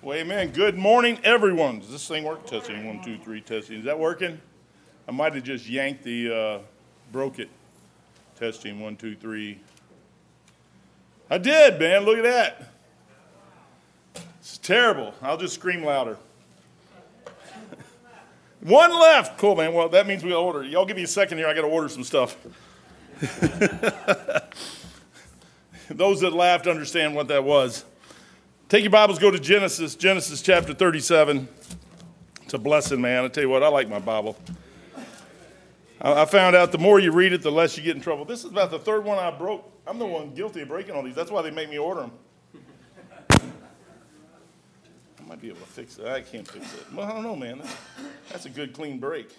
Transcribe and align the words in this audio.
Well, 0.00 0.16
amen. 0.16 0.50
Good 0.50 0.78
morning, 0.78 1.18
everyone. 1.24 1.80
Does 1.80 1.90
this 1.90 2.06
thing 2.06 2.22
work? 2.22 2.46
Testing, 2.46 2.86
one, 2.86 3.02
two, 3.02 3.18
three, 3.18 3.40
testing. 3.40 3.80
Is 3.80 3.84
that 3.86 3.98
working? 3.98 4.40
I 5.08 5.10
might 5.10 5.34
have 5.34 5.42
just 5.42 5.68
yanked 5.68 6.04
the, 6.04 6.32
uh, 6.32 6.58
broke 7.10 7.40
it. 7.40 7.48
Testing, 8.38 8.78
one, 8.78 8.94
two, 8.94 9.16
three. 9.16 9.58
I 11.28 11.38
did, 11.38 11.80
man. 11.80 12.04
Look 12.04 12.16
at 12.16 12.22
that. 12.22 12.70
It's 14.38 14.58
terrible. 14.58 15.14
I'll 15.20 15.36
just 15.36 15.54
scream 15.54 15.82
louder. 15.82 16.16
One 18.60 18.92
left. 18.92 19.36
Cool, 19.36 19.56
man. 19.56 19.72
Well, 19.72 19.88
that 19.88 20.06
means 20.06 20.22
we 20.22 20.32
order. 20.32 20.62
Y'all 20.62 20.86
give 20.86 20.96
me 20.96 21.02
a 21.02 21.08
second 21.08 21.38
here. 21.38 21.48
I 21.48 21.54
got 21.54 21.62
to 21.62 21.66
order 21.66 21.88
some 21.88 22.04
stuff. 22.04 22.36
Those 25.90 26.20
that 26.20 26.32
laughed 26.32 26.68
understand 26.68 27.16
what 27.16 27.26
that 27.28 27.42
was. 27.42 27.84
Take 28.68 28.82
your 28.82 28.90
Bibles, 28.90 29.18
go 29.18 29.30
to 29.30 29.38
Genesis, 29.38 29.94
Genesis 29.94 30.42
chapter 30.42 30.74
37. 30.74 31.48
It's 32.42 32.52
a 32.52 32.58
blessing, 32.58 33.00
man. 33.00 33.24
I 33.24 33.28
tell 33.28 33.42
you 33.42 33.48
what, 33.48 33.62
I 33.62 33.68
like 33.68 33.88
my 33.88 33.98
Bible. 33.98 34.36
I 36.02 36.26
found 36.26 36.54
out 36.54 36.70
the 36.70 36.76
more 36.76 37.00
you 37.00 37.10
read 37.10 37.32
it, 37.32 37.40
the 37.40 37.50
less 37.50 37.78
you 37.78 37.82
get 37.82 37.96
in 37.96 38.02
trouble. 38.02 38.26
This 38.26 38.40
is 38.40 38.50
about 38.50 38.70
the 38.70 38.78
third 38.78 39.06
one 39.06 39.16
I 39.16 39.30
broke. 39.30 39.72
I'm 39.86 39.98
the 39.98 40.04
one 40.04 40.34
guilty 40.34 40.60
of 40.60 40.68
breaking 40.68 40.94
all 40.94 41.02
these. 41.02 41.14
That's 41.14 41.30
why 41.30 41.40
they 41.40 41.50
make 41.50 41.70
me 41.70 41.78
order 41.78 42.02
them. 42.02 42.12
I 45.18 45.26
might 45.26 45.40
be 45.40 45.48
able 45.48 45.60
to 45.60 45.66
fix 45.66 45.96
it. 45.98 46.06
I 46.06 46.20
can't 46.20 46.46
fix 46.46 46.74
it. 46.74 46.92
Well, 46.92 47.06
I 47.06 47.14
don't 47.14 47.22
know, 47.22 47.36
man. 47.36 47.62
That's 48.28 48.44
a 48.44 48.50
good, 48.50 48.74
clean 48.74 48.98
break. 48.98 49.34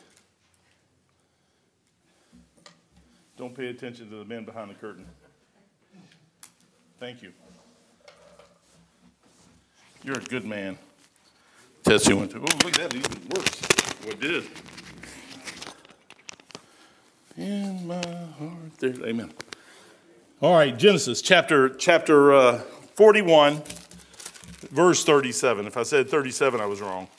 Don't 3.38 3.54
pay 3.54 3.68
attention 3.68 4.10
to 4.10 4.16
the 4.16 4.26
men 4.26 4.44
behind 4.44 4.72
the 4.72 4.76
curtain. 4.76 5.06
Thank 7.00 7.22
you. 7.22 7.32
You're 10.04 10.18
a 10.18 10.22
good 10.22 10.46
man. 10.46 10.78
Tessie 11.84 12.14
went 12.14 12.32
to, 12.32 12.38
oh, 12.38 12.42
look 12.42 12.80
at 12.80 12.92
that, 12.92 12.96
even 12.96 13.30
worse. 13.30 13.62
What 14.06 14.20
did? 14.20 14.46
In 17.36 17.88
my 17.88 17.96
heart, 17.96 18.78
there, 18.80 18.94
amen. 19.06 19.32
All 20.42 20.54
right, 20.54 20.78
Genesis 20.78 21.22
chapter 21.22 21.70
chapter 21.70 22.34
uh, 22.34 22.60
41, 22.96 23.62
verse 24.72 25.04
37. 25.04 25.68
If 25.68 25.76
I 25.76 25.84
said 25.84 26.10
37, 26.10 26.62
I 26.62 26.66
was 26.66 26.80
wrong. 26.80 27.10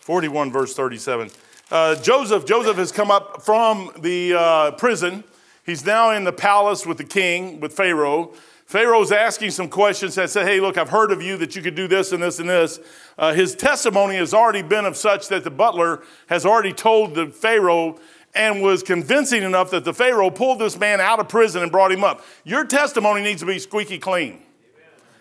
41, 0.00 0.50
verse 0.50 0.74
37. 0.74 1.30
Uh, 1.70 1.94
Joseph, 1.96 2.46
Joseph 2.46 2.76
has 2.78 2.90
come 2.90 3.10
up 3.10 3.42
from 3.42 3.90
the 3.98 4.34
uh, 4.34 4.70
prison. 4.72 5.24
He's 5.64 5.84
now 5.84 6.10
in 6.10 6.24
the 6.24 6.32
palace 6.32 6.86
with 6.86 6.96
the 6.96 7.04
king, 7.04 7.60
with 7.60 7.74
Pharaoh. 7.74 8.32
Pharaoh's 8.72 9.12
asking 9.12 9.50
some 9.50 9.68
questions 9.68 10.14
that 10.14 10.30
say, 10.30 10.44
Hey, 10.44 10.58
look, 10.58 10.78
I've 10.78 10.88
heard 10.88 11.12
of 11.12 11.20
you 11.20 11.36
that 11.36 11.54
you 11.54 11.60
could 11.60 11.74
do 11.74 11.86
this 11.86 12.10
and 12.10 12.22
this 12.22 12.38
and 12.38 12.48
this. 12.48 12.80
Uh, 13.18 13.34
his 13.34 13.54
testimony 13.54 14.16
has 14.16 14.32
already 14.32 14.62
been 14.62 14.86
of 14.86 14.96
such 14.96 15.28
that 15.28 15.44
the 15.44 15.50
butler 15.50 16.02
has 16.28 16.46
already 16.46 16.72
told 16.72 17.14
the 17.14 17.26
Pharaoh 17.26 18.00
and 18.34 18.62
was 18.62 18.82
convincing 18.82 19.42
enough 19.42 19.70
that 19.72 19.84
the 19.84 19.92
Pharaoh 19.92 20.30
pulled 20.30 20.58
this 20.58 20.78
man 20.78 21.02
out 21.02 21.20
of 21.20 21.28
prison 21.28 21.62
and 21.62 21.70
brought 21.70 21.92
him 21.92 22.02
up. 22.02 22.24
Your 22.44 22.64
testimony 22.64 23.20
needs 23.20 23.40
to 23.40 23.46
be 23.46 23.58
squeaky 23.58 23.98
clean. 23.98 24.40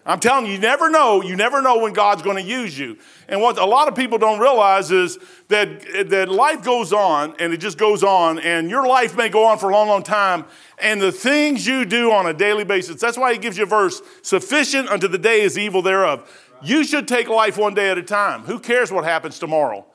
I'm 0.04 0.20
telling 0.20 0.48
you, 0.48 0.54
you 0.54 0.58
never 0.58 0.90
know. 0.90 1.22
You 1.22 1.36
never 1.36 1.62
know 1.62 1.78
when 1.78 1.94
God's 1.94 2.24
going 2.24 2.38
to 2.38 2.42
use 2.42 2.78
you. 2.78 2.98
And 3.28 3.40
what 3.40 3.60
a 3.60 3.66
lot 3.66 3.88
of 3.88 3.96
people 3.96 4.18
don't 4.18 4.40
realize 4.40 4.90
is 4.90 5.20
that, 5.50 6.10
that 6.10 6.28
life 6.28 6.64
goes 6.64 6.92
on 6.92 7.36
and 7.38 7.54
it 7.54 7.58
just 7.58 7.78
goes 7.78 8.04
on, 8.04 8.40
and 8.40 8.70
your 8.70 8.88
life 8.88 9.16
may 9.16 9.30
go 9.30 9.46
on 9.46 9.60
for 9.60 9.70
a 9.70 9.74
long, 9.74 9.88
long 9.88 10.02
time. 10.02 10.46
And 10.82 11.02
the 11.02 11.12
things 11.12 11.68
you 11.68 11.86
do 11.86 12.12
on 12.12 12.26
a 12.26 12.34
daily 12.34 12.64
basis, 12.64 13.00
that's 13.00 13.18
why 13.18 13.34
he 13.34 13.40
gives 13.40 13.58
you 13.58 13.64
a 13.64 13.68
verse 13.68 14.02
sufficient 14.24 14.90
unto 14.90 15.08
the 15.08 15.18
day 15.18 15.42
is 15.42 15.58
evil 15.58 15.82
thereof. 15.82 16.30
You 16.64 16.84
should 16.84 17.08
take 17.08 17.28
life 17.28 17.58
one 17.58 17.74
day 17.74 17.90
at 17.90 17.98
a 17.98 18.04
time. 18.04 18.42
Who 18.42 18.60
cares 18.60 18.92
what 18.92 19.04
happens 19.04 19.40
tomorrow? 19.40 19.86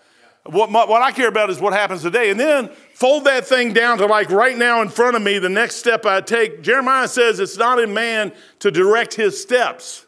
What, 0.44 0.70
what 0.70 1.02
I 1.02 1.10
care 1.10 1.28
about 1.28 1.50
is 1.50 1.60
what 1.60 1.72
happens 1.72 2.02
today. 2.02 2.30
And 2.30 2.38
then 2.38 2.68
fold 2.94 3.24
that 3.24 3.46
thing 3.46 3.72
down 3.72 3.98
to 3.98 4.06
like 4.06 4.30
right 4.30 4.56
now 4.56 4.80
in 4.80 4.88
front 4.88 5.16
of 5.16 5.22
me, 5.22 5.38
the 5.38 5.48
next 5.48 5.76
step 5.76 6.06
I 6.06 6.20
take. 6.20 6.62
Jeremiah 6.62 7.08
says 7.08 7.40
it's 7.40 7.56
not 7.56 7.80
in 7.80 7.92
man 7.92 8.32
to 8.60 8.70
direct 8.70 9.14
his 9.14 9.40
steps. 9.40 10.06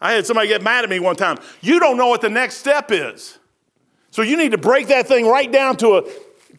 I 0.00 0.12
had 0.12 0.26
somebody 0.26 0.48
get 0.48 0.62
mad 0.62 0.84
at 0.84 0.90
me 0.90 1.00
one 1.00 1.16
time. 1.16 1.38
You 1.60 1.80
don't 1.80 1.96
know 1.96 2.08
what 2.08 2.20
the 2.20 2.30
next 2.30 2.58
step 2.58 2.92
is. 2.92 3.38
So 4.10 4.22
you 4.22 4.36
need 4.36 4.52
to 4.52 4.58
break 4.58 4.88
that 4.88 5.08
thing 5.08 5.26
right 5.26 5.50
down 5.50 5.76
to 5.78 5.96
a, 5.96 6.02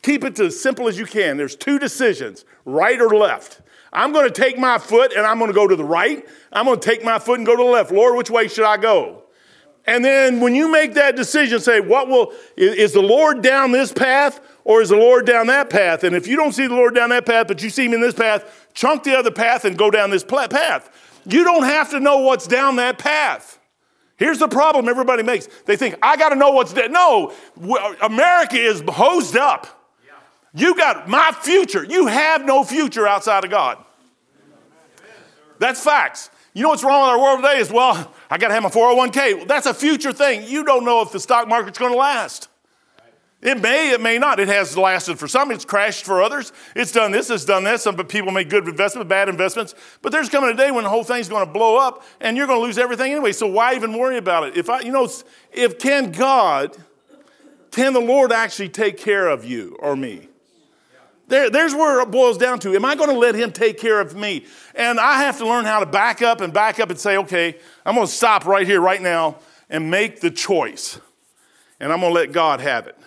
keep 0.02 0.26
it 0.26 0.38
as 0.40 0.60
simple 0.60 0.88
as 0.88 0.98
you 0.98 1.06
can. 1.06 1.38
There's 1.38 1.56
two 1.56 1.80
decisions, 1.80 2.44
right 2.66 3.00
or 3.00 3.16
left. 3.16 3.62
I'm 3.94 4.12
going 4.12 4.28
to 4.28 4.34
take 4.34 4.58
my 4.58 4.78
foot 4.78 5.14
and 5.14 5.26
I'm 5.26 5.38
going 5.38 5.50
to 5.50 5.56
go 5.56 5.68
to 5.68 5.76
the 5.76 5.86
right. 5.86 6.28
I'm 6.52 6.66
going 6.66 6.80
to 6.80 6.86
take 6.86 7.04
my 7.04 7.18
foot 7.18 7.40
and 7.40 7.46
go 7.46 7.56
to 7.56 7.64
the 7.64 7.70
left. 7.70 7.92
Lord, 7.92 8.18
which 8.18 8.30
way 8.30 8.48
should 8.48 8.66
I 8.66 8.78
go? 8.78 9.24
And 9.88 10.04
then 10.04 10.40
when 10.40 10.56
you 10.56 10.72
make 10.72 10.96
that 10.96 11.16
decision, 11.16 11.60
say, 11.60 11.80
what 11.80 12.08
will, 12.08 12.34
is 12.58 12.94
the 12.94 13.02
Lord 13.02 13.42
down 13.42 13.72
this 13.72 13.94
path 13.94 14.42
or 14.64 14.82
is 14.82 14.90
the 14.90 14.98
Lord 14.98 15.26
down 15.28 15.48
that 15.48 15.70
path? 15.70 16.04
And 16.04 16.16
if 16.16 16.28
you 16.28 16.36
don't 16.36 16.54
see 16.54 16.66
the 16.68 16.74
Lord 16.74 16.96
down 16.96 17.10
that 17.10 17.26
path, 17.26 17.48
but 17.48 17.62
you 17.62 17.70
see 17.70 17.86
him 17.86 17.94
in 17.94 18.02
this 18.02 18.16
path, 18.16 18.68
chunk 18.74 19.04
the 19.04 19.16
other 19.16 19.32
path 19.32 19.64
and 19.64 19.78
go 19.78 19.92
down 19.92 20.10
this 20.10 20.24
path. 20.24 20.90
You 21.26 21.44
don't 21.44 21.64
have 21.64 21.92
to 21.92 22.00
know 22.00 22.18
what's 22.20 22.48
down 22.48 22.78
that 22.78 22.98
path. 22.98 23.60
Here's 24.18 24.40
the 24.40 24.48
problem 24.48 24.88
everybody 24.90 25.24
makes. 25.24 25.48
They 25.66 25.76
think, 25.76 25.96
I 26.02 26.18
got 26.18 26.30
to 26.30 26.36
know 26.36 26.52
what's 26.52 26.74
dead. 26.74 26.92
No, 26.92 27.34
America 28.02 28.58
is 28.58 28.82
hosed 28.88 29.38
up. 29.38 29.85
You 30.56 30.76
got 30.76 31.08
my 31.10 31.32
future. 31.42 31.84
You 31.84 32.08
have 32.08 32.46
no 32.46 32.64
future 32.64 33.06
outside 33.06 33.44
of 33.44 33.52
God. 33.52 33.78
That's 35.60 35.84
facts. 35.84 36.30
You 36.54 36.64
know 36.64 36.70
what's 36.70 36.84
wrong 36.84 37.02
with 37.02 37.10
our 37.10 37.20
world 37.20 37.44
today 37.44 37.60
is, 37.60 37.70
well, 37.70 38.14
I 38.30 38.38
got 38.38 38.48
to 38.48 38.54
have 38.54 38.64
my 38.64 38.70
401k. 38.70 39.36
Well, 39.36 39.46
that's 39.46 39.66
a 39.66 39.74
future 39.74 40.14
thing. 40.14 40.48
You 40.48 40.64
don't 40.64 40.86
know 40.86 41.02
if 41.02 41.12
the 41.12 41.20
stock 41.20 41.50
market's 41.50 41.78
going 41.78 41.92
to 41.92 41.98
last. 41.98 42.48
It 43.42 43.62
may, 43.62 43.92
it 43.92 44.02
may 44.02 44.18
not. 44.18 44.40
It 44.40 44.48
has 44.48 44.78
lasted 44.78 45.20
for 45.20 45.28
some, 45.28 45.52
it's 45.52 45.66
crashed 45.66 46.06
for 46.06 46.24
others. 46.24 46.54
It's 46.76 46.92
done 46.92 47.12
this, 47.12 47.30
it's 47.30 47.46
done 47.46 47.66
that. 47.66 47.82
Some 47.82 47.98
people 48.08 48.32
make 48.32 48.50
good 48.50 48.68
investments, 48.68 49.10
bad 49.10 49.28
investments. 49.28 49.76
But 50.02 50.14
there's 50.14 50.30
coming 50.30 50.50
a 50.50 50.56
day 50.56 50.72
when 50.72 50.86
the 50.86 50.90
whole 50.90 51.04
thing's 51.04 51.28
going 51.28 51.46
to 51.46 51.52
blow 51.52 51.78
up 51.78 52.04
and 52.22 52.38
you're 52.38 52.48
going 52.48 52.60
to 52.60 52.66
lose 52.66 52.78
everything 52.78 53.12
anyway. 53.12 53.34
So 53.34 53.46
why 53.46 53.76
even 53.76 53.96
worry 53.96 54.18
about 54.18 54.48
it? 54.48 54.58
If 54.58 54.70
I, 54.70 54.80
you 54.80 54.92
know, 54.92 55.08
if 55.52 55.78
can 55.78 56.12
God, 56.12 56.76
can 57.72 57.92
the 57.94 58.00
Lord 58.00 58.32
actually 58.32 58.70
take 58.70 58.98
care 58.98 59.28
of 59.28 59.44
you 59.44 59.76
or 59.80 59.98
me? 59.98 60.30
There, 61.28 61.50
there's 61.50 61.74
where 61.74 62.02
it 62.02 62.12
boils 62.12 62.38
down 62.38 62.60
to. 62.60 62.76
Am 62.76 62.86
I 62.86 62.96
going 62.96 63.10
to 63.10 63.18
let 63.18 63.36
him 63.36 63.52
take 63.52 63.80
care 63.80 64.00
of 64.00 64.16
me? 64.16 64.46
And 64.76 65.00
I 65.00 65.24
have 65.24 65.38
to 65.40 65.46
learn 65.46 65.66
how 65.66 65.80
to 65.80 65.86
back 65.86 66.22
up 66.22 66.42
and 66.42 66.54
back 66.54 66.80
up 66.80 66.90
and 66.90 67.00
say, 67.00 67.18
okay, 67.18 67.58
I'm 67.86 67.96
going 67.96 68.08
to 68.08 68.14
stop 68.14 68.46
right 68.46 68.66
here, 68.66 68.80
right 68.80 69.02
now, 69.02 69.38
and 69.70 69.90
make 69.90 70.20
the 70.20 70.30
choice. 70.30 71.00
And 71.80 71.92
I'm 71.92 72.00
going 72.00 72.14
to 72.14 72.20
let 72.20 72.32
God 72.32 72.62
have 72.62 72.88
it. 72.88 72.98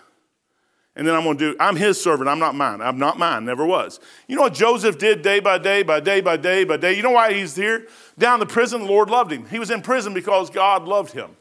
And 0.97 1.07
then 1.07 1.15
I'm 1.15 1.23
going 1.23 1.39
to 1.39 1.53
do, 1.53 1.57
I'm 1.61 1.77
his 1.77 2.03
servant, 2.03 2.29
I'm 2.29 2.41
not 2.41 2.57
mine. 2.57 2.81
I'm 2.81 2.99
not 2.99 3.19
mine, 3.19 3.45
never 3.45 3.65
was. 3.65 4.01
You 4.27 4.35
know 4.35 4.43
what 4.43 4.55
Joseph 4.55 4.99
did 4.99 5.23
day 5.23 5.39
by 5.39 5.59
day, 5.59 5.85
by 5.85 6.01
day, 6.01 6.21
by 6.21 6.37
day, 6.37 6.65
by 6.65 6.77
day? 6.77 6.97
You 6.97 7.05
know 7.05 7.13
why 7.13 7.33
he's 7.33 7.55
here? 7.55 7.87
Down 8.19 8.41
the 8.41 8.47
prison, 8.47 8.81
the 8.81 8.89
Lord 8.89 9.09
loved 9.09 9.31
him. 9.31 9.47
He 9.47 9.61
was 9.61 9.71
in 9.71 9.81
prison 9.81 10.13
because 10.13 10.51
God 10.51 10.89
loved 10.89 11.13
him. 11.13 11.37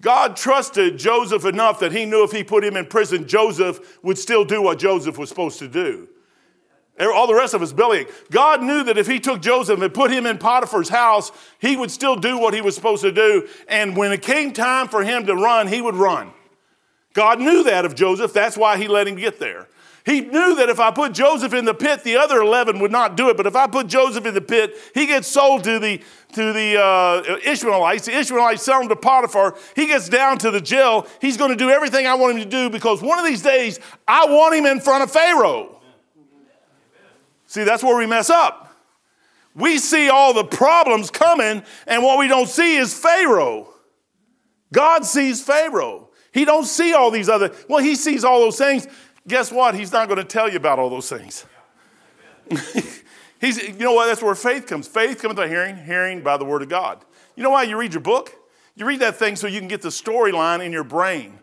God 0.00 0.36
trusted 0.36 0.98
Joseph 0.98 1.44
enough 1.44 1.80
that 1.80 1.92
he 1.92 2.04
knew 2.04 2.22
if 2.22 2.30
he 2.30 2.44
put 2.44 2.64
him 2.64 2.76
in 2.76 2.86
prison, 2.86 3.26
Joseph 3.26 3.98
would 4.02 4.18
still 4.18 4.44
do 4.44 4.62
what 4.62 4.78
Joseph 4.78 5.18
was 5.18 5.28
supposed 5.28 5.58
to 5.58 5.68
do. 5.68 6.08
All 7.00 7.26
the 7.28 7.34
rest 7.34 7.54
of 7.54 7.60
his 7.60 7.72
belly. 7.72 8.06
God 8.30 8.62
knew 8.62 8.82
that 8.84 8.98
if 8.98 9.06
he 9.06 9.20
took 9.20 9.40
Joseph 9.40 9.80
and 9.80 9.94
put 9.94 10.10
him 10.10 10.26
in 10.26 10.38
Potiphar's 10.38 10.88
house, 10.88 11.30
he 11.60 11.76
would 11.76 11.90
still 11.90 12.16
do 12.16 12.38
what 12.38 12.54
he 12.54 12.60
was 12.60 12.74
supposed 12.74 13.02
to 13.02 13.12
do. 13.12 13.48
And 13.68 13.96
when 13.96 14.12
it 14.12 14.22
came 14.22 14.52
time 14.52 14.88
for 14.88 15.04
him 15.04 15.26
to 15.26 15.34
run, 15.34 15.68
he 15.68 15.80
would 15.80 15.94
run. 15.94 16.32
God 17.12 17.40
knew 17.40 17.64
that 17.64 17.84
of 17.84 17.94
Joseph. 17.94 18.32
That's 18.32 18.56
why 18.56 18.78
he 18.78 18.88
let 18.88 19.06
him 19.06 19.16
get 19.16 19.38
there. 19.38 19.68
He 20.08 20.22
knew 20.22 20.56
that 20.56 20.70
if 20.70 20.80
I 20.80 20.90
put 20.90 21.12
Joseph 21.12 21.52
in 21.52 21.66
the 21.66 21.74
pit, 21.74 22.02
the 22.02 22.16
other 22.16 22.40
11 22.40 22.78
would 22.78 22.90
not 22.90 23.14
do 23.14 23.28
it. 23.28 23.36
But 23.36 23.46
if 23.46 23.54
I 23.54 23.66
put 23.66 23.88
Joseph 23.88 24.24
in 24.24 24.32
the 24.32 24.40
pit, 24.40 24.74
he 24.94 25.04
gets 25.04 25.28
sold 25.28 25.64
to 25.64 25.78
the, 25.78 26.00
to 26.32 26.52
the 26.54 26.82
uh, 26.82 27.36
Ishmaelites. 27.44 28.06
The 28.06 28.16
Ishmaelites 28.16 28.62
sell 28.62 28.80
him 28.80 28.88
to 28.88 28.96
Potiphar. 28.96 29.54
He 29.76 29.84
gets 29.84 30.08
down 30.08 30.38
to 30.38 30.50
the 30.50 30.62
jail. 30.62 31.06
He's 31.20 31.36
going 31.36 31.50
to 31.50 31.56
do 31.56 31.68
everything 31.68 32.06
I 32.06 32.14
want 32.14 32.38
him 32.38 32.42
to 32.42 32.48
do 32.48 32.70
because 32.70 33.02
one 33.02 33.18
of 33.18 33.26
these 33.26 33.42
days, 33.42 33.80
I 34.08 34.24
want 34.24 34.54
him 34.54 34.64
in 34.64 34.80
front 34.80 35.04
of 35.04 35.10
Pharaoh. 35.10 35.78
See, 37.46 37.64
that's 37.64 37.82
where 37.82 37.98
we 37.98 38.06
mess 38.06 38.30
up. 38.30 38.74
We 39.54 39.76
see 39.76 40.08
all 40.08 40.32
the 40.32 40.44
problems 40.44 41.10
coming, 41.10 41.62
and 41.86 42.02
what 42.02 42.18
we 42.18 42.28
don't 42.28 42.48
see 42.48 42.78
is 42.78 42.98
Pharaoh. 42.98 43.68
God 44.72 45.04
sees 45.04 45.42
Pharaoh. 45.42 46.08
He 46.32 46.44
don't 46.44 46.66
see 46.66 46.94
all 46.94 47.10
these 47.10 47.28
other, 47.28 47.52
well, 47.68 47.82
he 47.82 47.94
sees 47.94 48.24
all 48.24 48.40
those 48.40 48.58
things 48.58 48.86
guess 49.28 49.52
what? 49.52 49.74
He's 49.74 49.92
not 49.92 50.08
going 50.08 50.18
to 50.18 50.24
tell 50.24 50.48
you 50.48 50.56
about 50.56 50.78
all 50.78 50.90
those 50.90 51.08
things. 51.08 51.46
He's, 53.40 53.62
you 53.62 53.74
know 53.74 53.92
what? 53.92 54.06
That's 54.06 54.22
where 54.22 54.34
faith 54.34 54.66
comes. 54.66 54.88
Faith 54.88 55.22
comes 55.22 55.34
by 55.34 55.48
hearing, 55.48 55.76
hearing 55.76 56.22
by 56.22 56.36
the 56.36 56.44
word 56.44 56.62
of 56.62 56.68
God. 56.68 57.04
You 57.36 57.42
know 57.42 57.50
why 57.50 57.62
you 57.64 57.78
read 57.78 57.92
your 57.92 58.02
book? 58.02 58.34
You 58.74 58.84
read 58.86 59.00
that 59.00 59.16
thing 59.16 59.36
so 59.36 59.46
you 59.46 59.60
can 59.60 59.68
get 59.68 59.82
the 59.82 59.90
storyline 59.90 60.64
in 60.64 60.72
your 60.72 60.84
brain. 60.84 61.38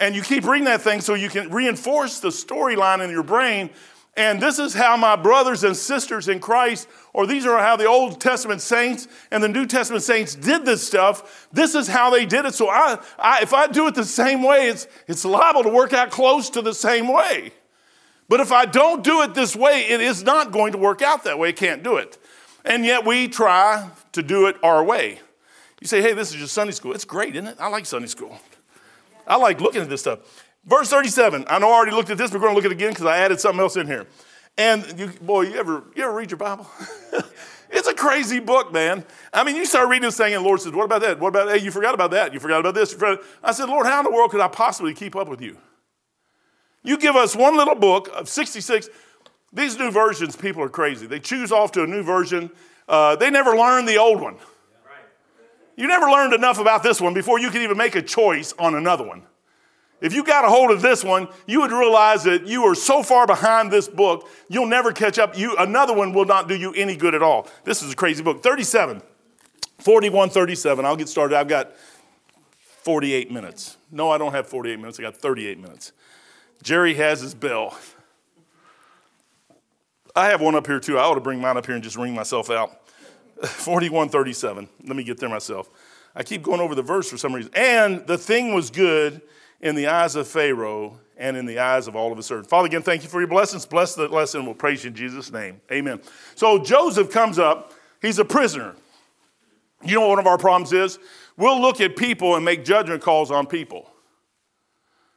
And 0.00 0.14
you 0.14 0.22
keep 0.22 0.44
reading 0.44 0.64
that 0.64 0.80
thing 0.80 1.00
so 1.00 1.14
you 1.14 1.28
can 1.28 1.50
reinforce 1.50 2.20
the 2.20 2.28
storyline 2.28 3.04
in 3.04 3.10
your 3.10 3.22
brain. 3.22 3.70
And 4.16 4.40
this 4.40 4.60
is 4.60 4.74
how 4.74 4.96
my 4.96 5.16
brothers 5.16 5.64
and 5.64 5.76
sisters 5.76 6.28
in 6.28 6.38
Christ, 6.38 6.88
or 7.12 7.26
these 7.26 7.46
are 7.46 7.58
how 7.58 7.76
the 7.76 7.86
Old 7.86 8.20
Testament 8.20 8.60
saints 8.60 9.08
and 9.32 9.42
the 9.42 9.48
New 9.48 9.66
Testament 9.66 10.04
saints 10.04 10.36
did 10.36 10.64
this 10.64 10.86
stuff. 10.86 11.48
This 11.52 11.74
is 11.74 11.88
how 11.88 12.10
they 12.10 12.24
did 12.24 12.44
it. 12.44 12.54
So 12.54 12.68
I, 12.68 12.98
I, 13.18 13.40
if 13.42 13.52
I 13.52 13.66
do 13.66 13.88
it 13.88 13.96
the 13.96 14.04
same 14.04 14.42
way, 14.42 14.68
it's, 14.68 14.86
it's 15.08 15.24
liable 15.24 15.64
to 15.64 15.68
work 15.68 15.92
out 15.92 16.10
close 16.12 16.48
to 16.50 16.62
the 16.62 16.74
same 16.74 17.08
way. 17.08 17.52
But 18.28 18.38
if 18.38 18.52
I 18.52 18.66
don't 18.66 19.02
do 19.02 19.22
it 19.22 19.34
this 19.34 19.56
way, 19.56 19.80
it 19.88 20.00
is 20.00 20.22
not 20.22 20.52
going 20.52 20.72
to 20.72 20.78
work 20.78 21.02
out 21.02 21.24
that 21.24 21.38
way. 21.38 21.52
can't 21.52 21.82
do 21.82 21.96
it. 21.96 22.16
And 22.64 22.84
yet 22.84 23.04
we 23.04 23.28
try 23.28 23.90
to 24.12 24.22
do 24.22 24.46
it 24.46 24.56
our 24.62 24.82
way. 24.82 25.18
You 25.80 25.88
say, 25.88 26.00
hey, 26.00 26.14
this 26.14 26.32
is 26.32 26.36
just 26.36 26.54
Sunday 26.54 26.72
school. 26.72 26.92
It's 26.92 27.04
great, 27.04 27.34
isn't 27.34 27.46
it? 27.46 27.56
I 27.60 27.68
like 27.68 27.84
Sunday 27.84 28.08
school. 28.08 28.38
I 29.26 29.36
like 29.36 29.60
looking 29.60 29.82
at 29.82 29.88
this 29.88 30.00
stuff. 30.00 30.20
Verse 30.66 30.88
37. 30.88 31.44
I 31.48 31.58
know 31.58 31.68
I 31.68 31.74
already 31.74 31.92
looked 31.92 32.10
at 32.10 32.18
this, 32.18 32.30
but 32.30 32.40
we're 32.40 32.48
going 32.48 32.54
to 32.54 32.56
look 32.56 32.64
at 32.64 32.70
it 32.70 32.74
again 32.74 32.90
because 32.90 33.06
I 33.06 33.18
added 33.18 33.40
something 33.40 33.60
else 33.60 33.76
in 33.76 33.86
here. 33.86 34.06
And 34.56 34.98
you, 34.98 35.08
boy, 35.20 35.42
you 35.42 35.54
ever, 35.56 35.84
you 35.94 36.04
ever 36.04 36.14
read 36.14 36.30
your 36.30 36.38
Bible? 36.38 36.66
it's 37.70 37.88
a 37.88 37.94
crazy 37.94 38.40
book, 38.40 38.72
man. 38.72 39.04
I 39.32 39.44
mean, 39.44 39.56
you 39.56 39.66
start 39.66 39.88
reading 39.88 40.06
this 40.06 40.16
thing, 40.16 40.32
and 40.32 40.44
the 40.44 40.46
Lord 40.46 40.60
says, 40.60 40.72
What 40.72 40.84
about 40.84 41.02
that? 41.02 41.18
What 41.18 41.28
about 41.28 41.46
that? 41.46 41.58
Hey, 41.58 41.64
you 41.64 41.70
forgot 41.70 41.92
about 41.94 42.12
that. 42.12 42.32
You 42.32 42.40
forgot 42.40 42.60
about 42.60 42.74
this. 42.74 42.92
Forgot. 42.92 43.20
I 43.42 43.52
said, 43.52 43.68
Lord, 43.68 43.86
how 43.86 43.98
in 43.98 44.04
the 44.04 44.12
world 44.12 44.30
could 44.30 44.40
I 44.40 44.48
possibly 44.48 44.94
keep 44.94 45.16
up 45.16 45.28
with 45.28 45.40
you? 45.40 45.58
You 46.82 46.98
give 46.98 47.16
us 47.16 47.34
one 47.34 47.56
little 47.56 47.74
book 47.74 48.08
of 48.14 48.28
66. 48.28 48.88
These 49.52 49.78
new 49.78 49.90
versions, 49.90 50.36
people 50.36 50.62
are 50.62 50.68
crazy. 50.68 51.06
They 51.06 51.20
choose 51.20 51.50
off 51.50 51.72
to 51.72 51.82
a 51.82 51.86
new 51.86 52.02
version. 52.02 52.50
Uh, 52.88 53.16
they 53.16 53.30
never 53.30 53.56
learn 53.56 53.86
the 53.86 53.96
old 53.96 54.20
one. 54.20 54.36
You 55.76 55.88
never 55.88 56.06
learned 56.06 56.34
enough 56.34 56.60
about 56.60 56.84
this 56.84 57.00
one 57.00 57.14
before 57.14 57.40
you 57.40 57.50
can 57.50 57.62
even 57.62 57.76
make 57.76 57.96
a 57.96 58.02
choice 58.02 58.54
on 58.58 58.74
another 58.74 59.04
one. 59.04 59.22
If 60.00 60.12
you 60.12 60.24
got 60.24 60.44
a 60.44 60.48
hold 60.48 60.70
of 60.70 60.82
this 60.82 61.02
one, 61.02 61.28
you 61.46 61.60
would 61.60 61.70
realize 61.70 62.24
that 62.24 62.46
you 62.46 62.64
are 62.64 62.74
so 62.74 63.02
far 63.02 63.26
behind 63.26 63.70
this 63.70 63.88
book, 63.88 64.28
you'll 64.48 64.66
never 64.66 64.92
catch 64.92 65.18
up. 65.18 65.38
You, 65.38 65.56
another 65.56 65.94
one 65.94 66.12
will 66.12 66.26
not 66.26 66.48
do 66.48 66.54
you 66.54 66.74
any 66.74 66.96
good 66.96 67.14
at 67.14 67.22
all. 67.22 67.48
This 67.64 67.82
is 67.82 67.92
a 67.92 67.96
crazy 67.96 68.22
book. 68.22 68.42
37, 68.42 69.00
41, 69.78 70.30
37. 70.30 70.84
I'll 70.84 70.96
get 70.96 71.08
started. 71.08 71.36
I've 71.36 71.48
got 71.48 71.72
48 72.82 73.30
minutes. 73.30 73.78
No, 73.90 74.10
I 74.10 74.18
don't 74.18 74.32
have 74.32 74.46
48 74.46 74.78
minutes. 74.78 74.98
I 74.98 75.02
got 75.02 75.16
38 75.16 75.58
minutes. 75.58 75.92
Jerry 76.62 76.94
has 76.94 77.20
his 77.20 77.34
bell. 77.34 77.78
I 80.14 80.26
have 80.26 80.40
one 80.40 80.54
up 80.54 80.66
here 80.66 80.80
too. 80.80 80.98
I 80.98 81.02
ought 81.02 81.14
to 81.14 81.20
bring 81.20 81.40
mine 81.40 81.56
up 81.56 81.66
here 81.66 81.74
and 81.74 81.82
just 81.82 81.96
ring 81.96 82.14
myself 82.14 82.50
out. 82.50 82.88
4137. 83.42 84.68
Let 84.86 84.96
me 84.96 85.02
get 85.02 85.18
there 85.18 85.28
myself. 85.28 85.70
I 86.14 86.22
keep 86.22 86.42
going 86.42 86.60
over 86.60 86.74
the 86.74 86.82
verse 86.82 87.08
for 87.08 87.16
some 87.16 87.34
reason. 87.34 87.50
And 87.54 88.06
the 88.06 88.18
thing 88.18 88.54
was 88.54 88.70
good 88.70 89.22
in 89.60 89.74
the 89.74 89.86
eyes 89.86 90.16
of 90.16 90.28
Pharaoh 90.28 90.98
and 91.16 91.36
in 91.36 91.46
the 91.46 91.58
eyes 91.58 91.86
of 91.86 91.96
all 91.96 92.10
of 92.10 92.16
his 92.16 92.26
servants. 92.26 92.50
Father, 92.50 92.66
again, 92.66 92.82
thank 92.82 93.02
you 93.02 93.08
for 93.08 93.20
your 93.20 93.28
blessings. 93.28 93.66
Bless 93.66 93.94
the 93.94 94.08
lesson. 94.08 94.44
We'll 94.44 94.54
praise 94.54 94.84
you 94.84 94.88
in 94.88 94.96
Jesus' 94.96 95.32
name. 95.32 95.60
Amen. 95.70 96.00
So 96.34 96.58
Joseph 96.58 97.10
comes 97.10 97.38
up. 97.38 97.72
He's 98.02 98.18
a 98.18 98.24
prisoner. 98.24 98.74
You 99.84 99.94
know 99.94 100.02
what 100.02 100.10
one 100.10 100.18
of 100.18 100.26
our 100.26 100.38
problems 100.38 100.72
is? 100.72 100.98
We'll 101.36 101.60
look 101.60 101.80
at 101.80 101.96
people 101.96 102.36
and 102.36 102.44
make 102.44 102.64
judgment 102.64 103.02
calls 103.02 103.30
on 103.30 103.46
people. 103.46 103.90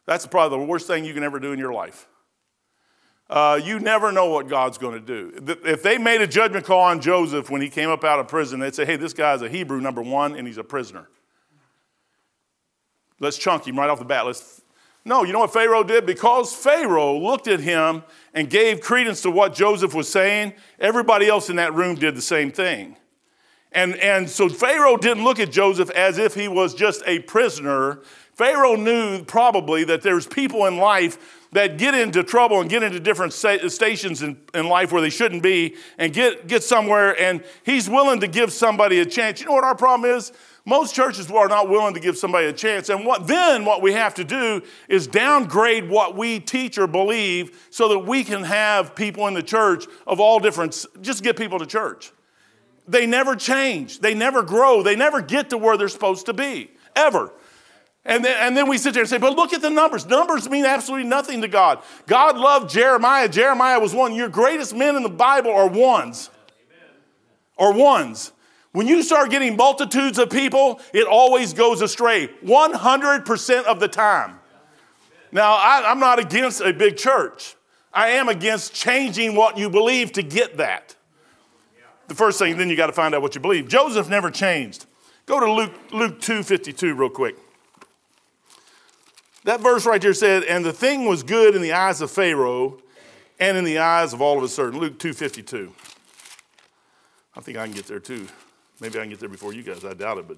That's 0.05 0.25
probably 0.25 0.59
the 0.59 0.65
worst 0.65 0.87
thing 0.87 1.03
you 1.03 1.13
can 1.13 1.23
ever 1.23 1.39
do 1.39 1.51
in 1.51 1.59
your 1.59 1.73
life. 1.73 2.07
Uh, 3.29 3.59
you 3.61 3.79
never 3.79 4.11
know 4.13 4.29
what 4.29 4.47
God's 4.47 4.77
going 4.77 4.93
to 4.93 5.05
do. 5.05 5.57
If 5.65 5.83
they 5.83 5.97
made 5.97 6.21
a 6.21 6.27
judgment 6.27 6.65
call 6.65 6.79
on 6.79 7.01
Joseph 7.01 7.49
when 7.49 7.61
he 7.61 7.69
came 7.69 7.89
up 7.89 8.05
out 8.05 8.19
of 8.19 8.29
prison, 8.29 8.61
they'd 8.61 8.73
say, 8.73 8.85
hey, 8.85 8.95
this 8.95 9.11
guy's 9.11 9.41
a 9.41 9.49
Hebrew, 9.49 9.81
number 9.81 10.01
one, 10.01 10.35
and 10.35 10.47
he's 10.47 10.57
a 10.57 10.63
prisoner. 10.63 11.09
Let's 13.19 13.37
chunk 13.37 13.67
him 13.67 13.77
right 13.77 13.89
off 13.89 13.99
the 13.99 14.05
bat. 14.05 14.25
Let's... 14.25 14.61
No, 15.05 15.23
you 15.23 15.31
know 15.31 15.39
what 15.39 15.53
Pharaoh 15.53 15.83
did? 15.83 16.05
Because 16.05 16.53
Pharaoh 16.53 17.17
looked 17.17 17.47
at 17.47 17.61
him 17.61 18.03
and 18.33 18.49
gave 18.49 18.81
credence 18.81 19.21
to 19.21 19.31
what 19.31 19.53
Joseph 19.53 19.93
was 19.93 20.09
saying, 20.09 20.53
everybody 20.79 21.29
else 21.29 21.49
in 21.49 21.55
that 21.55 21.73
room 21.73 21.95
did 21.95 22.15
the 22.15 22.21
same 22.21 22.51
thing. 22.51 22.97
And, 23.71 23.95
and 23.95 24.29
so 24.29 24.49
Pharaoh 24.49 24.97
didn't 24.97 25.23
look 25.23 25.39
at 25.39 25.51
Joseph 25.51 25.89
as 25.91 26.17
if 26.17 26.33
he 26.35 26.47
was 26.47 26.73
just 26.73 27.03
a 27.05 27.19
prisoner. 27.19 28.01
Pharaoh 28.33 28.75
knew 28.75 29.23
probably 29.23 29.83
that 29.85 30.01
there's 30.01 30.27
people 30.27 30.65
in 30.65 30.77
life 30.77 31.47
that 31.53 31.77
get 31.77 31.95
into 31.95 32.23
trouble 32.23 32.59
and 32.59 32.69
get 32.69 32.83
into 32.83 32.99
different 32.99 33.33
stations 33.33 34.21
in, 34.21 34.37
in 34.53 34.67
life 34.67 34.91
where 34.91 35.01
they 35.01 35.09
shouldn't 35.09 35.41
be 35.41 35.75
and 35.97 36.11
get, 36.13 36.47
get 36.47 36.63
somewhere, 36.63 37.19
and 37.19 37.43
he's 37.63 37.89
willing 37.89 38.19
to 38.19 38.27
give 38.27 38.51
somebody 38.51 38.99
a 38.99 39.05
chance. 39.05 39.39
You 39.39 39.47
know 39.47 39.53
what 39.53 39.63
our 39.63 39.75
problem 39.75 40.09
is? 40.11 40.33
Most 40.67 40.93
churches 40.93 41.31
are 41.31 41.47
not 41.47 41.69
willing 41.69 41.93
to 41.93 41.99
give 42.01 42.17
somebody 42.17 42.47
a 42.47 42.51
chance. 42.51 42.89
And 42.89 43.05
what 43.05 43.25
then 43.25 43.63
what 43.63 43.81
we 43.81 43.93
have 43.93 44.13
to 44.15 44.25
do 44.25 44.61
is 44.89 45.07
downgrade 45.07 45.89
what 45.89 46.17
we 46.17 46.41
teach 46.41 46.77
or 46.77 46.87
believe 46.87 47.67
so 47.69 47.87
that 47.87 47.99
we 47.99 48.25
can 48.25 48.43
have 48.43 48.93
people 48.93 49.27
in 49.27 49.33
the 49.33 49.41
church 49.41 49.85
of 50.05 50.19
all 50.19 50.41
different 50.41 50.85
just 50.99 51.23
get 51.23 51.37
people 51.37 51.57
to 51.59 51.65
church. 51.65 52.11
They 52.85 53.05
never 53.05 53.33
change. 53.37 54.01
They 54.01 54.13
never 54.13 54.43
grow. 54.43 54.83
They 54.83 54.97
never 54.97 55.21
get 55.21 55.51
to 55.51 55.57
where 55.57 55.77
they're 55.77 55.87
supposed 55.87 56.25
to 56.25 56.33
be. 56.33 56.69
Ever. 56.97 57.31
And 58.03 58.25
then, 58.25 58.35
and 58.37 58.57
then 58.57 58.67
we 58.67 58.77
sit 58.77 58.93
there 58.93 59.03
and 59.03 59.09
say, 59.09 59.19
but 59.19 59.37
look 59.37 59.53
at 59.53 59.61
the 59.61 59.69
numbers. 59.69 60.05
Numbers 60.05 60.49
mean 60.49 60.65
absolutely 60.65 61.07
nothing 61.07 61.41
to 61.43 61.47
God. 61.47 61.81
God 62.07 62.37
loved 62.37 62.69
Jeremiah. 62.69 63.29
Jeremiah 63.29 63.79
was 63.79 63.95
one. 63.95 64.13
Your 64.13 64.27
greatest 64.27 64.75
men 64.75 64.97
in 64.97 65.03
the 65.03 65.09
Bible 65.09 65.51
are 65.51 65.69
ones. 65.69 66.29
Or 67.55 67.71
ones. 67.71 68.33
When 68.77 68.87
you 68.87 69.01
start 69.01 69.31
getting 69.31 69.55
multitudes 69.55 70.19
of 70.19 70.29
people, 70.29 70.79
it 70.93 71.07
always 71.07 71.51
goes 71.51 71.81
astray 71.81 72.27
100% 72.45 73.63
of 73.63 73.79
the 73.79 73.87
time. 73.87 74.39
Now, 75.31 75.55
I, 75.55 75.91
am 75.91 75.99
not 75.99 76.19
against 76.19 76.61
a 76.61 76.71
big 76.71 76.95
church. 76.95 77.55
I 77.91 78.09
am 78.09 78.29
against 78.29 78.75
changing 78.75 79.33
what 79.35 79.57
you 79.57 79.71
believe 79.71 80.11
to 80.11 80.21
get 80.21 80.57
that. 80.57 80.95
The 82.07 82.13
first 82.13 82.37
thing, 82.37 82.55
then 82.57 82.69
you 82.69 82.75
got 82.75 82.85
to 82.85 82.93
find 82.93 83.15
out 83.15 83.23
what 83.23 83.33
you 83.33 83.41
believe. 83.41 83.67
Joseph 83.67 84.09
never 84.09 84.29
changed. 84.29 84.85
Go 85.25 85.39
to 85.39 85.51
Luke, 85.51 85.73
Luke 85.91 86.21
2 86.21 86.43
52 86.43 86.93
real 86.93 87.09
quick. 87.09 87.35
That 89.45 89.59
verse 89.59 89.87
right 89.87 89.99
there 89.99 90.13
said, 90.13 90.43
and 90.43 90.63
the 90.63 90.71
thing 90.71 91.05
was 91.05 91.23
good 91.23 91.55
in 91.55 91.63
the 91.63 91.73
eyes 91.73 91.99
of 91.99 92.11
Pharaoh 92.11 92.77
and 93.39 93.57
in 93.57 93.63
the 93.63 93.79
eyes 93.79 94.13
of 94.13 94.21
all 94.21 94.35
of 94.35 94.43
his 94.43 94.53
servants. 94.53 94.79
Luke 94.79 94.99
2.52. 94.99 95.71
I 97.35 97.39
think 97.39 97.57
I 97.57 97.65
can 97.65 97.73
get 97.73 97.87
there 97.87 97.99
too. 97.99 98.27
Maybe 98.79 98.99
I 98.99 99.01
can 99.01 99.09
get 99.09 99.19
there 99.19 99.29
before 99.29 99.53
you 99.53 99.63
guys. 99.63 99.83
I 99.83 99.93
doubt 99.93 100.19
it, 100.19 100.27
but 100.27 100.37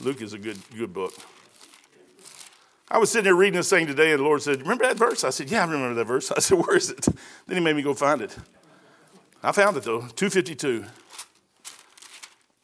Luke 0.00 0.22
is 0.22 0.32
a 0.32 0.38
good, 0.38 0.58
good 0.76 0.92
book. 0.92 1.12
I 2.88 2.98
was 2.98 3.10
sitting 3.10 3.24
there 3.24 3.34
reading 3.34 3.56
this 3.56 3.70
thing 3.70 3.86
today, 3.86 4.10
and 4.10 4.20
the 4.20 4.24
Lord 4.24 4.42
said, 4.42 4.62
Remember 4.62 4.84
that 4.86 4.96
verse? 4.96 5.22
I 5.22 5.30
said, 5.30 5.50
Yeah, 5.50 5.62
I 5.62 5.70
remember 5.70 5.94
that 5.94 6.06
verse. 6.06 6.32
I 6.36 6.40
said, 6.40 6.58
Where 6.58 6.76
is 6.76 6.90
it? 6.90 7.06
Then 7.46 7.56
he 7.56 7.60
made 7.60 7.76
me 7.76 7.82
go 7.82 7.94
find 7.94 8.20
it. 8.20 8.36
I 9.42 9.52
found 9.52 9.76
it 9.76 9.84
though, 9.84 10.00
252. 10.00 10.84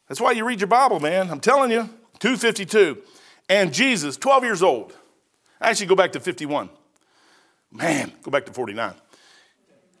That's 0.07 0.21
why 0.21 0.31
you 0.31 0.45
read 0.45 0.61
your 0.61 0.67
Bible, 0.67 0.99
man. 0.99 1.29
I'm 1.29 1.39
telling 1.39 1.71
you. 1.71 1.89
252. 2.19 3.01
And 3.49 3.73
Jesus, 3.73 4.17
12 4.17 4.43
years 4.43 4.63
old, 4.63 4.93
I 5.61 5.69
actually 5.69 5.87
go 5.87 5.95
back 5.95 6.11
to 6.13 6.19
51. 6.19 6.69
Man, 7.71 8.11
go 8.23 8.31
back 8.31 8.45
to 8.45 8.53
49. 8.53 8.93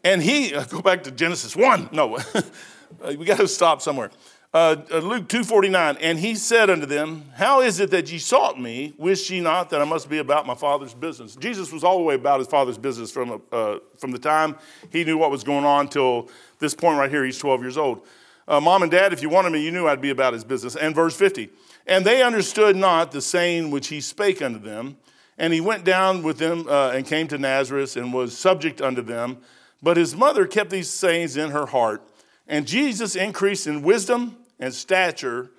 And 0.07 0.23
he, 0.23 0.55
uh, 0.55 0.63
go 0.63 0.81
back 0.81 1.03
to 1.03 1.11
Genesis 1.11 1.53
1. 1.53 1.89
No, 1.91 2.17
we 3.17 3.25
got 3.25 3.39
to 3.39 3.47
stop 3.47 3.81
somewhere. 3.81 4.09
Uh, 4.53 4.77
uh, 4.89 4.99
Luke 4.99 5.27
2.49, 5.27 5.97
and 5.99 6.17
he 6.17 6.33
said 6.35 6.69
unto 6.69 6.85
them, 6.85 7.25
How 7.35 7.59
is 7.59 7.81
it 7.81 7.91
that 7.91 8.09
ye 8.09 8.17
sought 8.17 8.57
me? 8.57 8.93
Wish 8.97 9.29
ye 9.29 9.41
not 9.41 9.69
that 9.71 9.81
I 9.81 9.83
must 9.83 10.09
be 10.09 10.19
about 10.19 10.47
my 10.47 10.55
Father's 10.55 10.93
business? 10.93 11.35
Jesus 11.35 11.73
was 11.73 11.83
all 11.83 11.97
the 11.97 12.05
way 12.05 12.15
about 12.15 12.39
his 12.39 12.47
Father's 12.47 12.77
business 12.77 13.11
from, 13.11 13.41
uh, 13.51 13.79
from 13.97 14.11
the 14.11 14.17
time 14.17 14.55
he 14.93 15.03
knew 15.03 15.17
what 15.17 15.29
was 15.29 15.43
going 15.43 15.65
on 15.65 15.89
till 15.89 16.29
this 16.59 16.73
point 16.73 16.97
right 16.97 17.09
here. 17.09 17.25
He's 17.25 17.37
12 17.37 17.61
years 17.61 17.77
old. 17.77 18.07
Uh, 18.47 18.61
Mom 18.61 18.83
and 18.83 18.91
Dad, 18.91 19.11
if 19.11 19.21
you 19.21 19.27
wanted 19.27 19.51
me, 19.51 19.61
you 19.61 19.71
knew 19.71 19.87
I'd 19.89 19.99
be 19.99 20.11
about 20.11 20.31
his 20.31 20.45
business. 20.45 20.77
And 20.77 20.95
verse 20.95 21.17
50, 21.17 21.49
and 21.85 22.05
they 22.05 22.23
understood 22.23 22.77
not 22.77 23.11
the 23.11 23.21
saying 23.21 23.71
which 23.71 23.89
he 23.89 23.99
spake 23.99 24.41
unto 24.41 24.59
them. 24.59 24.95
And 25.37 25.53
he 25.53 25.61
went 25.61 25.83
down 25.83 26.23
with 26.23 26.39
them 26.39 26.65
uh, 26.67 26.91
and 26.91 27.05
came 27.05 27.27
to 27.27 27.37
Nazareth 27.37 27.97
and 27.97 28.13
was 28.13 28.35
subject 28.35 28.81
unto 28.81 29.01
them. 29.01 29.39
But 29.81 29.97
his 29.97 30.15
mother 30.15 30.47
kept 30.47 30.69
these 30.69 30.89
sayings 30.89 31.37
in 31.37 31.51
her 31.51 31.67
heart. 31.67 32.01
And 32.47 32.65
Jesus 32.65 33.15
increased 33.15 33.67
in 33.67 33.81
wisdom 33.81 34.37
and 34.59 34.73
stature 34.73 35.51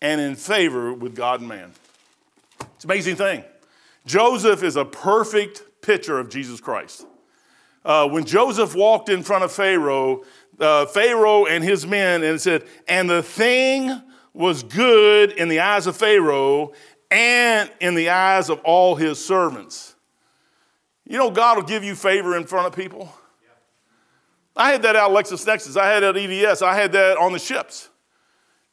and 0.00 0.20
in 0.20 0.36
favor 0.36 0.92
with 0.92 1.14
God 1.14 1.40
and 1.40 1.48
man. 1.48 1.72
It's 2.74 2.84
an 2.84 2.90
amazing 2.90 3.16
thing. 3.16 3.44
Joseph 4.06 4.62
is 4.62 4.76
a 4.76 4.84
perfect 4.84 5.82
picture 5.82 6.18
of 6.18 6.28
Jesus 6.28 6.60
Christ. 6.60 7.06
Uh, 7.84 8.08
when 8.08 8.24
Joseph 8.24 8.74
walked 8.74 9.08
in 9.08 9.22
front 9.22 9.44
of 9.44 9.52
Pharaoh, 9.52 10.24
uh, 10.58 10.86
Pharaoh 10.86 11.46
and 11.46 11.62
his 11.62 11.86
men, 11.86 12.22
and 12.22 12.40
said, 12.40 12.64
And 12.88 13.08
the 13.08 13.22
thing 13.22 14.02
was 14.32 14.62
good 14.62 15.32
in 15.32 15.48
the 15.48 15.60
eyes 15.60 15.86
of 15.86 15.96
Pharaoh 15.96 16.72
and 17.10 17.70
in 17.80 17.94
the 17.94 18.10
eyes 18.10 18.50
of 18.50 18.60
all 18.60 18.96
his 18.96 19.24
servants. 19.24 19.94
You 21.04 21.18
know, 21.18 21.30
God 21.30 21.56
will 21.56 21.64
give 21.64 21.84
you 21.84 21.94
favor 21.94 22.36
in 22.36 22.44
front 22.44 22.66
of 22.66 22.74
people. 22.74 23.12
I 24.56 24.72
had 24.72 24.82
that 24.82 24.96
out 24.96 25.10
LexisNexis. 25.10 25.76
I 25.76 25.88
had 25.88 26.02
that 26.02 26.16
at 26.16 26.22
EVS. 26.22 26.62
I 26.62 26.74
had 26.74 26.92
that 26.92 27.18
on 27.18 27.32
the 27.32 27.38
ships. 27.38 27.88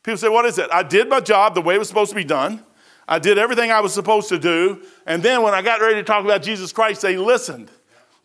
People 0.04 0.18
say, 0.18 0.30
What 0.30 0.46
is 0.46 0.58
it? 0.58 0.70
I 0.72 0.84
did 0.84 1.10
my 1.10 1.20
job 1.20 1.56
the 1.56 1.62
way 1.62 1.75
it 1.75 1.80
was 1.80 1.88
supposed 1.88 2.12
to 2.12 2.16
be 2.16 2.24
done. 2.24 2.63
I 3.08 3.20
did 3.20 3.38
everything 3.38 3.72
I 3.72 3.82
was 3.82 3.94
supposed 3.94 4.30
to 4.30 4.40
do. 4.40 4.82
And 5.06 5.22
then 5.22 5.42
when 5.42 5.54
I 5.54 5.62
got 5.62 5.82
ready 5.82 5.96
to 5.96 6.04
talk 6.04 6.24
about 6.24 6.42
Jesus 6.42 6.72
Christ, 6.72 7.02
they 7.02 7.18
listened. 7.18 7.70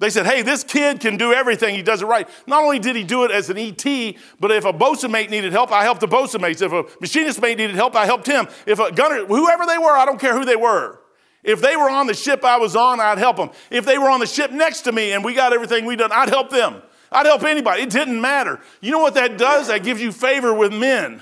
They 0.01 0.11
said, 0.11 0.27
hey, 0.27 0.43
this 0.43 0.63
kid 0.63 1.01
can 1.01 1.17
do 1.17 1.33
everything. 1.33 1.75
He 1.75 1.83
does 1.83 2.03
it 2.03 2.07
right. 2.07 2.29
Not 2.47 2.63
only 2.63 2.79
did 2.79 2.95
he 2.95 3.03
do 3.03 3.25
it 3.25 3.33
as 3.33 3.51
an 3.51 3.59
ET, 3.59 4.15
but 4.39 4.53
if 4.53 4.65
a 4.65 4.73
bosun 4.73 5.11
mate 5.11 5.29
needed 5.29 5.53
help, 5.53 5.73
I 5.73 5.83
helped 5.83 6.01
the 6.01 6.07
bosun 6.07 6.41
mates. 6.41 6.63
If 6.63 6.71
a 6.71 6.85
machinist 7.01 7.43
mate 7.43 7.59
needed 7.59 7.75
help, 7.75 7.97
I 7.97 8.07
helped 8.07 8.27
him. 8.27 8.47
If 8.65 8.79
a 8.79 8.93
gunner, 8.93 9.27
whoever 9.27 9.67
they 9.67 9.79
were, 9.79 9.97
I 9.97 10.05
don't 10.05 10.21
care 10.21 10.39
who 10.39 10.45
they 10.45 10.55
were. 10.55 11.01
If 11.43 11.61
they 11.61 11.75
were 11.75 11.91
on 11.91 12.07
the 12.07 12.15
ship 12.15 12.45
I 12.45 12.59
was 12.59 12.77
on, 12.77 13.01
I'd 13.01 13.19
help 13.19 13.39
them. 13.39 13.51
If 13.71 13.85
they 13.85 13.99
were 13.99 14.09
on 14.09 14.21
the 14.21 14.27
ship 14.27 14.53
next 14.53 14.83
to 14.83 14.93
me 14.93 15.13
and 15.13 15.25
we 15.25 15.35
got 15.35 15.53
everything 15.53 15.85
we 15.85 15.97
done, 15.97 16.13
I'd 16.13 16.29
help 16.29 16.51
them. 16.51 16.83
I'd 17.11 17.27
help 17.27 17.43
anybody. 17.45 17.83
It 17.83 17.91
didn't 17.91 18.21
matter. 18.21 18.61
You 18.81 18.91
know 18.91 18.99
what 19.01 19.15
that 19.15 19.39
does? 19.39 19.69
That 19.69 19.83
gives 19.83 20.01
you 20.01 20.13
favor 20.13 20.53
with 20.53 20.73
men. 20.73 21.21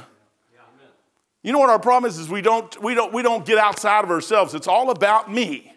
You 1.43 1.53
know 1.53 1.61
what 1.61 1.71
our 1.71 1.79
problem 1.79 2.09
is? 2.09 2.19
Is 2.19 2.29
we 2.29 2.43
don't, 2.43 2.83
we 2.83 2.95
don't, 2.95 3.13
we 3.13 3.23
don't 3.23 3.45
get 3.47 3.57
outside 3.57 4.03
of 4.03 4.11
ourselves. 4.11 4.55
It's 4.55 4.67
all 4.67 4.91
about 4.91 5.33
me. 5.33 5.73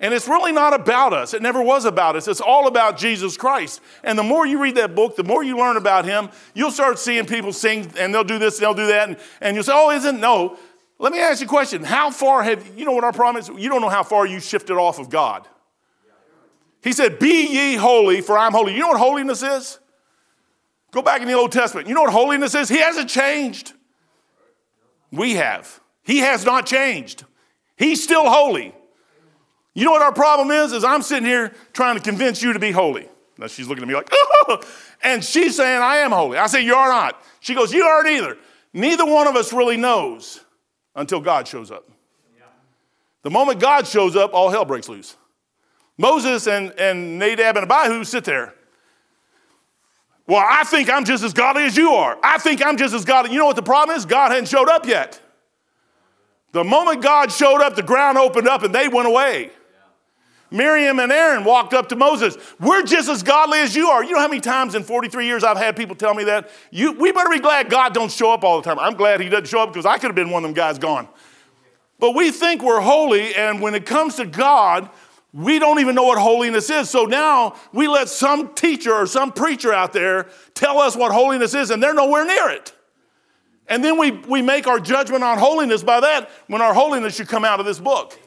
And 0.00 0.14
it's 0.14 0.28
really 0.28 0.52
not 0.52 0.72
about 0.72 1.12
us. 1.12 1.34
It 1.34 1.42
never 1.42 1.60
was 1.60 1.84
about 1.84 2.14
us. 2.14 2.28
It's 2.28 2.40
all 2.40 2.68
about 2.68 2.96
Jesus 2.96 3.36
Christ. 3.36 3.80
And 4.04 4.16
the 4.16 4.22
more 4.22 4.46
you 4.46 4.62
read 4.62 4.76
that 4.76 4.94
book, 4.94 5.16
the 5.16 5.24
more 5.24 5.42
you 5.42 5.58
learn 5.58 5.76
about 5.76 6.04
him, 6.04 6.28
you'll 6.54 6.70
start 6.70 7.00
seeing 7.00 7.26
people 7.26 7.52
sing 7.52 7.90
and 7.98 8.14
they'll 8.14 8.22
do 8.22 8.38
this 8.38 8.58
and 8.58 8.62
they'll 8.62 8.74
do 8.74 8.86
that. 8.86 9.08
And, 9.08 9.18
and 9.40 9.56
you'll 9.56 9.64
say, 9.64 9.72
oh, 9.74 9.90
isn't? 9.90 10.20
No. 10.20 10.56
Let 11.00 11.12
me 11.12 11.18
ask 11.20 11.40
you 11.40 11.46
a 11.46 11.50
question. 11.50 11.82
How 11.82 12.12
far 12.12 12.44
have, 12.44 12.78
you 12.78 12.84
know 12.84 12.92
what 12.92 13.02
our 13.02 13.12
problem 13.12 13.42
is? 13.42 13.48
You 13.48 13.68
don't 13.68 13.80
know 13.80 13.88
how 13.88 14.04
far 14.04 14.26
you 14.26 14.38
shifted 14.38 14.76
off 14.76 15.00
of 15.00 15.10
God. 15.10 15.48
He 16.82 16.92
said, 16.92 17.18
Be 17.18 17.46
ye 17.46 17.74
holy, 17.76 18.20
for 18.20 18.38
I'm 18.38 18.52
holy. 18.52 18.74
You 18.74 18.80
know 18.80 18.88
what 18.88 19.00
holiness 19.00 19.42
is? 19.42 19.78
Go 20.90 21.02
back 21.02 21.20
in 21.20 21.28
the 21.28 21.34
Old 21.34 21.52
Testament. 21.52 21.88
You 21.88 21.94
know 21.94 22.02
what 22.02 22.12
holiness 22.12 22.54
is? 22.54 22.68
He 22.68 22.78
hasn't 22.78 23.10
changed. 23.10 23.74
We 25.10 25.34
have. 25.34 25.80
He 26.02 26.18
has 26.18 26.44
not 26.44 26.66
changed. 26.66 27.24
He's 27.76 28.02
still 28.02 28.28
holy. 28.28 28.74
You 29.74 29.84
know 29.84 29.92
what 29.92 30.02
our 30.02 30.12
problem 30.12 30.50
is? 30.50 30.72
Is 30.72 30.84
I'm 30.84 31.02
sitting 31.02 31.26
here 31.26 31.52
trying 31.72 31.96
to 31.96 32.02
convince 32.02 32.42
you 32.42 32.52
to 32.52 32.58
be 32.58 32.70
holy. 32.70 33.08
Now 33.36 33.46
she's 33.46 33.68
looking 33.68 33.82
at 33.82 33.88
me 33.88 33.94
like, 33.94 34.08
oh, 34.12 34.60
and 35.04 35.24
she's 35.24 35.56
saying, 35.56 35.80
I 35.80 35.98
am 35.98 36.10
holy. 36.10 36.38
I 36.38 36.46
say, 36.48 36.62
You 36.64 36.74
are 36.74 36.88
not. 36.88 37.22
She 37.40 37.54
goes, 37.54 37.72
You 37.72 37.84
aren't 37.84 38.08
either. 38.08 38.36
Neither 38.72 39.06
one 39.06 39.26
of 39.26 39.36
us 39.36 39.52
really 39.52 39.76
knows 39.76 40.40
until 40.94 41.20
God 41.20 41.46
shows 41.46 41.70
up. 41.70 41.88
The 43.22 43.30
moment 43.30 43.60
God 43.60 43.86
shows 43.86 44.16
up, 44.16 44.32
all 44.32 44.48
hell 44.48 44.64
breaks 44.64 44.88
loose. 44.88 45.16
Moses 45.98 46.46
and, 46.46 46.70
and 46.78 47.18
Nadab 47.18 47.56
and 47.56 47.70
Abihu 47.70 48.04
sit 48.04 48.24
there. 48.24 48.54
Well, 50.28 50.44
I 50.46 50.64
think 50.64 50.90
I'm 50.90 51.04
just 51.04 51.24
as 51.24 51.32
godly 51.32 51.64
as 51.64 51.76
you 51.76 51.90
are. 51.92 52.18
I 52.22 52.38
think 52.38 52.64
I'm 52.64 52.76
just 52.76 52.94
as 52.94 53.04
godly. 53.04 53.32
You 53.32 53.38
know 53.38 53.46
what 53.46 53.56
the 53.56 53.62
problem 53.62 53.96
is? 53.96 54.04
God 54.04 54.30
hadn't 54.30 54.48
showed 54.48 54.68
up 54.68 54.86
yet. 54.86 55.20
The 56.52 56.64
moment 56.64 57.02
God 57.02 57.32
showed 57.32 57.60
up, 57.60 57.76
the 57.76 57.82
ground 57.82 58.16
opened 58.16 58.46
up 58.46 58.62
and 58.62 58.74
they 58.74 58.88
went 58.88 59.08
away. 59.08 59.50
Miriam 60.50 60.98
and 60.98 61.12
Aaron 61.12 61.44
walked 61.44 61.74
up 61.74 61.90
to 61.90 61.96
Moses. 61.96 62.36
We're 62.58 62.82
just 62.82 63.08
as 63.08 63.22
godly 63.22 63.58
as 63.58 63.76
you 63.76 63.88
are. 63.88 64.02
You 64.02 64.12
know 64.12 64.20
how 64.20 64.28
many 64.28 64.40
times 64.40 64.74
in 64.74 64.82
43 64.82 65.26
years 65.26 65.44
I've 65.44 65.58
had 65.58 65.76
people 65.76 65.94
tell 65.94 66.14
me 66.14 66.24
that? 66.24 66.48
You, 66.70 66.92
we 66.92 67.12
better 67.12 67.28
be 67.28 67.38
glad 67.38 67.68
God 67.68 67.92
don't 67.92 68.10
show 68.10 68.32
up 68.32 68.44
all 68.44 68.60
the 68.60 68.64
time. 68.64 68.78
I'm 68.78 68.94
glad 68.94 69.20
he 69.20 69.28
doesn't 69.28 69.48
show 69.48 69.60
up 69.60 69.70
because 69.70 69.84
I 69.84 69.98
could 69.98 70.06
have 70.06 70.14
been 70.14 70.30
one 70.30 70.44
of 70.44 70.48
them 70.48 70.54
guys 70.54 70.78
gone. 70.78 71.08
But 71.98 72.12
we 72.12 72.30
think 72.30 72.62
we're 72.62 72.80
holy, 72.80 73.34
and 73.34 73.60
when 73.60 73.74
it 73.74 73.84
comes 73.84 74.14
to 74.16 74.24
God, 74.24 74.88
we 75.38 75.60
don't 75.60 75.78
even 75.78 75.94
know 75.94 76.02
what 76.02 76.18
holiness 76.18 76.68
is. 76.68 76.90
So 76.90 77.04
now 77.04 77.54
we 77.72 77.86
let 77.86 78.08
some 78.08 78.54
teacher 78.54 78.92
or 78.92 79.06
some 79.06 79.30
preacher 79.30 79.72
out 79.72 79.92
there 79.92 80.26
tell 80.54 80.78
us 80.78 80.96
what 80.96 81.12
holiness 81.12 81.54
is, 81.54 81.70
and 81.70 81.80
they're 81.80 81.94
nowhere 81.94 82.26
near 82.26 82.50
it. 82.50 82.72
And 83.68 83.84
then 83.84 83.98
we, 83.98 84.10
we 84.10 84.42
make 84.42 84.66
our 84.66 84.80
judgment 84.80 85.22
on 85.22 85.38
holiness 85.38 85.84
by 85.84 86.00
that 86.00 86.28
when 86.48 86.60
our 86.60 86.74
holiness 86.74 87.14
should 87.14 87.28
come 87.28 87.44
out 87.44 87.60
of 87.60 87.66
this 87.66 87.78
book. 87.78 88.18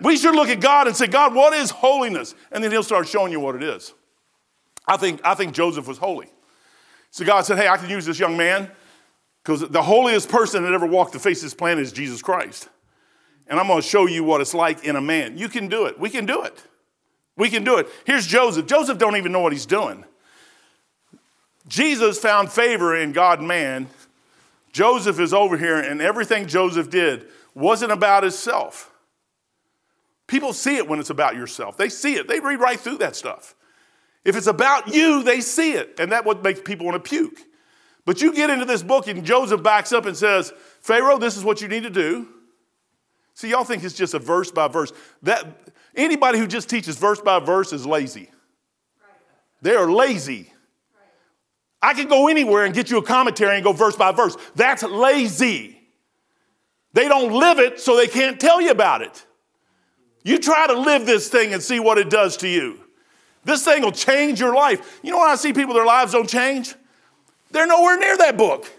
We 0.00 0.16
should 0.16 0.34
look 0.34 0.48
at 0.48 0.60
God 0.60 0.88
and 0.88 0.96
say, 0.96 1.06
God, 1.06 1.34
what 1.34 1.52
is 1.52 1.70
holiness? 1.70 2.34
And 2.50 2.64
then 2.64 2.72
He'll 2.72 2.82
start 2.82 3.06
showing 3.06 3.30
you 3.30 3.38
what 3.38 3.54
it 3.54 3.62
is. 3.62 3.94
I 4.88 4.96
think, 4.96 5.20
I 5.22 5.34
think 5.34 5.54
Joseph 5.54 5.86
was 5.86 5.98
holy. 5.98 6.32
So 7.12 7.24
God 7.24 7.42
said, 7.42 7.58
Hey, 7.58 7.68
I 7.68 7.76
can 7.76 7.90
use 7.90 8.06
this 8.06 8.18
young 8.18 8.36
man 8.36 8.70
because 9.44 9.60
the 9.68 9.82
holiest 9.82 10.28
person 10.28 10.64
that 10.64 10.72
ever 10.72 10.86
walked 10.86 11.12
the 11.12 11.20
face 11.20 11.38
of 11.38 11.44
this 11.44 11.54
planet 11.54 11.82
is 11.82 11.92
Jesus 11.92 12.22
Christ. 12.22 12.68
And 13.50 13.58
I'm 13.58 13.66
going 13.66 13.82
to 13.82 13.86
show 13.86 14.06
you 14.06 14.24
what 14.24 14.40
it's 14.40 14.54
like 14.54 14.84
in 14.84 14.96
a 14.96 15.00
man. 15.00 15.36
You 15.36 15.48
can 15.48 15.68
do 15.68 15.86
it. 15.86 15.98
We 15.98 16.08
can 16.08 16.24
do 16.24 16.44
it. 16.44 16.62
We 17.36 17.50
can 17.50 17.64
do 17.64 17.78
it. 17.78 17.88
Here's 18.06 18.26
Joseph. 18.26 18.66
Joseph 18.66 18.96
don't 18.96 19.16
even 19.16 19.32
know 19.32 19.40
what 19.40 19.52
he's 19.52 19.66
doing. 19.66 20.04
Jesus 21.66 22.18
found 22.18 22.50
favor 22.50 22.96
in 22.96 23.12
God 23.12 23.42
man. 23.42 23.88
Joseph 24.72 25.18
is 25.18 25.34
over 25.34 25.56
here, 25.56 25.76
and 25.76 26.00
everything 26.00 26.46
Joseph 26.46 26.90
did 26.90 27.26
wasn't 27.54 27.90
about 27.90 28.22
himself. 28.22 28.92
People 30.28 30.52
see 30.52 30.76
it 30.76 30.88
when 30.88 31.00
it's 31.00 31.10
about 31.10 31.34
yourself. 31.34 31.76
They 31.76 31.88
see 31.88 32.14
it. 32.14 32.28
They 32.28 32.38
read 32.38 32.60
right 32.60 32.78
through 32.78 32.98
that 32.98 33.16
stuff. 33.16 33.56
If 34.24 34.36
it's 34.36 34.46
about 34.46 34.94
you, 34.94 35.24
they 35.24 35.40
see 35.40 35.72
it. 35.72 35.98
And 35.98 36.12
that 36.12 36.24
what 36.24 36.44
makes 36.44 36.60
people 36.60 36.86
want 36.86 37.02
to 37.02 37.08
puke. 37.08 37.38
But 38.04 38.22
you 38.22 38.32
get 38.32 38.48
into 38.48 38.64
this 38.64 38.82
book 38.82 39.08
and 39.08 39.24
Joseph 39.24 39.62
backs 39.62 39.92
up 39.92 40.06
and 40.06 40.16
says, 40.16 40.52
Pharaoh, 40.80 41.18
this 41.18 41.36
is 41.36 41.42
what 41.42 41.60
you 41.60 41.68
need 41.68 41.82
to 41.82 41.90
do. 41.90 42.28
See, 43.34 43.50
y'all 43.50 43.64
think 43.64 43.84
it's 43.84 43.94
just 43.94 44.14
a 44.14 44.18
verse 44.18 44.50
by 44.50 44.68
verse. 44.68 44.92
That 45.22 45.46
anybody 45.94 46.38
who 46.38 46.46
just 46.46 46.68
teaches 46.68 46.96
verse 46.96 47.20
by 47.20 47.38
verse 47.38 47.72
is 47.72 47.86
lazy. 47.86 48.30
They 49.62 49.74
are 49.74 49.90
lazy. 49.90 50.52
I 51.82 51.94
can 51.94 52.08
go 52.08 52.28
anywhere 52.28 52.64
and 52.64 52.74
get 52.74 52.90
you 52.90 52.98
a 52.98 53.02
commentary 53.02 53.54
and 53.54 53.64
go 53.64 53.72
verse 53.72 53.96
by 53.96 54.12
verse. 54.12 54.36
That's 54.54 54.82
lazy. 54.82 55.80
They 56.92 57.08
don't 57.08 57.32
live 57.32 57.58
it, 57.58 57.80
so 57.80 57.96
they 57.96 58.08
can't 58.08 58.38
tell 58.38 58.60
you 58.60 58.70
about 58.70 59.02
it. 59.02 59.24
You 60.22 60.38
try 60.38 60.66
to 60.66 60.78
live 60.78 61.06
this 61.06 61.28
thing 61.28 61.54
and 61.54 61.62
see 61.62 61.80
what 61.80 61.96
it 61.96 62.10
does 62.10 62.36
to 62.38 62.48
you. 62.48 62.80
This 63.44 63.64
thing 63.64 63.82
will 63.82 63.92
change 63.92 64.38
your 64.38 64.54
life. 64.54 65.00
You 65.02 65.12
know 65.12 65.18
when 65.18 65.30
I 65.30 65.36
see 65.36 65.52
people, 65.52 65.72
their 65.72 65.86
lives 65.86 66.12
don't 66.12 66.28
change? 66.28 66.74
They're 67.50 67.66
nowhere 67.66 67.98
near 67.98 68.16
that 68.18 68.36
book. 68.36 68.70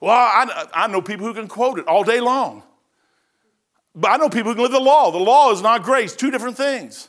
Well, 0.00 0.12
I, 0.12 0.66
I 0.72 0.86
know 0.86 1.02
people 1.02 1.26
who 1.26 1.34
can 1.34 1.46
quote 1.46 1.78
it 1.78 1.86
all 1.86 2.04
day 2.04 2.20
long. 2.20 2.62
But 3.94 4.10
I 4.10 4.16
know 4.16 4.28
people 4.28 4.50
who 4.50 4.54
can 4.54 4.62
live 4.62 4.72
the 4.72 4.80
law. 4.80 5.10
The 5.10 5.18
law 5.18 5.52
is 5.52 5.60
not 5.60 5.82
grace, 5.82 6.16
two 6.16 6.30
different 6.30 6.56
things. 6.56 7.08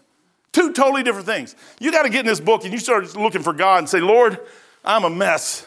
Two 0.51 0.73
totally 0.73 1.03
different 1.03 1.25
things. 1.25 1.55
You 1.79 1.91
got 1.91 2.03
to 2.03 2.09
get 2.09 2.21
in 2.21 2.25
this 2.25 2.39
book 2.39 2.63
and 2.63 2.73
you 2.73 2.79
start 2.79 3.15
looking 3.15 3.41
for 3.41 3.53
God 3.53 3.79
and 3.79 3.89
say, 3.89 3.99
Lord, 3.99 4.39
I'm 4.85 5.03
a 5.03 5.09
mess. 5.09 5.65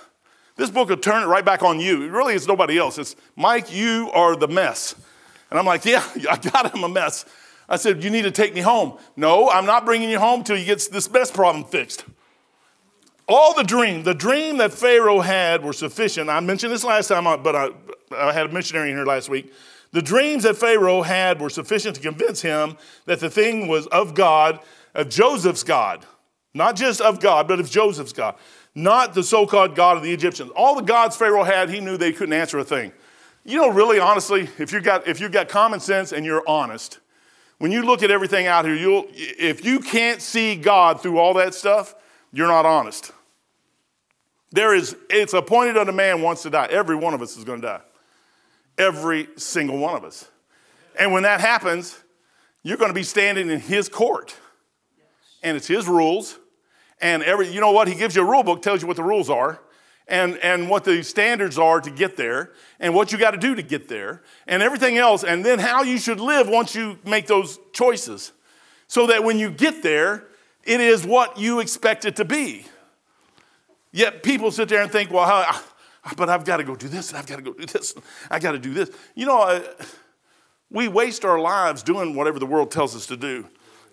This 0.57 0.71
book 0.71 0.89
will 0.89 0.97
turn 0.97 1.23
it 1.23 1.27
right 1.27 1.45
back 1.45 1.63
on 1.63 1.81
you. 1.81 2.03
It 2.03 2.11
really 2.11 2.35
is 2.35 2.47
nobody 2.47 2.79
else. 2.79 2.99
It's 2.99 3.17
Mike, 3.35 3.75
you 3.75 4.11
are 4.15 4.37
the 4.37 4.49
mess. 4.49 4.95
And 5.51 5.59
I'm 5.59 5.67
like, 5.67 5.85
yeah, 5.85 6.05
I 6.31 6.37
got 6.37 6.75
him 6.75 6.85
a 6.85 6.89
mess. 6.89 7.25
I 7.69 7.77
said, 7.77 8.05
You 8.05 8.11
need 8.11 8.23
to 8.23 8.31
take 8.31 8.55
me 8.55 8.61
home. 8.61 8.99
No, 9.17 9.51
I'm 9.51 9.67
not 9.67 9.85
bringing 9.85 10.09
you 10.09 10.19
home 10.19 10.45
till 10.45 10.57
you 10.57 10.65
get 10.65 10.89
this 10.93 11.11
mess 11.11 11.31
problem 11.31 11.65
fixed. 11.65 12.05
All 13.29 13.55
the 13.55 13.65
dream, 13.65 14.05
the 14.05 14.15
dream 14.15 14.59
that 14.59 14.73
Pharaoh 14.73 15.21
had 15.21 15.65
were 15.65 15.73
sufficient. 15.73 16.31
I 16.31 16.39
mentioned 16.39 16.73
this 16.73 16.85
last 16.85 17.09
time, 17.09 17.25
but 17.43 17.57
I, 17.57 17.71
I 18.17 18.33
had 18.33 18.47
a 18.47 18.53
missionary 18.53 18.91
in 18.91 18.97
here 18.97 19.05
last 19.05 19.29
week. 19.29 19.53
The 19.97 20.03
dreams 20.03 20.43
that 20.43 20.59
Pharaoh 20.59 21.01
had 21.01 21.41
were 21.41 21.49
sufficient 21.49 21.97
to 21.97 22.03
convince 22.03 22.43
him 22.43 22.77
that 23.07 23.19
the 23.19 23.31
thing 23.31 23.67
was 23.67 23.87
of 23.87 24.15
God, 24.15 24.61
of 24.95 25.09
Joseph's 25.09 25.63
God. 25.63 26.05
Not 26.53 26.77
just 26.77 27.01
of 27.01 27.19
God, 27.19 27.49
but 27.49 27.61
of 27.61 27.71
Joseph's 27.71 28.13
God. 28.13 28.35
Not 28.75 29.15
the 29.15 29.23
so 29.23 29.47
called 29.47 29.75
God 29.75 29.97
of 29.97 30.03
the 30.03 30.13
Egyptians. 30.13 30.51
All 30.55 30.75
the 30.75 30.83
gods 30.83 31.17
Pharaoh 31.17 31.45
had, 31.45 31.71
he 31.71 31.81
knew 31.81 31.97
they 31.97 32.13
couldn't 32.13 32.35
answer 32.35 32.59
a 32.59 32.65
thing. 32.65 32.93
You 33.43 33.57
know, 33.57 33.71
really, 33.71 33.99
honestly, 33.99 34.51
if 34.59 34.71
you've 34.71 34.85
got, 34.85 35.09
if 35.09 35.19
you've 35.19 35.33
got 35.33 35.49
common 35.49 35.81
sense 35.81 36.13
and 36.13 36.27
you're 36.27 36.47
honest, 36.47 36.99
when 37.57 37.73
you 37.73 37.83
look 37.83 38.03
at 38.03 38.11
everything 38.11 38.47
out 38.47 38.67
here, 38.67 38.75
you'll, 38.75 39.07
if 39.15 39.65
you 39.65 39.81
can't 39.81 40.21
see 40.21 40.57
God 40.57 41.01
through 41.01 41.17
all 41.17 41.33
that 41.33 41.55
stuff, 41.55 41.95
you're 42.35 42.49
not 42.49 42.67
honest. 42.67 43.13
There 44.51 44.75
is, 44.75 44.95
it's 45.09 45.33
appointed 45.33 45.79
unto 45.79 45.93
man 45.93 46.21
wants 46.21 46.43
to 46.43 46.51
die. 46.51 46.67
Every 46.67 46.97
one 46.97 47.15
of 47.15 47.23
us 47.23 47.39
is 47.39 47.45
going 47.45 47.63
to 47.63 47.67
die. 47.67 47.81
Every 48.79 49.29
single 49.37 49.79
one 49.79 49.97
of 49.97 50.05
us. 50.05 50.29
And 50.99 51.13
when 51.13 51.23
that 51.23 51.41
happens, 51.41 51.99
you're 52.63 52.77
going 52.77 52.91
to 52.91 52.95
be 52.95 53.03
standing 53.03 53.51
in 53.51 53.61
his 53.61 53.89
court. 53.89 54.37
And 55.43 55.57
it's 55.57 55.67
his 55.67 55.87
rules. 55.87 56.39
And 57.01 57.23
every, 57.23 57.53
you 57.53 57.61
know 57.61 57.73
what? 57.73 57.89
He 57.89 57.95
gives 57.95 58.17
you 58.17 58.23
a 58.23 58.25
rule 58.31 58.43
book, 58.43 58.63
tells 58.63 58.83
you 58.83 58.89
what 58.89 58.97
the 58.97 59.03
rules 59.03 59.31
are 59.31 59.61
and, 60.09 60.39
and 60.39 60.71
what 60.71 60.85
the 60.85 61.03
standards 61.03 61.59
are 61.59 61.81
to 61.81 61.91
get 61.91 62.17
there 62.17 62.53
and 62.81 62.95
what 62.95 63.13
you 63.13 63.19
got 63.19 63.33
to 63.33 63.39
do 63.39 63.55
to 63.55 63.63
get 63.63 63.89
there 63.89 64.23
and 64.47 64.63
everything 64.63 64.99
else, 64.99 65.25
and 65.25 65.45
then 65.45 65.59
how 65.59 65.83
you 65.83 65.99
should 65.99 66.21
live 66.21 66.49
once 66.49 66.75
you 66.75 66.99
make 67.05 67.27
those 67.27 67.59
choices. 67.73 68.33
So 68.89 69.09
that 69.09 69.25
when 69.25 69.39
you 69.39 69.51
get 69.51 69.83
there, 69.83 70.29
it 70.63 70.81
is 70.81 71.05
what 71.05 71.39
you 71.39 71.61
expect 71.61 72.05
it 72.05 72.17
to 72.17 72.25
be. 72.25 72.67
Yet 73.93 74.23
people 74.23 74.51
sit 74.51 74.69
there 74.69 74.83
and 74.83 74.91
think, 74.91 75.11
well, 75.11 75.27
how, 75.27 75.61
Ah, 76.07 76.13
but 76.17 76.29
I've 76.29 76.45
got 76.45 76.59
to 76.59 76.65
go 76.65 76.77
do 76.77 76.89
this 76.89 77.11
and 77.11 77.19
I've 77.19 77.27
got 77.27 77.37
to 77.37 77.43
go 77.43 77.53
do 77.53 77.67
this. 77.67 77.93
and 77.93 78.05
I 78.31 78.39
got 78.39 78.53
to 78.53 78.59
do 78.59 78.73
this. 78.73 78.91
You 79.15 79.27
know, 79.27 79.63
we 80.71 80.89
waste 80.89 81.25
our 81.25 81.39
lives 81.39 81.83
doing 81.83 82.15
whatever 82.15 82.39
the 82.39 82.47
world 82.47 82.71
tells 82.71 82.95
us 82.95 83.07
to 83.07 83.17
do. 83.17 83.47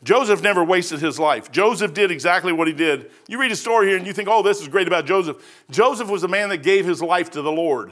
Joseph 0.04 0.42
never 0.42 0.64
wasted 0.64 1.00
his 1.00 1.18
life. 1.18 1.52
Joseph 1.52 1.94
did 1.94 2.12
exactly 2.12 2.52
what 2.52 2.68
he 2.68 2.74
did. 2.74 3.10
You 3.28 3.40
read 3.40 3.52
a 3.52 3.56
story 3.56 3.88
here 3.88 3.98
and 3.98 4.06
you 4.06 4.14
think, 4.14 4.28
oh, 4.30 4.44
this 4.44 4.62
is 4.62 4.68
great 4.68 4.88
about 4.88 5.06
Joseph. 5.06 5.38
Joseph 5.72 6.10
was 6.10 6.24
a 6.24 6.28
man 6.28 6.50
that 6.50 6.62
gave 6.62 6.86
his 6.86 7.02
life 7.02 7.32
to 7.32 7.42
the 7.42 7.52
Lord. 7.52 7.92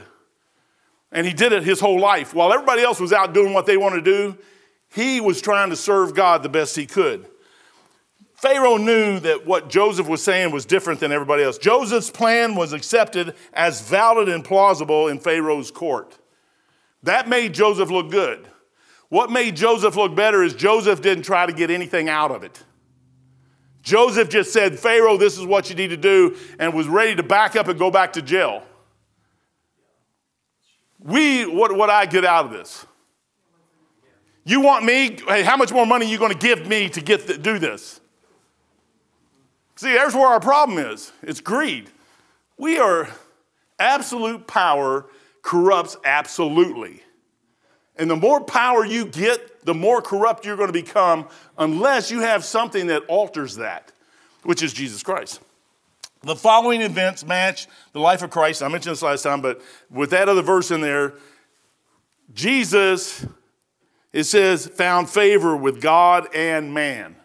And 1.10 1.26
he 1.26 1.32
did 1.32 1.52
it 1.52 1.62
his 1.62 1.80
whole 1.80 1.98
life. 1.98 2.34
While 2.34 2.52
everybody 2.52 2.82
else 2.82 3.00
was 3.00 3.12
out 3.12 3.32
doing 3.32 3.54
what 3.54 3.66
they 3.66 3.76
wanted 3.76 4.04
to 4.04 4.10
do, 4.10 4.38
he 4.90 5.20
was 5.20 5.40
trying 5.40 5.70
to 5.70 5.76
serve 5.76 6.14
God 6.14 6.42
the 6.42 6.48
best 6.48 6.76
he 6.76 6.86
could. 6.86 7.26
Pharaoh 8.42 8.76
knew 8.76 9.20
that 9.20 9.46
what 9.46 9.70
Joseph 9.70 10.08
was 10.08 10.20
saying 10.20 10.50
was 10.50 10.66
different 10.66 10.98
than 10.98 11.12
everybody 11.12 11.44
else. 11.44 11.58
Joseph's 11.58 12.10
plan 12.10 12.56
was 12.56 12.72
accepted 12.72 13.36
as 13.52 13.88
valid 13.88 14.28
and 14.28 14.44
plausible 14.44 15.06
in 15.06 15.20
Pharaoh's 15.20 15.70
court. 15.70 16.18
That 17.04 17.28
made 17.28 17.54
Joseph 17.54 17.88
look 17.88 18.10
good. 18.10 18.48
What 19.10 19.30
made 19.30 19.54
Joseph 19.54 19.94
look 19.94 20.16
better 20.16 20.42
is 20.42 20.54
Joseph 20.54 21.00
didn't 21.00 21.22
try 21.22 21.46
to 21.46 21.52
get 21.52 21.70
anything 21.70 22.08
out 22.08 22.32
of 22.32 22.42
it. 22.42 22.60
Joseph 23.82 24.28
just 24.28 24.52
said, 24.52 24.76
Pharaoh, 24.76 25.16
this 25.16 25.38
is 25.38 25.46
what 25.46 25.70
you 25.70 25.76
need 25.76 25.90
to 25.90 25.96
do, 25.96 26.36
and 26.58 26.74
was 26.74 26.88
ready 26.88 27.14
to 27.14 27.22
back 27.22 27.54
up 27.54 27.68
and 27.68 27.78
go 27.78 27.92
back 27.92 28.14
to 28.14 28.22
jail. 28.22 28.64
We, 30.98 31.46
what, 31.46 31.76
what 31.76 31.90
I 31.90 32.06
get 32.06 32.24
out 32.24 32.46
of 32.46 32.50
this? 32.50 32.86
You 34.44 34.62
want 34.62 34.84
me? 34.84 35.16
Hey, 35.28 35.44
how 35.44 35.56
much 35.56 35.70
more 35.70 35.86
money 35.86 36.06
are 36.06 36.08
you 36.08 36.18
going 36.18 36.36
to 36.36 36.38
give 36.38 36.66
me 36.66 36.88
to 36.88 37.00
get 37.00 37.28
the, 37.28 37.38
do 37.38 37.60
this? 37.60 38.00
See, 39.82 39.94
there's 39.94 40.14
where 40.14 40.28
our 40.28 40.38
problem 40.38 40.78
is. 40.78 41.10
It's 41.22 41.40
greed. 41.40 41.90
We 42.56 42.78
are 42.78 43.08
absolute 43.80 44.46
power 44.46 45.06
corrupts 45.42 45.96
absolutely. 46.04 47.02
And 47.96 48.08
the 48.08 48.14
more 48.14 48.40
power 48.44 48.84
you 48.84 49.06
get, 49.06 49.64
the 49.64 49.74
more 49.74 50.00
corrupt 50.00 50.46
you're 50.46 50.54
going 50.56 50.68
to 50.68 50.72
become 50.72 51.26
unless 51.58 52.12
you 52.12 52.20
have 52.20 52.44
something 52.44 52.86
that 52.86 53.02
alters 53.08 53.56
that, 53.56 53.90
which 54.44 54.62
is 54.62 54.72
Jesus 54.72 55.02
Christ. 55.02 55.40
The 56.20 56.36
following 56.36 56.80
events 56.80 57.26
match 57.26 57.66
the 57.92 57.98
life 57.98 58.22
of 58.22 58.30
Christ. 58.30 58.62
I 58.62 58.68
mentioned 58.68 58.92
this 58.92 59.02
last 59.02 59.24
time, 59.24 59.40
but 59.40 59.62
with 59.90 60.10
that 60.10 60.28
other 60.28 60.42
verse 60.42 60.70
in 60.70 60.80
there, 60.80 61.14
Jesus, 62.32 63.26
it 64.12 64.24
says, 64.24 64.64
found 64.64 65.10
favor 65.10 65.56
with 65.56 65.82
God 65.82 66.28
and 66.32 66.72
man. 66.72 67.16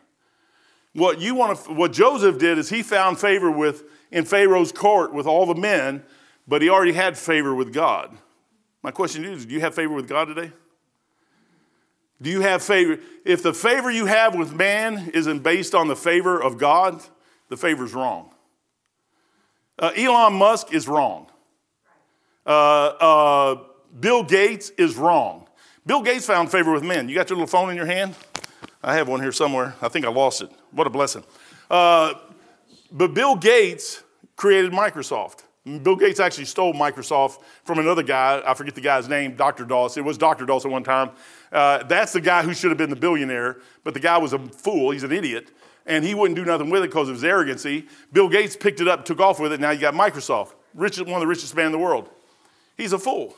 What 0.98 1.22
you 1.22 1.36
want 1.36 1.63
to, 1.63 1.74
what 1.74 1.94
Joseph 1.94 2.39
did 2.39 2.58
is 2.58 2.70
he 2.70 2.82
found 2.82 3.20
favor 3.20 3.51
with 3.51 3.84
in 4.10 4.25
Pharaoh's 4.25 4.72
court 4.72 5.13
with 5.13 5.27
all 5.27 5.46
the 5.46 5.54
men, 5.54 6.04
but 6.48 6.63
he 6.63 6.70
already 6.70 6.94
had 6.94 7.16
favor 7.16 7.54
with 7.54 7.72
God. 7.72 8.18
My 8.82 8.89
question 8.89 9.22
to 9.22 9.30
you 9.30 9.36
is, 9.36 9.46
do 9.46 9.54
you 9.54 9.60
have 9.60 9.75
favor 9.75 9.94
with 9.94 10.08
God 10.08 10.25
today? 10.25 10.51
Do 12.20 12.32
you 12.32 12.42
have 12.42 12.63
favor? 12.63 12.98
If 13.24 13.44
the 13.44 13.54
favor 13.54 13.92
you 13.92 14.08
have 14.08 14.34
with 14.34 14.56
man 14.56 15.12
isn't 15.13 15.44
based 15.44 15.75
on 15.75 15.88
the 15.88 15.96
favor 15.96 16.42
of 16.42 16.58
God, 16.58 17.04
the 17.50 17.58
favor's 17.58 17.94
wrong. 17.94 18.34
Uh, 19.77 19.92
Elon 19.96 20.34
Musk 20.34 20.74
is 20.74 20.88
wrong. 20.88 21.27
Uh, 22.44 22.50
uh, 22.50 23.63
Bill 24.00 24.24
Gates 24.24 24.72
is 24.80 24.96
wrong. 24.96 25.48
Bill 25.86 26.01
Gates 26.01 26.25
found 26.25 26.50
favor 26.50 26.72
with 26.72 26.84
men. 26.84 27.08
You 27.08 27.13
got 27.13 27.30
your 27.30 27.38
little 27.38 27.46
phone 27.46 27.70
in 27.70 27.77
your 27.77 27.86
hand? 27.86 28.16
I 28.84 28.96
have 28.96 29.08
one 29.08 29.22
here 29.22 29.32
somewhere. 29.32 29.75
I 29.80 29.89
think 29.89 30.04
I 30.04 30.10
lost 30.10 30.42
it. 30.42 30.50
What 30.77 30.86
a 30.86 30.91
blessing. 30.91 31.24
Uh, 31.72 32.13
but 32.91 33.15
Bill 33.15 33.36
Gates 33.36 34.03
created 34.36 34.72
Microsoft. 34.72 35.39
Bill 35.81 35.96
Gates 35.96 36.19
actually 36.19 36.46
stole 36.46 36.72
Microsoft 36.74 37.41
from 37.63 37.79
another 37.79 38.03
guy. 38.03 38.43
I 38.46 38.53
forget 38.53 38.75
the 38.75 38.81
guy's 38.81 39.10
name, 39.10 39.36
Dr. 39.36 39.65
Dawes. 39.65 39.98
It 39.98 40.05
was 40.05 40.19
Dr. 40.19 40.46
Dawes 40.46 40.65
at 40.65 40.72
one 40.72 40.84
time. 40.84 41.10
Uh, 41.51 41.84
that's 41.84 42.13
the 42.13 42.22
guy 42.22 42.43
who 42.43 42.53
should 42.53 42.69
have 42.69 42.77
been 42.77 42.91
the 42.91 42.96
billionaire, 42.96 43.57
but 43.84 43.96
the 43.96 44.00
guy 44.00 44.19
was 44.19 44.34
a 44.34 44.39
fool. 44.39 44.91
He's 44.91 45.01
an 45.01 45.12
idiot 45.12 45.50
and 45.88 46.05
he 46.05 46.13
wouldn't 46.13 46.36
do 46.36 46.46
nothing 46.46 46.69
with 46.69 46.84
it 46.84 46.91
because 46.91 47.10
of 47.10 47.15
his 47.15 47.24
arrogancy. 47.24 47.88
Bill 48.13 48.29
Gates 48.29 48.55
picked 48.55 48.79
it 48.79 48.88
up, 48.88 49.03
took 49.03 49.19
off 49.19 49.39
with 49.39 49.53
it. 49.53 49.60
Now 49.60 49.72
you 49.72 49.81
got 49.81 49.96
Microsoft, 49.96 50.53
rich, 50.75 51.00
one 51.00 51.10
of 51.10 51.22
the 51.22 51.27
richest 51.27 51.55
men 51.55 51.65
in 51.65 51.72
the 51.72 51.79
world. 51.79 52.07
He's 52.75 52.93
a 52.93 53.00
fool. 53.00 53.36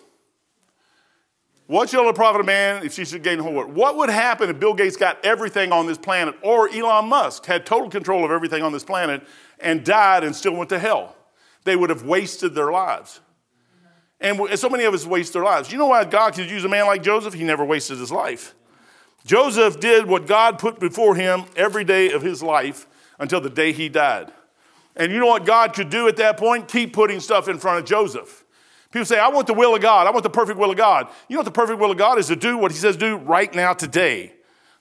What 1.69 1.87
shall 1.87 2.07
the 2.07 2.13
profit 2.13 2.39
of 2.39 2.47
man 2.47 2.83
if 2.83 2.93
she 2.93 3.05
should 3.05 3.21
gain 3.21 3.37
the 3.37 3.43
whole 3.43 3.53
world? 3.53 3.71
What 3.71 3.95
would 3.97 4.09
happen 4.09 4.49
if 4.49 4.59
Bill 4.59 4.73
Gates 4.73 4.95
got 4.97 5.23
everything 5.23 5.71
on 5.71 5.85
this 5.85 5.99
planet, 5.99 6.33
or 6.41 6.67
Elon 6.67 7.07
Musk 7.07 7.45
had 7.45 7.63
total 7.63 7.91
control 7.91 8.25
of 8.25 8.31
everything 8.31 8.63
on 8.63 8.71
this 8.71 8.83
planet 8.83 9.21
and 9.59 9.85
died 9.85 10.23
and 10.23 10.35
still 10.35 10.55
went 10.55 10.71
to 10.71 10.79
hell? 10.79 11.15
They 11.65 11.75
would 11.75 11.91
have 11.91 12.01
wasted 12.01 12.55
their 12.55 12.71
lives. 12.71 13.19
And 14.19 14.39
so 14.57 14.67
many 14.67 14.85
of 14.85 14.95
us 14.95 15.05
waste 15.05 15.33
their 15.33 15.43
lives. 15.43 15.71
You 15.71 15.77
know 15.77 15.85
why 15.85 16.05
God 16.05 16.33
could 16.33 16.49
use 16.49 16.65
a 16.65 16.67
man 16.67 16.87
like 16.87 17.03
Joseph? 17.03 17.35
He 17.35 17.43
never 17.43 17.63
wasted 17.63 17.99
his 17.99 18.11
life. 18.11 18.55
Joseph 19.23 19.79
did 19.79 20.07
what 20.07 20.25
God 20.25 20.57
put 20.57 20.79
before 20.79 21.13
him 21.13 21.43
every 21.55 21.83
day 21.83 22.11
of 22.11 22.23
his 22.23 22.41
life 22.41 22.87
until 23.19 23.41
the 23.41 23.49
day 23.51 23.73
he 23.73 23.89
died. 23.89 24.31
And 24.95 25.11
you 25.11 25.19
know 25.19 25.27
what 25.27 25.45
God 25.45 25.75
could 25.75 25.91
do 25.91 26.07
at 26.07 26.17
that 26.17 26.37
point? 26.37 26.67
Keep 26.67 26.93
putting 26.93 27.19
stuff 27.19 27.47
in 27.47 27.59
front 27.59 27.77
of 27.77 27.85
Joseph. 27.85 28.43
People 28.91 29.05
say, 29.05 29.19
I 29.19 29.27
want 29.27 29.47
the 29.47 29.53
will 29.53 29.75
of 29.75 29.81
God. 29.81 30.07
I 30.07 30.11
want 30.11 30.23
the 30.23 30.29
perfect 30.29 30.57
will 30.57 30.71
of 30.71 30.77
God. 30.77 31.07
You 31.27 31.35
know 31.35 31.39
what 31.39 31.45
the 31.45 31.51
perfect 31.51 31.79
will 31.79 31.91
of 31.91 31.97
God 31.97 32.17
is 32.17 32.27
to 32.27 32.35
do 32.35 32.57
what 32.57 32.71
he 32.71 32.77
says 32.77 32.97
do 32.97 33.17
right 33.17 33.53
now 33.53 33.73
today. 33.73 34.33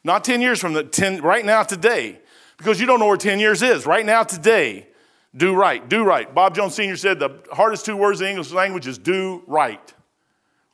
Not 0.03 0.25
10 0.25 0.41
years 0.41 0.59
from 0.59 0.73
the 0.73 0.83
10, 0.83 1.21
right 1.21 1.45
now 1.45 1.63
today. 1.63 2.21
Because 2.57 2.81
you 2.81 2.87
don't 2.87 3.01
know 3.01 3.07
where 3.07 3.17
10 3.17 3.39
years 3.39 3.63
is. 3.63 3.85
Right 3.85 4.07
now 4.07 4.23
today. 4.23 4.89
Do 5.37 5.55
right. 5.55 5.87
Do 5.87 6.05
right. 6.05 6.33
Bob 6.35 6.55
Jones 6.55 6.75
Sr. 6.75 6.97
said 6.97 7.19
the 7.19 7.43
hardest 7.53 7.85
two 7.85 7.97
words 7.97 8.21
in 8.21 8.25
the 8.25 8.31
English 8.31 8.51
language 8.51 8.87
is 8.87 8.97
do 8.97 9.43
right. 9.47 9.95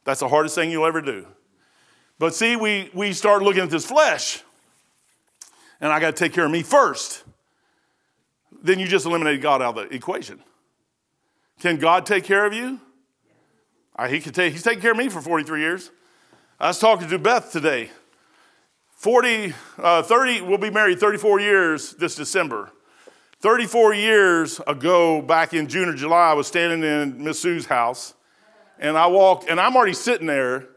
That's 0.05 0.21
the 0.21 0.29
hardest 0.29 0.55
thing 0.55 0.71
you'll 0.71 0.87
ever 0.87 1.01
do. 1.01 1.27
But 2.19 2.35
see, 2.35 2.55
we, 2.55 2.91
we 2.95 3.13
start 3.13 3.43
looking 3.43 3.63
at 3.63 3.71
this 3.71 3.85
flesh, 3.85 4.43
and 5.81 5.93
I 5.93 5.99
got 5.99 6.17
to 6.17 6.25
take 6.25 6.33
care 6.33 6.45
of 6.45 6.51
me 6.53 6.63
first. 6.63 7.25
Then 8.63 8.79
you 8.79 8.87
just 8.87 9.05
eliminated 9.05 9.43
God 9.43 9.61
out 9.61 9.77
of 9.77 9.89
the 9.89 9.95
equation. 9.95 10.41
Can 11.61 11.77
God 11.77 12.07
take 12.07 12.25
care 12.25 12.47
of 12.47 12.53
you? 12.53 12.81
Uh, 13.97 14.09
he 14.09 14.21
could 14.21 14.35
take, 14.35 14.53
he's 14.53 14.63
taken 14.63 14.81
care 14.81 14.93
of 14.93 14.97
me 14.97 15.09
for 15.09 15.21
43 15.21 15.61
years. 15.61 15.91
I 16.59 16.69
was 16.69 16.79
talking 16.79 17.09
to 17.09 17.19
Beth 17.19 17.53
today. 17.53 17.91
40, 18.97 19.55
uh, 19.79 20.03
30, 20.03 20.41
we'll 20.43 20.59
be 20.59 20.71
married 20.71 20.99
34 20.99 21.41
years 21.41 21.93
this 21.95 22.15
December. 22.15 22.73
34 23.41 23.95
years 23.95 24.61
ago, 24.67 25.21
back 25.21 25.53
in 25.53 25.69
June 25.69 25.89
or 25.89 25.95
July, 25.95 26.31
I 26.31 26.33
was 26.33 26.47
standing 26.47 26.83
in 26.83 27.23
Miss 27.23 27.39
Sue's 27.39 27.67
house, 27.67 28.15
and 28.79 28.97
I 28.97 29.07
walked, 29.07 29.49
and 29.51 29.61
I'm 29.61 29.77
already 29.77 29.93
sitting 29.93 30.27
there, 30.27 30.69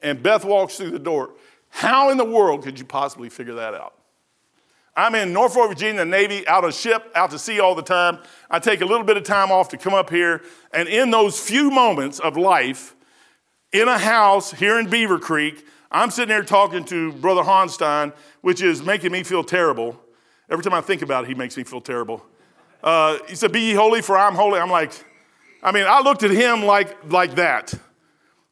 and 0.00 0.22
Beth 0.22 0.44
walks 0.44 0.76
through 0.76 0.92
the 0.92 0.98
door. 0.98 1.34
How 1.68 2.10
in 2.10 2.18
the 2.18 2.24
world 2.24 2.62
could 2.62 2.78
you 2.78 2.84
possibly 2.84 3.28
figure 3.28 3.54
that 3.54 3.74
out? 3.74 3.94
I'm 4.94 5.14
in 5.14 5.32
Norfolk, 5.32 5.70
Virginia, 5.70 6.04
Navy, 6.04 6.46
out 6.46 6.64
of 6.64 6.74
ship, 6.74 7.10
out 7.14 7.30
to 7.30 7.38
sea 7.38 7.60
all 7.60 7.74
the 7.74 7.82
time. 7.82 8.18
I 8.50 8.58
take 8.58 8.82
a 8.82 8.84
little 8.84 9.04
bit 9.04 9.16
of 9.16 9.24
time 9.24 9.50
off 9.50 9.70
to 9.70 9.78
come 9.78 9.94
up 9.94 10.10
here. 10.10 10.42
And 10.72 10.86
in 10.86 11.10
those 11.10 11.40
few 11.40 11.70
moments 11.70 12.18
of 12.18 12.36
life, 12.36 12.94
in 13.72 13.88
a 13.88 13.96
house 13.96 14.52
here 14.52 14.78
in 14.78 14.90
Beaver 14.90 15.18
Creek, 15.18 15.66
I'm 15.90 16.10
sitting 16.10 16.28
there 16.28 16.42
talking 16.42 16.84
to 16.86 17.12
Brother 17.12 17.42
Honstein, 17.42 18.12
which 18.42 18.60
is 18.60 18.82
making 18.82 19.12
me 19.12 19.22
feel 19.22 19.42
terrible. 19.42 19.98
Every 20.50 20.62
time 20.62 20.74
I 20.74 20.82
think 20.82 21.00
about 21.00 21.24
it, 21.24 21.28
he 21.28 21.34
makes 21.34 21.56
me 21.56 21.64
feel 21.64 21.80
terrible. 21.80 22.22
Uh, 22.82 23.18
he 23.28 23.34
said, 23.34 23.50
Be 23.50 23.60
ye 23.60 23.72
holy, 23.72 24.02
for 24.02 24.18
I'm 24.18 24.34
holy. 24.34 24.60
I'm 24.60 24.70
like, 24.70 24.92
I 25.62 25.72
mean, 25.72 25.86
I 25.88 26.00
looked 26.00 26.22
at 26.22 26.30
him 26.30 26.64
like, 26.64 27.10
like 27.10 27.36
that. 27.36 27.72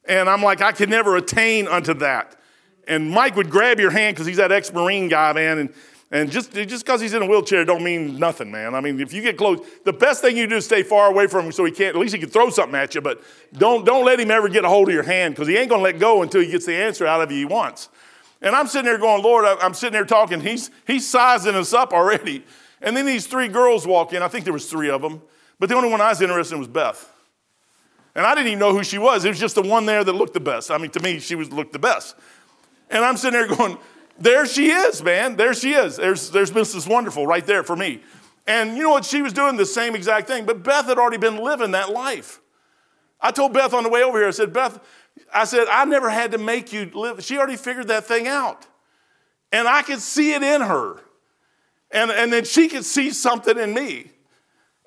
And 0.05 0.27
I'm 0.27 0.41
like, 0.41 0.61
I 0.61 0.71
could 0.71 0.89
never 0.89 1.15
attain 1.17 1.67
unto 1.67 1.93
that. 1.95 2.35
And 2.87 3.11
Mike 3.11 3.35
would 3.35 3.51
grab 3.51 3.79
your 3.79 3.91
hand 3.91 4.15
because 4.15 4.25
he's 4.25 4.37
that 4.37 4.51
ex 4.51 4.73
Marine 4.73 5.07
guy, 5.07 5.33
man. 5.33 5.59
And, 5.59 5.73
and 6.11 6.29
just 6.29 6.51
just 6.53 6.85
because 6.85 6.99
he's 6.99 7.13
in 7.13 7.21
a 7.21 7.25
wheelchair 7.25 7.63
don't 7.63 7.83
mean 7.83 8.19
nothing, 8.19 8.51
man. 8.51 8.75
I 8.75 8.81
mean, 8.81 8.99
if 8.99 9.13
you 9.13 9.21
get 9.21 9.37
close, 9.37 9.65
the 9.85 9.93
best 9.93 10.21
thing 10.21 10.35
you 10.35 10.45
do 10.45 10.57
is 10.57 10.65
stay 10.65 10.83
far 10.83 11.09
away 11.09 11.27
from 11.27 11.45
him 11.45 11.51
so 11.51 11.63
he 11.63 11.71
can't, 11.71 11.95
at 11.95 12.01
least 12.01 12.13
he 12.13 12.19
can 12.19 12.29
throw 12.29 12.49
something 12.49 12.75
at 12.75 12.93
you, 12.93 13.01
but 13.01 13.23
don't, 13.53 13.85
don't 13.85 14.05
let 14.05 14.19
him 14.19 14.29
ever 14.29 14.49
get 14.49 14.65
a 14.65 14.69
hold 14.69 14.89
of 14.89 14.93
your 14.93 15.03
hand 15.03 15.33
because 15.33 15.47
he 15.47 15.57
ain't 15.57 15.69
to 15.69 15.77
let 15.77 15.99
go 15.99 16.21
until 16.21 16.41
he 16.41 16.47
gets 16.47 16.65
the 16.65 16.75
answer 16.75 17.07
out 17.07 17.21
of 17.21 17.31
you 17.31 17.37
he 17.37 17.45
wants. 17.45 17.89
And 18.41 18.55
I'm 18.55 18.67
sitting 18.67 18.85
there 18.85 18.97
going, 18.97 19.21
Lord, 19.21 19.45
I'm 19.45 19.73
sitting 19.73 19.93
there 19.93 20.05
talking. 20.05 20.41
He's, 20.41 20.71
he's 20.87 21.07
sizing 21.07 21.55
us 21.55 21.73
up 21.73 21.93
already. 21.93 22.43
And 22.81 22.97
then 22.97 23.05
these 23.05 23.27
three 23.27 23.47
girls 23.47 23.85
walk 23.85 24.13
in. 24.13 24.23
I 24.23 24.27
think 24.27 24.45
there 24.45 24.53
was 24.53 24.69
three 24.69 24.89
of 24.89 25.01
them. 25.01 25.21
But 25.59 25.69
the 25.69 25.75
only 25.75 25.89
one 25.89 26.01
I 26.01 26.09
was 26.09 26.21
interested 26.21 26.55
in 26.55 26.59
was 26.59 26.67
Beth. 26.67 27.07
And 28.15 28.25
I 28.25 28.33
didn't 28.33 28.47
even 28.47 28.59
know 28.59 28.73
who 28.73 28.83
she 28.83 28.97
was. 28.97 29.23
It 29.23 29.29
was 29.29 29.39
just 29.39 29.55
the 29.55 29.61
one 29.61 29.85
there 29.85 30.03
that 30.03 30.13
looked 30.13 30.33
the 30.33 30.39
best. 30.39 30.71
I 30.71 30.79
mean, 30.79 30.89
to 30.91 30.99
me, 30.99 31.19
she 31.19 31.35
was 31.35 31.51
looked 31.51 31.71
the 31.71 31.79
best. 31.79 32.15
And 32.89 33.05
I'm 33.05 33.15
sitting 33.15 33.39
there 33.39 33.55
going, 33.55 33.77
there 34.21 34.45
she 34.45 34.71
is, 34.71 35.03
man. 35.03 35.35
There 35.35 35.53
she 35.53 35.73
is. 35.73 35.97
There's, 35.97 36.29
there's 36.31 36.51
Mrs. 36.51 36.87
Wonderful 36.87 37.27
right 37.27 37.45
there 37.45 37.63
for 37.63 37.75
me. 37.75 38.01
And 38.47 38.75
you 38.75 38.83
know 38.83 38.91
what? 38.91 39.05
She 39.05 39.21
was 39.21 39.33
doing 39.33 39.57
the 39.57 39.65
same 39.65 39.95
exact 39.95 40.27
thing, 40.27 40.45
but 40.45 40.63
Beth 40.63 40.85
had 40.85 40.97
already 40.97 41.17
been 41.17 41.37
living 41.37 41.71
that 41.71 41.91
life. 41.91 42.39
I 43.19 43.31
told 43.31 43.53
Beth 43.53 43.73
on 43.73 43.83
the 43.83 43.89
way 43.89 44.03
over 44.03 44.17
here, 44.17 44.27
I 44.27 44.31
said, 44.31 44.51
Beth, 44.51 44.79
I 45.33 45.43
said, 45.45 45.67
I 45.69 45.85
never 45.85 46.09
had 46.09 46.31
to 46.31 46.37
make 46.37 46.73
you 46.73 46.89
live. 46.93 47.23
She 47.23 47.37
already 47.37 47.57
figured 47.57 47.87
that 47.89 48.05
thing 48.05 48.27
out. 48.27 48.65
And 49.51 49.67
I 49.67 49.83
could 49.83 49.99
see 49.99 50.33
it 50.33 50.41
in 50.41 50.61
her. 50.61 51.01
And, 51.91 52.09
and 52.09 52.31
then 52.31 52.45
she 52.45 52.67
could 52.67 52.85
see 52.85 53.11
something 53.11 53.57
in 53.57 53.73
me. 53.73 54.11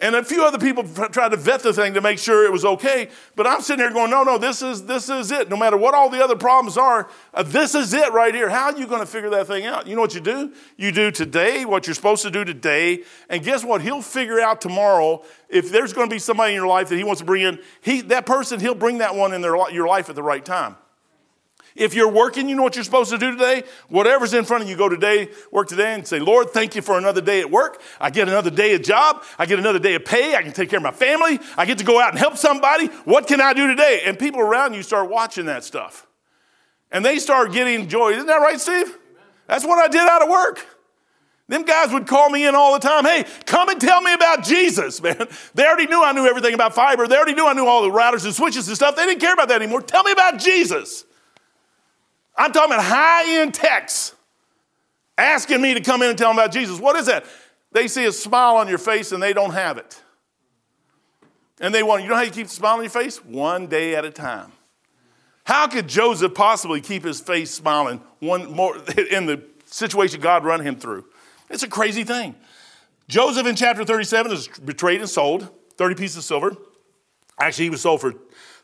And 0.01 0.17
a 0.17 0.25
few 0.25 0.45
other 0.45 0.59
people 0.59 0.83
tried 0.83 1.29
to 1.29 1.37
vet 1.37 1.63
the 1.63 1.73
thing 1.73 1.95
to 1.95 2.01
make 2.01 2.19
sure 2.19 2.45
it 2.45 2.51
was 2.51 2.65
okay. 2.65 3.09
But 3.37 3.47
I'm 3.47 3.61
sitting 3.61 3.85
here 3.85 3.93
going, 3.93 4.11
no, 4.11 4.25
no, 4.25 4.39
this 4.39 4.61
is, 4.61 4.87
this 4.87 5.09
is 5.09 5.31
it. 5.31 5.49
No 5.49 5.57
matter 5.57 5.77
what 5.77 5.95
all 5.95 6.11
the 6.11 6.23
other 6.23 6.35
problems 6.35 6.77
are, 6.77 7.09
uh, 7.33 7.45
this 7.45 7.77
is 7.77 7.95
it 7.95 8.13
right 8.13 8.35
here. 8.35 8.51
How 8.51 8.73
are 8.73 8.77
you 8.77 8.89
going 8.89 9.01
to 9.01 9.07
figure 9.07 9.31
that 9.31 9.47
thing 9.47 9.67
out? 9.67 9.87
You 9.87 9.95
know 9.95 10.01
what 10.01 10.15
you 10.15 10.21
do? 10.21 10.53
You 10.77 10.91
do 10.91 11.13
today 11.13 11.65
what 11.65 11.87
you're 11.87 11.95
supposed 11.95 12.23
to 12.25 12.31
do 12.31 12.45
today. 12.45 13.05
And 13.29 13.45
guess 13.45 13.65
what? 13.65 13.83
He'll 13.83 14.03
figure 14.03 14.41
out 14.41 14.61
tomorrow 14.61 15.23
if 15.49 15.71
there's 15.71 15.93
going 15.93 16.09
to 16.09 16.15
be 16.15 16.19
somebody 16.19 16.55
in 16.55 16.57
your 16.57 16.67
life 16.67 16.89
that 16.89 16.97
he 16.97 17.05
wants 17.05 17.21
to 17.21 17.25
bring 17.25 17.43
in. 17.43 17.61
He, 17.81 18.01
that 18.03 18.27
person, 18.27 18.59
he'll 18.59 18.75
bring 18.75 18.99
that 18.99 19.15
one 19.15 19.33
in 19.33 19.43
their, 19.43 19.55
your 19.71 19.87
life 19.87 20.11
at 20.11 20.17
the 20.17 20.25
right 20.25 20.45
time. 20.45 20.77
If 21.77 21.93
you're 21.93 22.11
working, 22.11 22.49
you 22.49 22.55
know 22.55 22.63
what 22.63 22.77
you're 22.77 22.85
supposed 22.85 23.11
to 23.11 23.19
do 23.19 23.33
today? 23.33 23.65
Whatever's 23.89 24.33
in 24.33 24.45
front 24.45 24.63
of 24.63 24.71
you, 24.71 24.77
go 24.77 24.89
today, 24.89 25.31
work 25.51 25.67
today, 25.67 25.95
and 25.95 26.07
say, 26.07 26.21
Lord, 26.21 26.51
thank 26.51 26.77
you 26.77 26.83
for 26.83 26.97
another 26.97 27.21
day 27.21 27.41
at 27.41 27.51
work. 27.51 27.83
I 28.01 28.11
get 28.11 28.29
another 28.29 28.51
day 28.51 28.75
of 28.75 28.83
job. 28.83 29.25
I 29.41 29.47
get 29.47 29.59
another 29.59 29.81
day 29.81 29.97
of 29.97 30.05
pay. 30.05 30.37
I 30.37 30.43
can 30.43 30.53
take 30.53 30.71
care 30.71 30.77
of 30.77 30.85
my 30.85 30.93
family. 30.93 31.41
I 31.57 31.67
get 31.67 31.79
to 31.79 31.85
go 31.85 32.01
out 32.01 32.11
and 32.11 32.19
help 32.19 32.37
somebody. 32.37 32.87
What 33.05 33.27
can 33.27 33.41
I 33.41 33.55
do 33.55 33.67
today? 33.67 34.03
And 34.05 34.17
people 34.17 34.41
around 34.41 34.75
you 34.75 34.85
start 34.85 35.11
watching 35.11 35.47
that 35.47 35.65
stuff. 35.65 36.07
And 36.93 37.05
they 37.05 37.19
start 37.19 37.51
getting 37.51 37.89
joy. 37.89 38.13
Isn't 38.13 38.27
that 38.27 38.37
right, 38.37 38.61
Steve? 38.61 38.97
That's 39.49 39.65
what 39.65 39.85
I 39.85 39.89
did 39.89 40.09
out 40.09 40.23
of 40.23 40.29
work. 40.29 40.65
Them 41.49 41.65
guys 41.65 41.93
would 41.93 42.07
call 42.07 42.31
me 42.31 42.47
in 42.47 42.55
all 42.55 42.73
the 42.73 42.79
time. 42.79 43.05
Hey, 43.05 43.27
come 43.47 43.69
and 43.69 43.81
tell 43.81 44.01
me 44.01 44.15
about 44.15 44.45
Jesus, 44.45 45.03
man. 45.03 45.27
They 45.55 45.67
already 45.67 45.89
knew 45.89 46.05
I 46.05 46.13
knew 46.13 46.27
everything 46.27 46.55
about 46.55 46.73
fiber. 46.73 47.09
They 47.09 47.17
already 47.17 47.35
knew 47.35 47.49
I 47.49 47.53
knew 47.53 47.67
all 47.67 47.83
the 47.83 47.91
routers 47.91 48.25
and 48.25 48.33
switches 48.33 48.69
and 48.69 48.77
stuff. 48.77 48.95
They 48.95 49.07
didn't 49.07 49.21
care 49.21 49.35
about 49.35 49.49
that 49.49 49.61
anymore. 49.61 49.83
Tell 49.83 50.05
me 50.05 50.13
about 50.13 50.39
Jesus. 50.39 51.05
I'm 52.37 52.53
talking 52.53 52.73
about 52.73 52.85
high 52.85 53.41
end 53.41 53.55
techs 53.55 54.15
asking 55.17 55.63
me 55.63 55.75
to 55.75 55.81
come 55.81 56.03
in 56.03 56.11
and 56.11 56.19
tell 56.19 56.31
them 56.31 56.39
about 56.39 56.53
Jesus. 56.53 56.81
What 56.81 56.97
is 56.97 57.07
that? 57.07 57.25
They 57.73 57.89
see 57.89 58.05
a 58.05 58.13
smile 58.13 58.57
on 58.57 58.69
your 58.69 58.79
face 58.79 59.13
and 59.13 59.23
they 59.23 59.33
don't 59.33 59.53
have 59.53 59.79
it. 59.79 60.01
And 61.61 61.75
they 61.75 61.83
want, 61.83 62.03
you 62.03 62.09
know 62.09 62.17
how 62.17 62.23
you 62.23 62.31
keep 62.31 62.49
the 62.49 62.53
smile 62.53 62.77
on 62.77 62.83
your 62.83 62.91
face? 62.91 63.25
One 63.25 63.67
day 63.67 63.95
at 63.95 64.05
a 64.05 64.11
time. 64.11 64.53
How 65.45 65.67
could 65.67 65.89
Joseph 65.89 66.35
possibly 66.35 66.81
keep 66.81 67.05
his 67.05 67.21
face 67.21 67.51
smiling 67.51 68.01
one 68.19 68.51
more 68.51 68.77
in 69.11 69.27
the 69.27 69.43
situation 69.67 70.21
God 70.21 70.45
run 70.45 70.61
him 70.61 70.77
through? 70.77 71.05
It's 71.51 71.63
a 71.63 71.69
crazy 71.69 72.05
thing. 72.05 72.35
Joseph 73.09 73.47
in 73.47 73.55
chapter 73.55 73.85
37 73.85 74.33
is 74.33 74.49
betrayed 74.49 75.01
and 75.01 75.09
sold, 75.09 75.49
30 75.77 75.95
pieces 75.95 76.17
of 76.17 76.25
silver. 76.25 76.57
Actually, 77.39 77.65
he 77.65 77.71
was 77.71 77.83
sold 77.83 78.01
for 78.01 78.15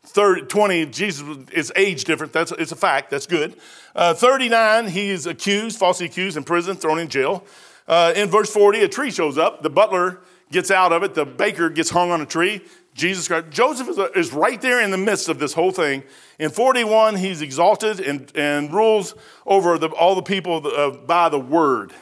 30, 0.04 0.42
20, 0.42 0.86
Jesus 0.86 1.26
is 1.52 1.72
age 1.76 2.04
different. 2.04 2.32
That's 2.32 2.52
it's 2.52 2.72
a 2.72 2.76
fact. 2.76 3.10
That's 3.10 3.26
good. 3.26 3.56
Uh, 3.94 4.14
39, 4.14 4.88
he 4.88 5.10
is 5.10 5.26
accused, 5.26 5.78
falsely 5.78 6.06
accused, 6.06 6.36
in 6.36 6.44
prison, 6.44 6.76
thrown 6.76 6.98
in 6.98 7.08
jail. 7.08 7.44
Uh, 7.86 8.12
in 8.16 8.28
verse 8.28 8.52
40, 8.52 8.80
a 8.80 8.88
tree 8.88 9.10
shows 9.10 9.36
up. 9.36 9.62
The 9.62 9.70
butler 9.70 10.20
gets 10.50 10.70
out 10.70 10.92
of 10.92 11.02
it. 11.02 11.14
The 11.14 11.26
baker 11.26 11.68
gets 11.70 11.90
hung 11.90 12.10
on 12.10 12.20
a 12.20 12.26
tree. 12.26 12.62
Jesus 12.94 13.28
Christ. 13.28 13.50
Joseph 13.50 13.88
is, 13.88 13.98
is 14.16 14.32
right 14.32 14.60
there 14.60 14.82
in 14.82 14.90
the 14.90 14.98
midst 14.98 15.28
of 15.28 15.38
this 15.38 15.52
whole 15.52 15.70
thing. 15.70 16.02
In 16.38 16.50
41, 16.50 17.16
he's 17.16 17.40
exalted 17.40 18.00
and, 18.00 18.30
and 18.34 18.72
rules 18.72 19.14
over 19.46 19.78
the, 19.78 19.88
all 19.88 20.14
the 20.14 20.22
people 20.22 20.66
uh, 20.66 20.90
by 20.90 21.28
the 21.28 21.38
word. 21.38 21.92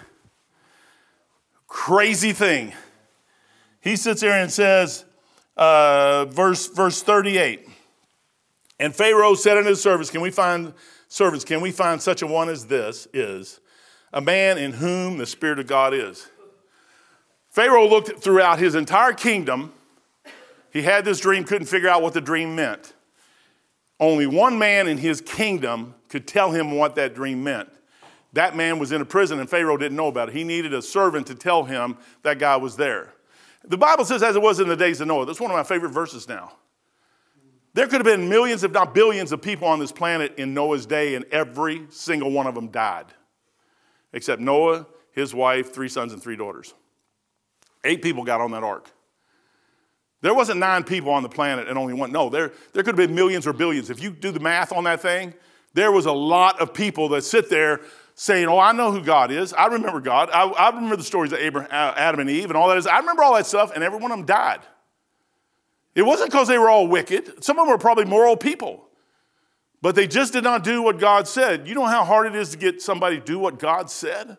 Crazy 1.66 2.32
thing. 2.32 2.72
He 3.80 3.96
sits 3.96 4.20
there 4.20 4.40
and 4.40 4.50
says, 4.50 5.04
uh, 5.56 6.24
verse, 6.26 6.68
verse 6.68 7.02
38. 7.02 7.68
And 8.78 8.94
Pharaoh 8.94 9.34
said 9.34 9.56
unto 9.56 9.70
his 9.70 9.82
servants, 9.82 10.10
Can 10.10 10.20
we 10.20 10.30
find 10.30 10.72
servants, 11.08 11.44
can 11.44 11.60
we 11.60 11.70
find 11.70 12.00
such 12.00 12.22
a 12.22 12.26
one 12.26 12.48
as 12.48 12.66
this 12.66 13.08
is 13.12 13.60
a 14.12 14.20
man 14.20 14.58
in 14.58 14.72
whom 14.72 15.18
the 15.18 15.26
Spirit 15.26 15.58
of 15.58 15.66
God 15.66 15.94
is? 15.94 16.28
Pharaoh 17.50 17.88
looked 17.88 18.22
throughout 18.22 18.58
his 18.58 18.74
entire 18.74 19.12
kingdom. 19.12 19.72
He 20.72 20.82
had 20.82 21.04
this 21.04 21.18
dream, 21.18 21.44
couldn't 21.44 21.66
figure 21.66 21.88
out 21.88 22.02
what 22.02 22.12
the 22.12 22.20
dream 22.20 22.54
meant. 22.54 22.92
Only 23.98 24.26
one 24.26 24.58
man 24.58 24.86
in 24.86 24.98
his 24.98 25.20
kingdom 25.20 25.94
could 26.08 26.28
tell 26.28 26.52
him 26.52 26.72
what 26.72 26.94
that 26.94 27.14
dream 27.14 27.42
meant. 27.42 27.68
That 28.34 28.54
man 28.54 28.78
was 28.78 28.92
in 28.92 29.00
a 29.00 29.04
prison 29.04 29.40
and 29.40 29.50
Pharaoh 29.50 29.76
didn't 29.76 29.96
know 29.96 30.06
about 30.06 30.28
it. 30.28 30.34
He 30.34 30.44
needed 30.44 30.72
a 30.72 30.82
servant 30.82 31.26
to 31.28 31.34
tell 31.34 31.64
him 31.64 31.96
that 32.22 32.38
guy 32.38 32.56
was 32.56 32.76
there. 32.76 33.14
The 33.64 33.78
Bible 33.78 34.04
says, 34.04 34.22
as 34.22 34.36
it 34.36 34.42
was 34.42 34.60
in 34.60 34.68
the 34.68 34.76
days 34.76 35.00
of 35.00 35.08
Noah. 35.08 35.26
That's 35.26 35.40
one 35.40 35.50
of 35.50 35.56
my 35.56 35.64
favorite 35.64 35.90
verses 35.90 36.28
now. 36.28 36.52
There 37.78 37.86
could 37.86 38.04
have 38.04 38.04
been 38.04 38.28
millions, 38.28 38.64
if 38.64 38.72
not 38.72 38.92
billions, 38.92 39.30
of 39.30 39.40
people 39.40 39.68
on 39.68 39.78
this 39.78 39.92
planet 39.92 40.34
in 40.36 40.52
Noah's 40.52 40.84
day, 40.84 41.14
and 41.14 41.24
every 41.26 41.86
single 41.90 42.32
one 42.32 42.48
of 42.48 42.56
them 42.56 42.72
died. 42.72 43.06
Except 44.12 44.42
Noah, 44.42 44.84
his 45.12 45.32
wife, 45.32 45.72
three 45.72 45.88
sons, 45.88 46.12
and 46.12 46.20
three 46.20 46.34
daughters. 46.34 46.74
Eight 47.84 48.02
people 48.02 48.24
got 48.24 48.40
on 48.40 48.50
that 48.50 48.64
ark. 48.64 48.90
There 50.22 50.34
wasn't 50.34 50.58
nine 50.58 50.82
people 50.82 51.12
on 51.12 51.22
the 51.22 51.28
planet 51.28 51.68
and 51.68 51.78
only 51.78 51.94
one. 51.94 52.10
No, 52.10 52.28
there, 52.28 52.50
there 52.72 52.82
could 52.82 52.98
have 52.98 53.08
been 53.08 53.14
millions 53.14 53.46
or 53.46 53.52
billions. 53.52 53.90
If 53.90 54.02
you 54.02 54.10
do 54.10 54.32
the 54.32 54.40
math 54.40 54.72
on 54.72 54.82
that 54.82 55.00
thing, 55.00 55.32
there 55.72 55.92
was 55.92 56.06
a 56.06 56.12
lot 56.12 56.60
of 56.60 56.74
people 56.74 57.08
that 57.10 57.22
sit 57.22 57.48
there 57.48 57.82
saying, 58.16 58.48
Oh, 58.48 58.58
I 58.58 58.72
know 58.72 58.90
who 58.90 59.04
God 59.04 59.30
is. 59.30 59.52
I 59.52 59.66
remember 59.66 60.00
God. 60.00 60.30
I, 60.32 60.48
I 60.48 60.70
remember 60.70 60.96
the 60.96 61.04
stories 61.04 61.30
of 61.30 61.38
Abraham, 61.38 61.70
Adam 61.70 62.18
and 62.18 62.28
Eve 62.28 62.46
and 62.46 62.56
all 62.56 62.66
that 62.70 62.78
is. 62.78 62.88
I 62.88 62.98
remember 62.98 63.22
all 63.22 63.34
that 63.34 63.46
stuff, 63.46 63.70
and 63.72 63.84
every 63.84 64.00
one 64.00 64.10
of 64.10 64.18
them 64.18 64.26
died. 64.26 64.62
It 65.98 66.06
wasn't 66.06 66.30
because 66.30 66.46
they 66.46 66.58
were 66.58 66.70
all 66.70 66.86
wicked. 66.86 67.42
Some 67.42 67.58
of 67.58 67.66
them 67.66 67.72
were 67.72 67.76
probably 67.76 68.04
moral 68.04 68.36
people. 68.36 68.88
But 69.82 69.96
they 69.96 70.06
just 70.06 70.32
did 70.32 70.44
not 70.44 70.62
do 70.62 70.80
what 70.80 71.00
God 71.00 71.26
said. 71.26 71.66
You 71.66 71.74
know 71.74 71.86
how 71.86 72.04
hard 72.04 72.28
it 72.28 72.36
is 72.36 72.50
to 72.50 72.56
get 72.56 72.80
somebody 72.80 73.18
to 73.18 73.24
do 73.24 73.36
what 73.36 73.58
God 73.58 73.90
said? 73.90 74.36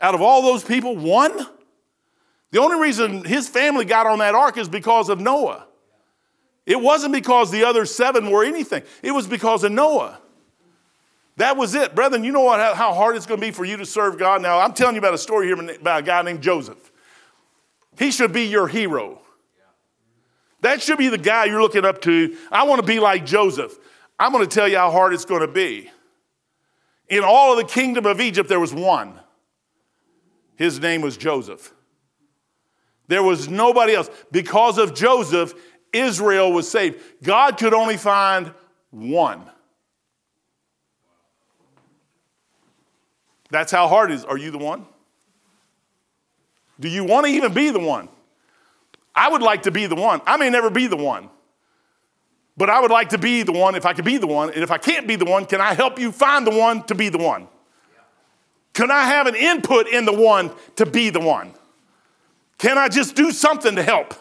Out 0.00 0.16
of 0.16 0.20
all 0.20 0.42
those 0.42 0.64
people, 0.64 0.96
one? 0.96 1.46
The 2.50 2.58
only 2.58 2.80
reason 2.80 3.24
his 3.24 3.48
family 3.48 3.84
got 3.84 4.08
on 4.08 4.18
that 4.18 4.34
ark 4.34 4.58
is 4.58 4.68
because 4.68 5.08
of 5.08 5.20
Noah. 5.20 5.68
It 6.66 6.80
wasn't 6.80 7.12
because 7.12 7.52
the 7.52 7.62
other 7.62 7.84
seven 7.84 8.28
were 8.28 8.44
anything, 8.44 8.82
it 9.04 9.12
was 9.12 9.28
because 9.28 9.62
of 9.62 9.70
Noah. 9.70 10.18
That 11.36 11.56
was 11.56 11.76
it. 11.76 11.94
Brethren, 11.94 12.24
you 12.24 12.32
know 12.32 12.42
what, 12.42 12.74
how 12.74 12.92
hard 12.92 13.14
it's 13.14 13.24
going 13.24 13.40
to 13.40 13.46
be 13.46 13.52
for 13.52 13.64
you 13.64 13.76
to 13.76 13.86
serve 13.86 14.18
God? 14.18 14.42
Now, 14.42 14.58
I'm 14.58 14.72
telling 14.72 14.96
you 14.96 14.98
about 14.98 15.14
a 15.14 15.18
story 15.18 15.46
here 15.46 15.54
about 15.54 16.00
a 16.00 16.02
guy 16.02 16.22
named 16.22 16.42
Joseph. 16.42 16.90
He 17.96 18.10
should 18.10 18.32
be 18.32 18.46
your 18.46 18.66
hero. 18.66 19.22
That 20.62 20.82
should 20.82 20.98
be 20.98 21.08
the 21.08 21.18
guy 21.18 21.46
you're 21.46 21.62
looking 21.62 21.84
up 21.84 22.02
to. 22.02 22.36
I 22.52 22.64
want 22.64 22.80
to 22.80 22.86
be 22.86 23.00
like 23.00 23.24
Joseph. 23.24 23.78
I'm 24.18 24.32
going 24.32 24.46
to 24.46 24.54
tell 24.54 24.68
you 24.68 24.76
how 24.76 24.90
hard 24.90 25.14
it's 25.14 25.24
going 25.24 25.40
to 25.40 25.48
be. 25.48 25.90
In 27.08 27.24
all 27.24 27.52
of 27.52 27.58
the 27.58 27.72
kingdom 27.72 28.06
of 28.06 28.20
Egypt, 28.20 28.48
there 28.48 28.60
was 28.60 28.74
one. 28.74 29.18
His 30.56 30.78
name 30.78 31.00
was 31.00 31.16
Joseph. 31.16 31.72
There 33.08 33.22
was 33.22 33.48
nobody 33.48 33.94
else. 33.94 34.10
Because 34.30 34.78
of 34.78 34.94
Joseph, 34.94 35.54
Israel 35.92 36.52
was 36.52 36.70
saved. 36.70 37.00
God 37.22 37.56
could 37.56 37.74
only 37.74 37.96
find 37.96 38.52
one. 38.90 39.42
That's 43.50 43.72
how 43.72 43.88
hard 43.88 44.10
it 44.10 44.14
is. 44.14 44.24
Are 44.24 44.38
you 44.38 44.50
the 44.50 44.58
one? 44.58 44.86
Do 46.78 46.88
you 46.88 47.04
want 47.04 47.26
to 47.26 47.32
even 47.32 47.52
be 47.52 47.70
the 47.70 47.80
one? 47.80 48.08
I 49.14 49.28
would 49.28 49.42
like 49.42 49.62
to 49.62 49.70
be 49.70 49.86
the 49.86 49.94
one. 49.94 50.20
I 50.26 50.36
may 50.36 50.50
never 50.50 50.70
be 50.70 50.86
the 50.86 50.96
one, 50.96 51.28
but 52.56 52.70
I 52.70 52.80
would 52.80 52.90
like 52.90 53.10
to 53.10 53.18
be 53.18 53.42
the 53.42 53.52
one 53.52 53.74
if 53.74 53.84
I 53.84 53.92
could 53.92 54.04
be 54.04 54.18
the 54.18 54.26
one. 54.26 54.50
And 54.50 54.62
if 54.62 54.70
I 54.70 54.78
can't 54.78 55.06
be 55.06 55.16
the 55.16 55.24
one, 55.24 55.46
can 55.46 55.60
I 55.60 55.74
help 55.74 55.98
you 55.98 56.12
find 56.12 56.46
the 56.46 56.56
one 56.56 56.84
to 56.84 56.94
be 56.94 57.08
the 57.08 57.18
one? 57.18 57.48
Can 58.72 58.90
I 58.90 59.04
have 59.04 59.26
an 59.26 59.34
input 59.34 59.88
in 59.88 60.04
the 60.04 60.12
one 60.12 60.52
to 60.76 60.86
be 60.86 61.10
the 61.10 61.20
one? 61.20 61.52
Can 62.58 62.78
I 62.78 62.88
just 62.88 63.16
do 63.16 63.32
something 63.32 63.74
to 63.76 63.82
help? 63.82 64.14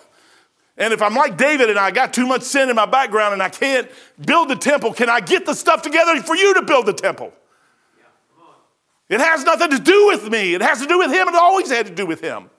And 0.77 0.93
if 0.93 1.01
I'm 1.01 1.13
like 1.13 1.37
David 1.37 1.69
and 1.69 1.77
I 1.77 1.91
got 1.91 2.13
too 2.13 2.25
much 2.25 2.41
sin 2.43 2.69
in 2.69 2.75
my 2.75 2.85
background 2.85 3.33
and 3.33 3.43
I 3.43 3.49
can't 3.49 3.89
build 4.25 4.49
the 4.49 4.55
temple, 4.55 4.93
can 4.93 5.09
I 5.09 5.19
get 5.19 5.45
the 5.45 5.53
stuff 5.53 5.81
together 5.81 6.21
for 6.23 6.35
you 6.35 6.53
to 6.53 6.61
build 6.61 6.85
the 6.85 6.93
temple? 6.93 7.33
It 9.09 9.19
has 9.19 9.43
nothing 9.43 9.71
to 9.71 9.79
do 9.79 10.07
with 10.07 10.29
me. 10.29 10.53
It 10.53 10.61
has 10.61 10.81
to 10.81 10.87
do 10.87 10.99
with 10.99 11.11
him. 11.11 11.27
It 11.27 11.35
always 11.35 11.69
had 11.69 11.87
to 11.87 11.93
do 11.93 12.05
with 12.05 12.21
him. 12.21 12.49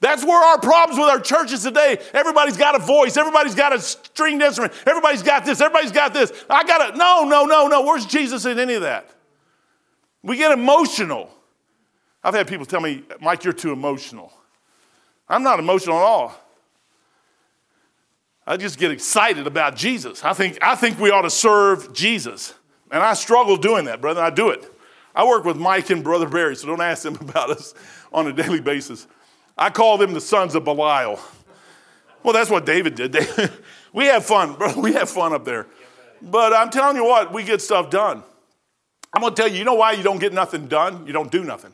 That's 0.00 0.24
where 0.24 0.42
our 0.42 0.60
problems 0.60 0.98
with 0.98 1.08
our 1.08 1.20
churches 1.20 1.62
today. 1.62 1.98
Everybody's 2.12 2.56
got 2.56 2.74
a 2.74 2.78
voice. 2.78 3.16
Everybody's 3.16 3.54
got 3.54 3.72
a 3.72 3.80
stringed 3.80 4.42
instrument. 4.42 4.74
Everybody's 4.86 5.22
got 5.22 5.44
this. 5.44 5.60
Everybody's 5.60 5.92
got 5.92 6.12
this. 6.12 6.32
I 6.50 6.64
got 6.64 6.90
it. 6.90 6.96
No, 6.96 7.24
no, 7.24 7.46
no, 7.46 7.68
no. 7.68 7.82
Where's 7.82 8.04
Jesus 8.04 8.44
in 8.44 8.58
any 8.58 8.74
of 8.74 8.82
that? 8.82 9.08
We 10.22 10.36
get 10.36 10.52
emotional. 10.52 11.30
I've 12.22 12.34
had 12.34 12.48
people 12.48 12.66
tell 12.66 12.80
me, 12.80 13.02
Mike, 13.20 13.44
you're 13.44 13.52
too 13.52 13.72
emotional. 13.72 14.32
I'm 15.28 15.42
not 15.42 15.58
emotional 15.58 15.96
at 15.96 16.02
all. 16.02 16.40
I 18.46 18.56
just 18.56 18.78
get 18.78 18.90
excited 18.90 19.46
about 19.46 19.74
Jesus. 19.74 20.22
I 20.22 20.34
think, 20.34 20.58
I 20.60 20.74
think 20.74 20.98
we 20.98 21.10
ought 21.10 21.22
to 21.22 21.30
serve 21.30 21.94
Jesus. 21.94 22.54
And 22.90 23.02
I 23.02 23.14
struggle 23.14 23.56
doing 23.56 23.86
that, 23.86 24.00
brother. 24.00 24.20
I 24.20 24.30
do 24.30 24.50
it. 24.50 24.70
I 25.14 25.26
work 25.26 25.44
with 25.44 25.56
Mike 25.56 25.90
and 25.90 26.04
Brother 26.04 26.28
Barry, 26.28 26.56
so 26.56 26.66
don't 26.66 26.80
ask 26.80 27.02
them 27.02 27.16
about 27.20 27.50
us 27.50 27.74
on 28.12 28.26
a 28.26 28.32
daily 28.32 28.60
basis. 28.60 29.06
I 29.56 29.70
call 29.70 29.98
them 29.98 30.14
the 30.14 30.20
sons 30.20 30.54
of 30.54 30.64
Belial. 30.64 31.18
Well, 32.22 32.32
that's 32.32 32.50
what 32.50 32.66
David 32.66 32.94
did. 32.94 33.16
we 33.92 34.06
have 34.06 34.24
fun, 34.24 34.54
bro. 34.54 34.78
We 34.78 34.94
have 34.94 35.10
fun 35.10 35.32
up 35.32 35.44
there. 35.44 35.66
But 36.22 36.52
I'm 36.52 36.70
telling 36.70 36.96
you 36.96 37.04
what, 37.04 37.32
we 37.32 37.44
get 37.44 37.60
stuff 37.60 37.90
done. 37.90 38.22
I'm 39.12 39.20
going 39.20 39.34
to 39.34 39.40
tell 39.40 39.50
you, 39.50 39.58
you 39.58 39.64
know 39.64 39.74
why 39.74 39.92
you 39.92 40.02
don't 40.02 40.18
get 40.18 40.32
nothing 40.32 40.66
done? 40.66 41.06
You 41.06 41.12
don't 41.12 41.30
do 41.30 41.44
nothing. 41.44 41.72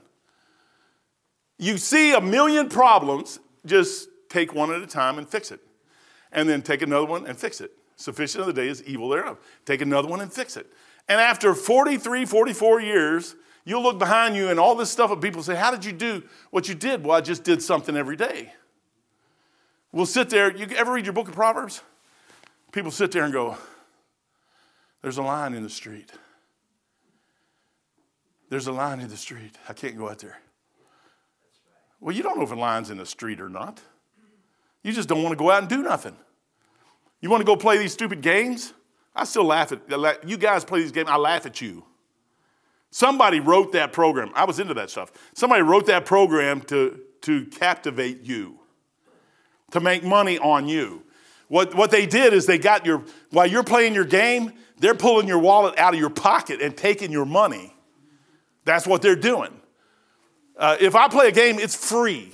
You 1.58 1.78
see 1.78 2.12
a 2.12 2.20
million 2.20 2.68
problems, 2.68 3.38
just 3.64 4.08
take 4.28 4.54
one 4.54 4.72
at 4.72 4.82
a 4.82 4.86
time 4.86 5.18
and 5.18 5.28
fix 5.28 5.50
it. 5.50 5.60
And 6.32 6.48
then 6.48 6.62
take 6.62 6.82
another 6.82 7.06
one 7.06 7.26
and 7.26 7.38
fix 7.38 7.60
it. 7.60 7.72
Sufficient 7.96 8.40
of 8.40 8.46
the 8.46 8.52
day 8.52 8.68
is 8.68 8.82
evil 8.84 9.08
thereof. 9.08 9.38
Take 9.64 9.80
another 9.80 10.08
one 10.08 10.20
and 10.20 10.32
fix 10.32 10.56
it. 10.56 10.66
And 11.08 11.20
after 11.20 11.54
43, 11.54 12.24
44 12.24 12.80
years, 12.80 13.36
You'll 13.64 13.82
look 13.82 13.98
behind 13.98 14.36
you 14.36 14.48
and 14.48 14.58
all 14.58 14.74
this 14.74 14.90
stuff, 14.90 15.10
and 15.10 15.20
people 15.20 15.42
say, 15.42 15.54
How 15.54 15.70
did 15.70 15.84
you 15.84 15.92
do 15.92 16.22
what 16.50 16.68
you 16.68 16.74
did? 16.74 17.04
Well, 17.04 17.16
I 17.16 17.20
just 17.20 17.44
did 17.44 17.62
something 17.62 17.96
every 17.96 18.16
day. 18.16 18.52
We'll 19.92 20.06
sit 20.06 20.30
there. 20.30 20.54
You 20.56 20.66
ever 20.76 20.92
read 20.92 21.04
your 21.06 21.12
book 21.12 21.28
of 21.28 21.34
Proverbs? 21.34 21.82
People 22.72 22.90
sit 22.90 23.12
there 23.12 23.24
and 23.24 23.32
go, 23.32 23.56
There's 25.02 25.18
a 25.18 25.22
line 25.22 25.54
in 25.54 25.62
the 25.62 25.70
street. 25.70 26.10
There's 28.48 28.66
a 28.66 28.72
line 28.72 29.00
in 29.00 29.08
the 29.08 29.16
street. 29.16 29.56
I 29.68 29.72
can't 29.72 29.96
go 29.96 30.08
out 30.08 30.18
there. 30.18 30.38
Well, 32.00 32.16
you 32.16 32.22
don't 32.22 32.38
know 32.38 32.44
if 32.44 32.50
a 32.50 32.56
line's 32.56 32.90
in 32.90 32.96
the 32.96 33.06
street 33.06 33.40
or 33.40 33.48
not. 33.48 33.80
You 34.82 34.92
just 34.92 35.08
don't 35.08 35.22
want 35.22 35.32
to 35.32 35.36
go 35.36 35.50
out 35.50 35.60
and 35.60 35.68
do 35.68 35.82
nothing. 35.82 36.16
You 37.20 37.28
want 37.28 37.42
to 37.42 37.44
go 37.44 37.54
play 37.54 37.78
these 37.78 37.92
stupid 37.92 38.22
games? 38.22 38.72
I 39.14 39.24
still 39.24 39.44
laugh 39.44 39.72
at 39.72 40.28
you 40.28 40.38
guys 40.38 40.64
play 40.64 40.80
these 40.80 40.92
games. 40.92 41.08
I 41.10 41.16
laugh 41.16 41.44
at 41.44 41.60
you. 41.60 41.84
Somebody 42.90 43.40
wrote 43.40 43.72
that 43.72 43.92
program. 43.92 44.32
I 44.34 44.44
was 44.44 44.58
into 44.58 44.74
that 44.74 44.90
stuff. 44.90 45.12
Somebody 45.34 45.62
wrote 45.62 45.86
that 45.86 46.04
program 46.04 46.60
to, 46.62 47.00
to 47.22 47.46
captivate 47.46 48.22
you, 48.22 48.58
to 49.70 49.80
make 49.80 50.02
money 50.02 50.38
on 50.38 50.68
you. 50.68 51.04
What, 51.48 51.74
what 51.74 51.90
they 51.90 52.06
did 52.06 52.32
is 52.32 52.46
they 52.46 52.58
got 52.58 52.86
your, 52.86 53.04
while 53.30 53.46
you're 53.46 53.64
playing 53.64 53.94
your 53.94 54.04
game, 54.04 54.52
they're 54.78 54.94
pulling 54.94 55.28
your 55.28 55.38
wallet 55.38 55.78
out 55.78 55.94
of 55.94 56.00
your 56.00 56.10
pocket 56.10 56.60
and 56.60 56.76
taking 56.76 57.12
your 57.12 57.26
money. 57.26 57.74
That's 58.64 58.86
what 58.86 59.02
they're 59.02 59.16
doing. 59.16 59.52
Uh, 60.56 60.76
if 60.80 60.94
I 60.94 61.08
play 61.08 61.28
a 61.28 61.32
game, 61.32 61.58
it's 61.58 61.74
free. 61.74 62.32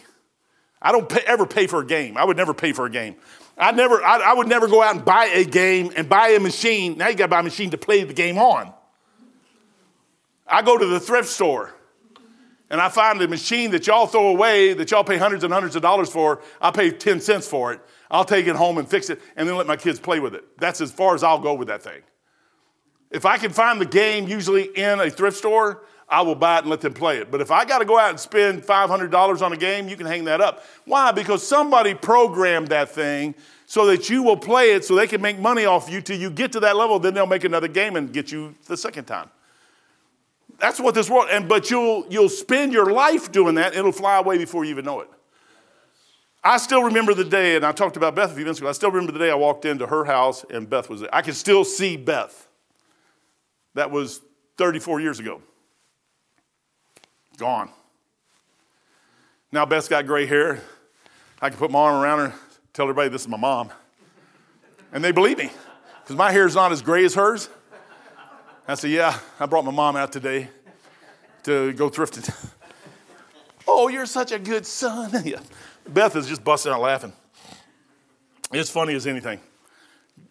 I 0.80 0.92
don't 0.92 1.08
pay, 1.08 1.22
ever 1.26 1.46
pay 1.46 1.66
for 1.66 1.80
a 1.80 1.86
game. 1.86 2.16
I 2.16 2.24
would 2.24 2.36
never 2.36 2.54
pay 2.54 2.72
for 2.72 2.86
a 2.86 2.90
game. 2.90 3.16
I 3.58 3.72
never, 3.72 4.02
I, 4.02 4.18
I 4.18 4.34
would 4.34 4.48
never 4.48 4.68
go 4.68 4.82
out 4.82 4.94
and 4.94 5.04
buy 5.04 5.26
a 5.26 5.44
game 5.44 5.92
and 5.96 6.08
buy 6.08 6.28
a 6.28 6.40
machine. 6.40 6.98
Now 6.98 7.08
you 7.08 7.14
got 7.14 7.26
to 7.26 7.30
buy 7.30 7.40
a 7.40 7.42
machine 7.42 7.70
to 7.70 7.78
play 7.78 8.04
the 8.04 8.12
game 8.12 8.38
on. 8.38 8.72
I 10.46 10.62
go 10.62 10.78
to 10.78 10.86
the 10.86 11.00
thrift 11.00 11.28
store 11.28 11.74
and 12.70 12.80
I 12.80 12.88
find 12.88 13.20
a 13.22 13.28
machine 13.28 13.70
that 13.72 13.86
y'all 13.86 14.06
throw 14.06 14.28
away, 14.28 14.72
that 14.74 14.90
y'all 14.90 15.04
pay 15.04 15.18
hundreds 15.18 15.44
and 15.44 15.52
hundreds 15.52 15.76
of 15.76 15.82
dollars 15.82 16.08
for. 16.08 16.42
I 16.60 16.70
pay 16.70 16.90
10 16.90 17.20
cents 17.20 17.46
for 17.46 17.72
it. 17.72 17.80
I'll 18.10 18.24
take 18.24 18.46
it 18.46 18.56
home 18.56 18.78
and 18.78 18.88
fix 18.88 19.10
it 19.10 19.20
and 19.36 19.48
then 19.48 19.56
let 19.56 19.66
my 19.66 19.76
kids 19.76 19.98
play 19.98 20.20
with 20.20 20.34
it. 20.34 20.44
That's 20.58 20.80
as 20.80 20.92
far 20.92 21.14
as 21.14 21.22
I'll 21.22 21.40
go 21.40 21.54
with 21.54 21.68
that 21.68 21.82
thing. 21.82 22.02
If 23.10 23.24
I 23.24 23.38
can 23.38 23.52
find 23.52 23.80
the 23.80 23.86
game 23.86 24.28
usually 24.28 24.64
in 24.64 25.00
a 25.00 25.10
thrift 25.10 25.36
store, 25.36 25.82
I 26.08 26.22
will 26.22 26.34
buy 26.34 26.56
it 26.56 26.60
and 26.60 26.70
let 26.70 26.80
them 26.80 26.94
play 26.94 27.18
it. 27.18 27.30
But 27.30 27.40
if 27.40 27.50
I 27.50 27.64
got 27.64 27.78
to 27.78 27.84
go 27.84 27.98
out 27.98 28.10
and 28.10 28.20
spend 28.20 28.62
$500 28.62 29.42
on 29.42 29.52
a 29.52 29.56
game, 29.56 29.88
you 29.88 29.96
can 29.96 30.06
hang 30.06 30.24
that 30.24 30.40
up. 30.40 30.62
Why? 30.84 31.10
Because 31.10 31.46
somebody 31.46 31.94
programmed 31.94 32.68
that 32.68 32.90
thing 32.90 33.34
so 33.66 33.86
that 33.86 34.08
you 34.08 34.22
will 34.22 34.36
play 34.36 34.72
it 34.72 34.84
so 34.84 34.94
they 34.94 35.08
can 35.08 35.20
make 35.20 35.38
money 35.38 35.64
off 35.64 35.90
you 35.90 36.00
till 36.00 36.18
you 36.18 36.30
get 36.30 36.52
to 36.52 36.60
that 36.60 36.76
level. 36.76 37.00
Then 37.00 37.14
they'll 37.14 37.26
make 37.26 37.44
another 37.44 37.68
game 37.68 37.96
and 37.96 38.12
get 38.12 38.30
you 38.30 38.54
the 38.66 38.76
second 38.76 39.06
time. 39.06 39.30
That's 40.58 40.80
what 40.80 40.94
this 40.94 41.10
world, 41.10 41.28
and 41.30 41.48
but 41.48 41.70
you'll 41.70 42.06
you'll 42.08 42.28
spend 42.28 42.72
your 42.72 42.90
life 42.90 43.30
doing 43.30 43.56
that, 43.56 43.74
it'll 43.74 43.92
fly 43.92 44.18
away 44.18 44.38
before 44.38 44.64
you 44.64 44.70
even 44.70 44.84
know 44.84 45.00
it. 45.00 45.08
I 46.42 46.58
still 46.58 46.84
remember 46.84 47.12
the 47.12 47.24
day, 47.24 47.56
and 47.56 47.66
I 47.66 47.72
talked 47.72 47.96
about 47.96 48.14
Beth 48.14 48.30
a 48.30 48.34
few 48.34 48.44
minutes 48.44 48.60
ago. 48.60 48.68
I 48.68 48.72
still 48.72 48.90
remember 48.90 49.12
the 49.12 49.18
day 49.18 49.30
I 49.30 49.34
walked 49.34 49.64
into 49.64 49.86
her 49.88 50.04
house 50.04 50.44
and 50.48 50.70
Beth 50.70 50.88
was 50.88 51.00
there. 51.00 51.12
I 51.12 51.20
can 51.20 51.34
still 51.34 51.64
see 51.64 51.96
Beth. 51.96 52.46
That 53.74 53.90
was 53.90 54.20
34 54.56 55.00
years 55.00 55.18
ago. 55.18 55.42
Gone. 57.36 57.70
Now 59.50 59.66
Beth's 59.66 59.88
got 59.88 60.06
gray 60.06 60.24
hair. 60.24 60.62
I 61.42 61.50
can 61.50 61.58
put 61.58 61.70
my 61.70 61.80
arm 61.80 62.02
around 62.02 62.30
her, 62.30 62.34
tell 62.72 62.84
everybody 62.84 63.08
this 63.08 63.22
is 63.22 63.28
my 63.28 63.36
mom. 63.36 63.70
And 64.92 65.02
they 65.02 65.12
believe 65.12 65.38
me 65.38 65.50
because 66.02 66.16
my 66.16 66.30
hair 66.30 66.46
is 66.46 66.54
not 66.54 66.70
as 66.70 66.80
gray 66.80 67.04
as 67.04 67.14
hers. 67.14 67.48
I 68.68 68.74
said, 68.74 68.90
Yeah, 68.90 69.16
I 69.38 69.46
brought 69.46 69.64
my 69.64 69.70
mom 69.70 69.94
out 69.96 70.12
today 70.12 70.48
to 71.44 71.72
go 71.74 71.88
thrifting. 71.88 72.34
oh, 73.68 73.88
you're 73.88 74.06
such 74.06 74.32
a 74.32 74.38
good 74.38 74.66
son. 74.66 75.12
yeah. 75.24 75.38
Beth 75.88 76.16
is 76.16 76.26
just 76.26 76.42
busting 76.42 76.72
out 76.72 76.80
laughing. 76.80 77.12
It's 78.52 78.70
funny 78.70 78.94
as 78.94 79.06
anything. 79.06 79.40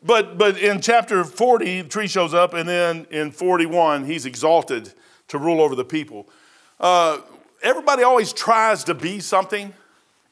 But, 0.03 0.37
but 0.37 0.57
in 0.57 0.81
chapter 0.81 1.23
40, 1.23 1.83
the 1.83 1.89
tree 1.89 2.07
shows 2.07 2.33
up, 2.33 2.53
and 2.53 2.67
then 2.67 3.07
in 3.09 3.31
41, 3.31 4.05
he's 4.05 4.25
exalted 4.25 4.91
to 5.29 5.37
rule 5.37 5.61
over 5.61 5.75
the 5.75 5.85
people. 5.85 6.27
Uh, 6.79 7.19
everybody 7.63 8.03
always 8.03 8.33
tries 8.33 8.83
to 8.83 8.93
be 8.93 9.19
something, 9.19 9.73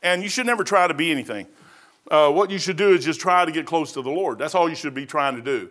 and 0.02 0.22
you 0.22 0.30
should 0.30 0.46
never 0.46 0.64
try 0.64 0.88
to 0.88 0.94
be 0.94 1.10
anything. 1.10 1.48
Uh, 2.12 2.30
what 2.30 2.52
you 2.52 2.60
should 2.60 2.78
do 2.78 2.94
is 2.94 3.06
just 3.06 3.20
try 3.20 3.46
to 3.46 3.52
get 3.52 3.66
close 3.66 3.94
to 3.94 4.02
the 4.02 4.12
Lord. 4.12 4.38
That's 4.38 4.56
all 4.56 4.68
you 4.68 4.76
should 4.76 4.94
be 4.94 5.06
trying 5.06 5.38
to 5.38 5.42
do. 5.42 5.70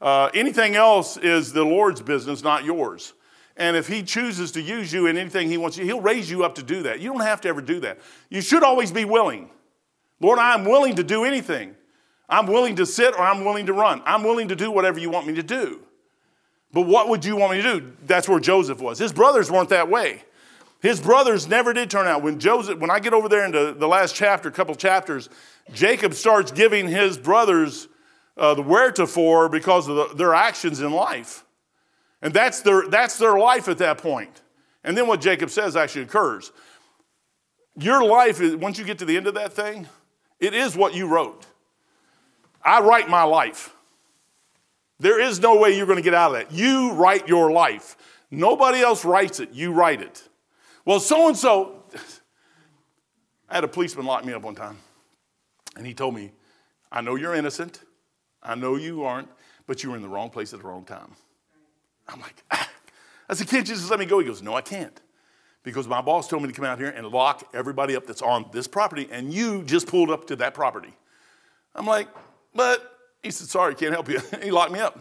Uh, 0.00 0.30
anything 0.34 0.76
else 0.76 1.16
is 1.16 1.52
the 1.52 1.64
Lord's 1.64 2.00
business, 2.00 2.42
not 2.42 2.64
yours. 2.64 3.12
And 3.56 3.76
if 3.76 3.86
He 3.86 4.02
chooses 4.02 4.52
to 4.52 4.62
use 4.62 4.92
you 4.92 5.06
in 5.06 5.18
anything 5.18 5.48
He 5.48 5.58
wants 5.58 5.76
you, 5.76 5.84
He'll 5.84 6.00
raise 6.00 6.30
you 6.30 6.44
up 6.44 6.54
to 6.56 6.62
do 6.62 6.84
that. 6.84 7.00
You 7.00 7.12
don't 7.12 7.20
have 7.20 7.40
to 7.42 7.48
ever 7.48 7.60
do 7.60 7.80
that. 7.80 7.98
You 8.28 8.40
should 8.40 8.62
always 8.62 8.92
be 8.92 9.04
willing. 9.04 9.50
Lord, 10.20 10.38
I'm 10.38 10.64
willing 10.64 10.96
to 10.96 11.02
do 11.02 11.24
anything. 11.24 11.74
I'm 12.28 12.46
willing 12.46 12.76
to 12.76 12.86
sit 12.86 13.14
or 13.14 13.20
I'm 13.20 13.44
willing 13.44 13.66
to 13.66 13.72
run. 13.72 14.02
I'm 14.06 14.22
willing 14.22 14.48
to 14.48 14.56
do 14.56 14.70
whatever 14.70 14.98
you 14.98 15.10
want 15.10 15.26
me 15.26 15.34
to 15.34 15.42
do. 15.42 15.80
But 16.72 16.82
what 16.82 17.08
would 17.08 17.24
you 17.24 17.36
want 17.36 17.52
me 17.52 17.62
to 17.62 17.80
do? 17.80 17.92
That's 18.06 18.28
where 18.28 18.38
Joseph 18.38 18.80
was. 18.80 18.98
His 18.98 19.12
brothers 19.12 19.50
weren't 19.50 19.70
that 19.70 19.88
way. 19.88 20.22
His 20.80 21.00
brothers 21.00 21.48
never 21.48 21.72
did 21.72 21.90
turn 21.90 22.06
out. 22.06 22.22
When 22.22 22.38
Joseph, 22.38 22.78
when 22.78 22.90
I 22.90 23.00
get 23.00 23.12
over 23.12 23.28
there 23.28 23.44
into 23.44 23.72
the 23.72 23.88
last 23.88 24.14
chapter, 24.14 24.48
a 24.48 24.52
couple 24.52 24.74
chapters, 24.74 25.28
Jacob 25.72 26.14
starts 26.14 26.52
giving 26.52 26.88
his 26.88 27.18
brothers 27.18 27.88
uh, 28.40 28.54
the 28.54 28.62
wheretofore 28.62 29.50
because 29.50 29.86
of 29.86 29.96
the, 29.96 30.14
their 30.16 30.34
actions 30.34 30.80
in 30.80 30.90
life. 30.90 31.44
And 32.22 32.32
that's 32.32 32.62
their, 32.62 32.88
that's 32.88 33.18
their 33.18 33.38
life 33.38 33.68
at 33.68 33.78
that 33.78 33.98
point. 33.98 34.42
And 34.82 34.96
then 34.96 35.06
what 35.06 35.20
Jacob 35.20 35.50
says 35.50 35.76
actually 35.76 36.02
occurs. 36.02 36.50
Your 37.76 38.02
life, 38.02 38.40
is, 38.40 38.56
once 38.56 38.78
you 38.78 38.84
get 38.84 38.98
to 38.98 39.04
the 39.04 39.16
end 39.16 39.26
of 39.26 39.34
that 39.34 39.52
thing, 39.52 39.86
it 40.40 40.54
is 40.54 40.74
what 40.74 40.94
you 40.94 41.06
wrote. 41.06 41.46
I 42.64 42.80
write 42.80 43.08
my 43.08 43.22
life. 43.24 43.74
There 44.98 45.20
is 45.20 45.40
no 45.40 45.58
way 45.58 45.76
you're 45.76 45.86
going 45.86 45.96
to 45.96 46.02
get 46.02 46.14
out 46.14 46.34
of 46.34 46.38
that. 46.38 46.52
You 46.52 46.92
write 46.92 47.28
your 47.28 47.52
life. 47.52 47.96
Nobody 48.30 48.80
else 48.80 49.04
writes 49.04 49.40
it. 49.40 49.52
You 49.52 49.72
write 49.72 50.00
it. 50.00 50.28
Well, 50.84 51.00
so 51.00 51.28
and 51.28 51.36
so, 51.36 51.84
I 53.48 53.54
had 53.54 53.64
a 53.64 53.68
policeman 53.68 54.06
lock 54.06 54.24
me 54.24 54.32
up 54.32 54.42
one 54.42 54.54
time, 54.54 54.78
and 55.76 55.86
he 55.86 55.92
told 55.92 56.14
me, 56.14 56.32
I 56.90 57.00
know 57.00 57.16
you're 57.16 57.34
innocent. 57.34 57.80
I 58.42 58.54
know 58.54 58.76
you 58.76 59.04
aren't, 59.04 59.28
but 59.66 59.82
you 59.82 59.90
were 59.90 59.96
in 59.96 60.02
the 60.02 60.08
wrong 60.08 60.30
place 60.30 60.52
at 60.52 60.60
the 60.60 60.66
wrong 60.66 60.84
time. 60.84 61.12
I'm 62.08 62.20
like, 62.20 62.42
ah. 62.50 62.68
I 63.28 63.34
said, 63.34 63.48
can't 63.48 63.68
you 63.68 63.74
just 63.74 63.90
let 63.90 64.00
me 64.00 64.06
go? 64.06 64.18
He 64.18 64.26
goes, 64.26 64.42
no, 64.42 64.54
I 64.54 64.60
can't. 64.60 65.00
Because 65.62 65.86
my 65.86 66.00
boss 66.00 66.26
told 66.26 66.42
me 66.42 66.48
to 66.48 66.54
come 66.54 66.64
out 66.64 66.78
here 66.78 66.88
and 66.88 67.06
lock 67.06 67.48
everybody 67.54 67.94
up 67.94 68.06
that's 68.06 68.22
on 68.22 68.46
this 68.52 68.66
property, 68.66 69.08
and 69.12 69.32
you 69.32 69.62
just 69.62 69.86
pulled 69.86 70.10
up 70.10 70.26
to 70.28 70.36
that 70.36 70.54
property. 70.54 70.92
I'm 71.74 71.86
like, 71.86 72.08
but 72.54 72.98
he 73.22 73.30
said, 73.30 73.48
sorry, 73.48 73.74
can't 73.74 73.92
help 73.92 74.08
you. 74.08 74.20
he 74.42 74.50
locked 74.50 74.72
me 74.72 74.80
up. 74.80 74.98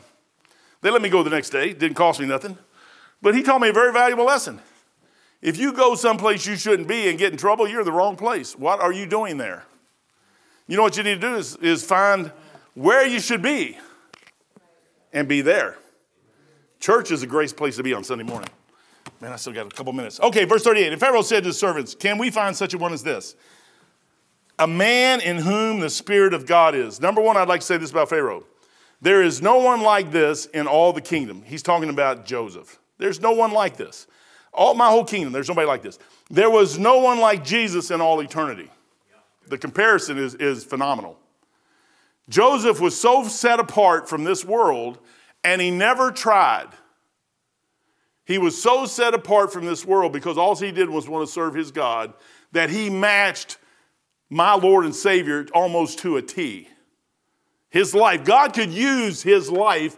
They 0.82 0.91
let 0.91 1.02
me 1.02 1.10
go 1.10 1.23
the 1.23 1.30
next 1.30 1.49
day. 1.49 1.73
Didn't 1.73 1.95
cost 1.95 2.19
me 2.19 2.28
nothing. 2.28 2.58
But 3.21 3.36
he 3.36 3.43
taught 3.43 3.62
me 3.62 3.69
a 3.69 3.73
very 3.73 3.91
valuable 3.91 4.25
lesson. 4.25 4.62
If 5.41 5.58
you 5.58 5.73
go 5.73 5.95
someplace 5.95 6.45
you 6.45 6.56
shouldn't 6.56 6.88
be 6.88 7.10
and 7.10 7.17
get 7.17 7.32
in 7.32 7.38
trouble, 7.38 7.67
you're 7.67 7.82
in 7.82 7.86
the 7.86 7.91
wrong 7.91 8.15
place. 8.15 8.58
What 8.58 8.80
are 8.82 8.91
you 8.91 9.06
doing 9.06 9.38
there? 9.38 9.65
You 10.67 10.78
know 10.78 10.84
what 10.84 10.97
you 10.97 11.04
need 11.04 11.21
to 11.21 11.28
do 11.30 11.36
is, 11.36 11.56
is 11.58 11.84
find 11.84 12.32
where 12.73 13.05
you 13.05 13.19
should 13.19 13.41
be 13.41 13.77
and 15.13 15.27
be 15.27 15.41
there. 15.41 15.77
Church 16.79 17.12
is 17.12 17.23
a 17.23 17.27
great 17.27 17.55
place 17.55 17.75
to 17.77 17.84
be 17.84 17.93
on 17.93 18.03
Sunday 18.03 18.23
morning. 18.23 18.49
Man, 19.21 19.34
I 19.34 19.36
still 19.36 19.53
got 19.53 19.65
a 19.65 19.75
couple 19.75 19.91
minutes. 19.91 20.19
Okay, 20.19 20.45
verse 20.45 20.63
38. 20.63 20.93
And 20.93 20.99
Pharaoh 20.99 21.21
said 21.21 21.43
to 21.43 21.49
his 21.49 21.60
servants, 21.60 21.93
Can 21.93 22.17
we 22.17 22.29
find 22.29 22.55
such 22.55 22.73
a 22.73 22.77
one 22.77 22.93
as 22.93 23.03
this? 23.03 23.36
A 24.58 24.67
man 24.67 25.21
in 25.21 25.38
whom 25.38 25.79
the 25.79 25.89
Spirit 25.89 26.34
of 26.34 26.45
God 26.45 26.75
is. 26.75 27.01
Number 27.01 27.21
one, 27.21 27.38
I'd 27.38 27.47
like 27.47 27.62
to 27.62 27.65
say 27.65 27.77
this 27.77 27.91
about 27.91 28.10
Pharaoh. 28.10 28.45
There 29.01 29.21
is 29.23 29.41
no 29.41 29.60
one 29.60 29.82
like 29.82 30.12
this 30.12 30.45
in 30.47 30.67
all 30.67 30.93
the 30.93 31.01
kingdom. 31.01 31.43
He's 31.45 31.63
talking 31.63 31.89
about 31.89 32.25
Joseph. 32.25 32.79
There's 32.97 33.21
no 33.21 33.32
one 33.32 33.51
like 33.51 33.77
this. 33.77 34.08
All 34.53 34.73
my 34.73 34.89
whole 34.89 35.05
kingdom, 35.05 35.32
there's 35.32 35.47
nobody 35.47 35.67
like 35.67 35.82
this. 35.82 35.99
There 36.29 36.49
was 36.49 36.77
no 36.77 36.99
one 36.99 37.19
like 37.19 37.43
Jesus 37.43 37.91
in 37.91 38.01
all 38.01 38.19
eternity. 38.19 38.69
The 39.47 39.58
comparison 39.58 40.17
is, 40.17 40.36
is 40.36 40.63
phenomenal. 40.63 41.17
Joseph 42.29 42.79
was 42.79 42.99
so 42.99 43.23
set 43.27 43.59
apart 43.59 44.07
from 44.07 44.23
this 44.23 44.45
world, 44.45 44.99
and 45.43 45.59
he 45.59 45.71
never 45.71 46.11
tried. 46.11 46.69
He 48.25 48.37
was 48.37 48.61
so 48.61 48.85
set 48.85 49.15
apart 49.15 49.51
from 49.51 49.65
this 49.65 49.83
world 49.83 50.13
because 50.13 50.37
all 50.37 50.55
he 50.55 50.71
did 50.71 50.89
was 50.89 51.09
want 51.09 51.27
to 51.27 51.33
serve 51.33 51.55
his 51.55 51.71
God 51.71 52.13
that 52.51 52.69
he 52.69 52.89
matched 52.89 53.57
my 54.29 54.53
Lord 54.53 54.85
and 54.85 54.95
Savior 54.95 55.47
almost 55.53 55.99
to 55.99 56.17
a 56.17 56.21
T. 56.21 56.67
His 57.71 57.95
life, 57.95 58.23
God 58.23 58.53
could 58.53 58.71
use 58.71 59.23
his 59.23 59.49
life 59.49 59.97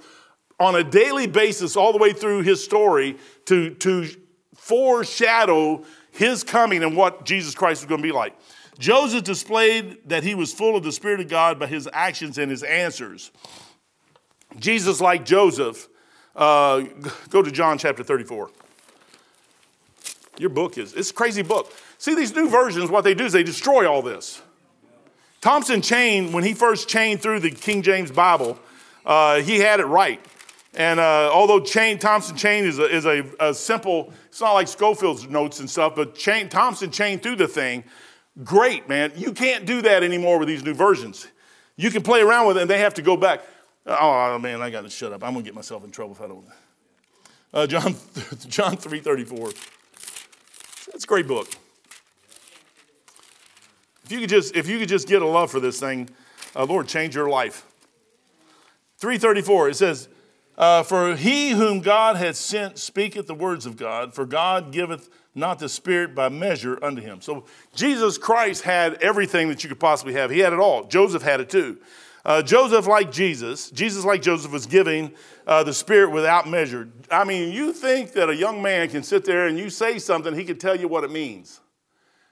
on 0.59 0.75
a 0.75 0.83
daily 0.83 1.27
basis 1.27 1.75
all 1.75 1.91
the 1.91 1.97
way 1.97 2.13
through 2.13 2.43
his 2.43 2.63
story 2.63 3.17
to, 3.45 3.71
to 3.75 4.07
foreshadow 4.55 5.83
his 6.11 6.43
coming 6.43 6.83
and 6.83 6.95
what 6.95 7.25
Jesus 7.25 7.55
Christ 7.55 7.81
was 7.81 7.89
going 7.89 8.01
to 8.01 8.07
be 8.07 8.13
like. 8.13 8.33
Joseph 8.79 9.23
displayed 9.23 9.97
that 10.09 10.23
he 10.23 10.35
was 10.35 10.53
full 10.53 10.75
of 10.75 10.83
the 10.83 10.91
Spirit 10.91 11.19
of 11.19 11.27
God 11.27 11.59
by 11.59 11.67
his 11.67 11.87
actions 11.91 12.37
and 12.37 12.49
his 12.49 12.63
answers. 12.63 13.31
Jesus, 14.57 14.99
like 14.99 15.25
Joseph, 15.25 15.87
uh, 16.35 16.81
go 17.29 17.41
to 17.41 17.51
John 17.51 17.77
chapter 17.77 18.03
34. 18.03 18.49
Your 20.37 20.49
book 20.49 20.77
is, 20.77 20.93
it's 20.93 21.11
a 21.11 21.13
crazy 21.13 21.41
book. 21.41 21.71
See, 21.97 22.15
these 22.15 22.35
new 22.35 22.49
versions, 22.49 22.89
what 22.89 23.03
they 23.03 23.13
do 23.13 23.25
is 23.25 23.33
they 23.33 23.43
destroy 23.43 23.89
all 23.89 24.01
this. 24.01 24.41
Thompson 25.41 25.81
Chain, 25.81 26.31
when 26.31 26.43
he 26.43 26.53
first 26.53 26.87
chained 26.87 27.21
through 27.21 27.39
the 27.39 27.51
King 27.51 27.81
James 27.81 28.11
Bible, 28.11 28.59
uh, 29.05 29.41
he 29.41 29.59
had 29.59 29.79
it 29.79 29.85
right. 29.85 30.23
And 30.73 30.99
uh, 30.99 31.29
although 31.33 31.59
Chain 31.59 31.99
Thompson 31.99 32.37
chain 32.37 32.63
is, 32.63 32.79
a, 32.79 32.85
is 32.85 33.05
a, 33.05 33.25
a, 33.39 33.53
simple, 33.53 34.13
it's 34.27 34.39
not 34.39 34.53
like 34.53 34.67
Scofield's 34.67 35.27
notes 35.27 35.59
and 35.59 35.69
stuff, 35.69 35.95
but 35.95 36.15
chain, 36.15 36.47
Thompson 36.47 36.91
chained 36.91 37.21
through 37.21 37.35
the 37.35 37.47
thing. 37.47 37.83
Great, 38.43 38.87
man. 38.87 39.11
You 39.15 39.33
can't 39.33 39.65
do 39.65 39.81
that 39.81 40.03
anymore 40.03 40.39
with 40.39 40.47
these 40.47 40.63
new 40.63 40.73
versions. 40.73 41.27
You 41.75 41.91
can 41.91 42.01
play 42.01 42.21
around 42.21 42.47
with 42.47 42.57
it, 42.57 42.61
and 42.61 42.69
they 42.69 42.79
have 42.79 42.93
to 42.95 43.01
go 43.01 43.17
back. 43.17 43.41
Oh 43.85 44.37
man, 44.39 44.61
I 44.61 44.69
got 44.69 44.83
to 44.83 44.89
shut 44.89 45.11
up. 45.11 45.23
I'm 45.23 45.33
gonna 45.33 45.43
get 45.43 45.55
myself 45.55 45.83
in 45.83 45.91
trouble 45.91 46.13
if 46.13 46.21
I 46.21 46.27
don't. 46.27 46.45
Uh, 47.53 47.67
John, 47.67 47.95
John 48.47 48.77
three 48.77 48.99
thirty 48.99 49.25
four. 49.25 49.51
That's 50.91 51.03
a 51.03 51.07
great 51.07 51.27
book. 51.27 51.49
If 54.05 54.11
you 54.11 54.19
could 54.19 54.29
just, 54.29 54.55
if 54.55 54.67
you 54.67 54.77
could 54.77 54.89
just 54.89 55.07
get 55.07 55.21
a 55.21 55.27
love 55.27 55.51
for 55.51 55.59
this 55.59 55.79
thing, 55.79 56.09
uh, 56.55 56.65
Lord, 56.65 56.87
change 56.87 57.15
your 57.15 57.29
life. 57.29 57.65
334, 58.97 59.69
it 59.69 59.75
says, 59.75 60.09
uh, 60.61 60.83
For 60.83 61.17
he 61.17 61.49
whom 61.49 61.81
God 61.81 62.15
hath 62.15 62.37
sent 62.37 62.77
speaketh 62.77 63.27
the 63.27 63.33
words 63.33 63.65
of 63.65 63.75
God, 63.75 64.13
for 64.13 64.25
God 64.25 64.71
giveth 64.71 65.09
not 65.35 65.59
the 65.59 65.67
Spirit 65.67 66.13
by 66.13 66.29
measure 66.29 66.81
unto 66.83 67.01
him. 67.01 67.19
So 67.19 67.45
Jesus 67.75 68.17
Christ 68.17 68.63
had 68.63 68.93
everything 69.01 69.49
that 69.49 69.63
you 69.63 69.69
could 69.69 69.79
possibly 69.79 70.13
have. 70.13 70.29
He 70.29 70.39
had 70.39 70.53
it 70.53 70.59
all. 70.59 70.85
Joseph 70.85 71.23
had 71.23 71.39
it 71.41 71.49
too. 71.49 71.79
Uh, 72.23 72.41
Joseph, 72.41 72.85
like 72.85 73.11
Jesus, 73.11 73.71
Jesus, 73.71 74.05
like 74.05 74.21
Joseph, 74.21 74.51
was 74.51 74.67
giving 74.67 75.11
uh, 75.47 75.63
the 75.63 75.73
Spirit 75.73 76.11
without 76.11 76.47
measure. 76.47 76.87
I 77.09 77.23
mean, 77.23 77.51
you 77.51 77.73
think 77.73 78.11
that 78.11 78.29
a 78.29 78.35
young 78.35 78.61
man 78.61 78.89
can 78.89 79.01
sit 79.01 79.25
there 79.25 79.47
and 79.47 79.57
you 79.57 79.71
say 79.71 79.97
something, 79.97 80.35
he 80.35 80.43
can 80.43 80.59
tell 80.59 80.79
you 80.79 80.87
what 80.87 81.03
it 81.03 81.11
means. 81.11 81.61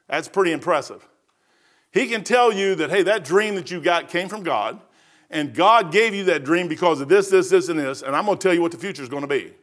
That's 0.07 0.27
pretty 0.27 0.51
impressive. 0.51 1.07
He 1.91 2.07
can 2.07 2.23
tell 2.23 2.53
you 2.53 2.75
that, 2.75 2.91
hey, 2.91 3.01
that 3.03 3.23
dream 3.23 3.55
that 3.55 3.71
you 3.71 3.81
got 3.81 4.09
came 4.09 4.29
from 4.29 4.43
God, 4.43 4.79
and 5.29 5.53
God 5.53 5.91
gave 5.91 6.15
you 6.15 6.25
that 6.25 6.43
dream 6.43 6.67
because 6.67 7.01
of 7.01 7.09
this, 7.09 7.29
this, 7.29 7.49
this, 7.49 7.69
and 7.69 7.79
this, 7.79 8.01
and 8.01 8.15
I'm 8.15 8.25
going 8.25 8.37
to 8.37 8.41
tell 8.41 8.53
you 8.53 8.61
what 8.61 8.71
the 8.71 8.77
future 8.77 9.03
is 9.03 9.09
going 9.09 9.21
to 9.21 9.27
be. 9.27 9.53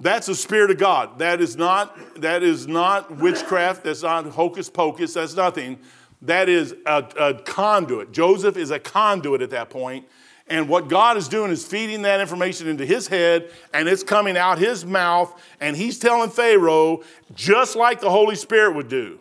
That's 0.00 0.26
the 0.26 0.34
Spirit 0.34 0.70
of 0.70 0.78
God. 0.78 1.18
That 1.18 1.40
is 1.40 1.56
not, 1.56 2.20
that 2.20 2.42
is 2.42 2.68
not 2.68 3.16
witchcraft. 3.16 3.84
That's 3.84 4.02
not 4.02 4.26
hocus 4.26 4.70
pocus. 4.70 5.14
That's 5.14 5.34
nothing. 5.34 5.78
That 6.22 6.48
is 6.48 6.74
a, 6.86 7.04
a 7.18 7.34
conduit. 7.34 8.12
Joseph 8.12 8.56
is 8.56 8.70
a 8.70 8.78
conduit 8.78 9.42
at 9.42 9.50
that 9.50 9.70
point. 9.70 10.06
And 10.48 10.68
what 10.68 10.88
God 10.88 11.16
is 11.16 11.28
doing 11.28 11.50
is 11.50 11.66
feeding 11.66 12.02
that 12.02 12.20
information 12.20 12.68
into 12.68 12.86
his 12.86 13.06
head, 13.06 13.50
and 13.74 13.88
it's 13.88 14.02
coming 14.02 14.36
out 14.36 14.58
his 14.58 14.84
mouth, 14.86 15.38
and 15.60 15.76
he's 15.76 15.98
telling 15.98 16.30
Pharaoh 16.30 17.02
just 17.34 17.76
like 17.76 18.00
the 18.00 18.08
Holy 18.08 18.34
Spirit 18.34 18.74
would 18.74 18.88
do. 18.88 19.18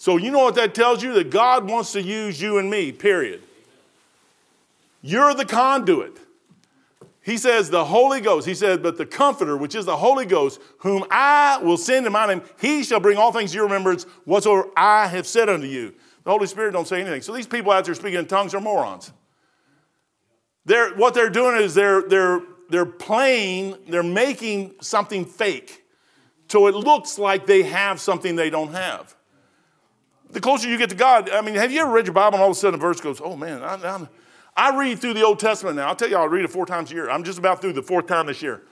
So, 0.00 0.16
you 0.16 0.30
know 0.30 0.38
what 0.38 0.54
that 0.54 0.74
tells 0.74 1.02
you? 1.02 1.12
That 1.12 1.28
God 1.28 1.68
wants 1.68 1.92
to 1.92 2.00
use 2.00 2.40
you 2.40 2.56
and 2.56 2.70
me, 2.70 2.90
period. 2.90 3.42
You're 5.02 5.34
the 5.34 5.44
conduit. 5.44 6.16
He 7.20 7.36
says, 7.36 7.68
the 7.68 7.84
Holy 7.84 8.22
Ghost, 8.22 8.46
he 8.46 8.54
said, 8.54 8.82
but 8.82 8.96
the 8.96 9.04
Comforter, 9.04 9.58
which 9.58 9.74
is 9.74 9.84
the 9.84 9.98
Holy 9.98 10.24
Ghost, 10.24 10.58
whom 10.78 11.04
I 11.10 11.58
will 11.62 11.76
send 11.76 12.06
in 12.06 12.12
my 12.12 12.26
name, 12.26 12.40
he 12.58 12.82
shall 12.82 12.98
bring 12.98 13.18
all 13.18 13.30
things 13.30 13.50
to 13.50 13.56
your 13.56 13.64
remembrance 13.64 14.04
whatsoever 14.24 14.70
I 14.74 15.06
have 15.06 15.26
said 15.26 15.50
unto 15.50 15.66
you. 15.66 15.92
The 16.24 16.30
Holy 16.30 16.46
Spirit 16.46 16.72
don't 16.72 16.88
say 16.88 17.02
anything. 17.02 17.20
So 17.20 17.34
these 17.34 17.46
people 17.46 17.70
out 17.70 17.84
there 17.84 17.94
speaking 17.94 18.20
in 18.20 18.26
tongues 18.26 18.54
are 18.54 18.60
morons. 18.60 19.12
They're, 20.64 20.94
what 20.94 21.12
they're 21.12 21.28
doing 21.28 21.60
is 21.60 21.74
they're, 21.74 22.00
they're, 22.00 22.40
they're 22.70 22.86
playing, 22.86 23.76
they're 23.86 24.02
making 24.02 24.76
something 24.80 25.26
fake. 25.26 25.84
So 26.48 26.68
it 26.68 26.74
looks 26.74 27.18
like 27.18 27.44
they 27.44 27.64
have 27.64 28.00
something 28.00 28.34
they 28.34 28.48
don't 28.48 28.72
have 28.72 29.14
the 30.32 30.40
closer 30.40 30.68
you 30.68 30.78
get 30.78 30.90
to 30.90 30.96
God, 30.96 31.30
I 31.30 31.40
mean, 31.40 31.54
have 31.54 31.72
you 31.72 31.80
ever 31.80 31.90
read 31.90 32.06
your 32.06 32.14
Bible 32.14 32.36
and 32.36 32.42
all 32.42 32.50
of 32.50 32.56
a 32.56 32.60
sudden 32.60 32.78
a 32.78 32.82
verse 32.82 33.00
goes, 33.00 33.20
oh 33.22 33.36
man, 33.36 33.62
I, 33.62 33.74
I, 33.74 34.08
I 34.56 34.78
read 34.78 34.98
through 34.98 35.14
the 35.14 35.24
Old 35.24 35.38
Testament 35.38 35.76
now. 35.76 35.88
I'll 35.88 35.96
tell 35.96 36.08
you, 36.08 36.16
I 36.16 36.24
read 36.24 36.44
it 36.44 36.50
four 36.50 36.66
times 36.66 36.90
a 36.90 36.94
year. 36.94 37.10
I'm 37.10 37.24
just 37.24 37.38
about 37.38 37.60
through 37.60 37.74
the 37.74 37.82
fourth 37.82 38.06
time 38.06 38.26
this 38.26 38.42
year. 38.42 38.62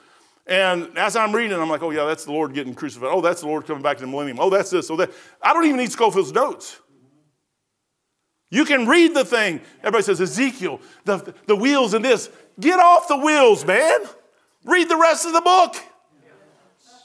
And 0.47 0.97
as 0.97 1.15
I'm 1.15 1.35
reading, 1.35 1.59
I'm 1.59 1.69
like, 1.69 1.83
oh 1.83 1.91
yeah, 1.91 2.07
that's 2.07 2.25
the 2.25 2.33
Lord 2.33 2.55
getting 2.55 2.75
crucified. 2.75 3.11
Oh, 3.13 3.21
that's 3.21 3.43
the 3.43 3.47
Lord 3.47 3.67
coming 3.67 3.83
back 3.83 3.99
to 3.99 4.03
the 4.03 4.11
millennium. 4.11 4.39
Oh, 4.41 4.51
that's 4.51 4.71
this. 4.71 4.91
Oh, 4.91 4.97
that. 4.97 5.11
I 5.43 5.53
don't 5.53 5.67
even 5.67 5.77
need 5.77 5.93
Scofield's 5.93 6.33
notes. 6.33 6.81
You 8.51 8.65
can 8.65 8.87
read 8.87 9.15
the 9.15 9.27
thing. 9.27 9.61
Everybody 9.81 10.05
says, 10.05 10.21
Ezekiel, 10.23 10.81
the, 11.05 11.35
the 11.47 11.55
wheels 11.55 11.93
in 11.93 12.01
this. 12.01 12.31
Get 12.59 12.81
off 12.81 13.07
the 13.07 13.19
wheels, 13.19 13.67
man. 13.67 14.01
Read 14.65 14.89
the 14.89 14.97
rest 14.97 15.27
of 15.27 15.35
the 15.35 15.43
book. 15.43 15.77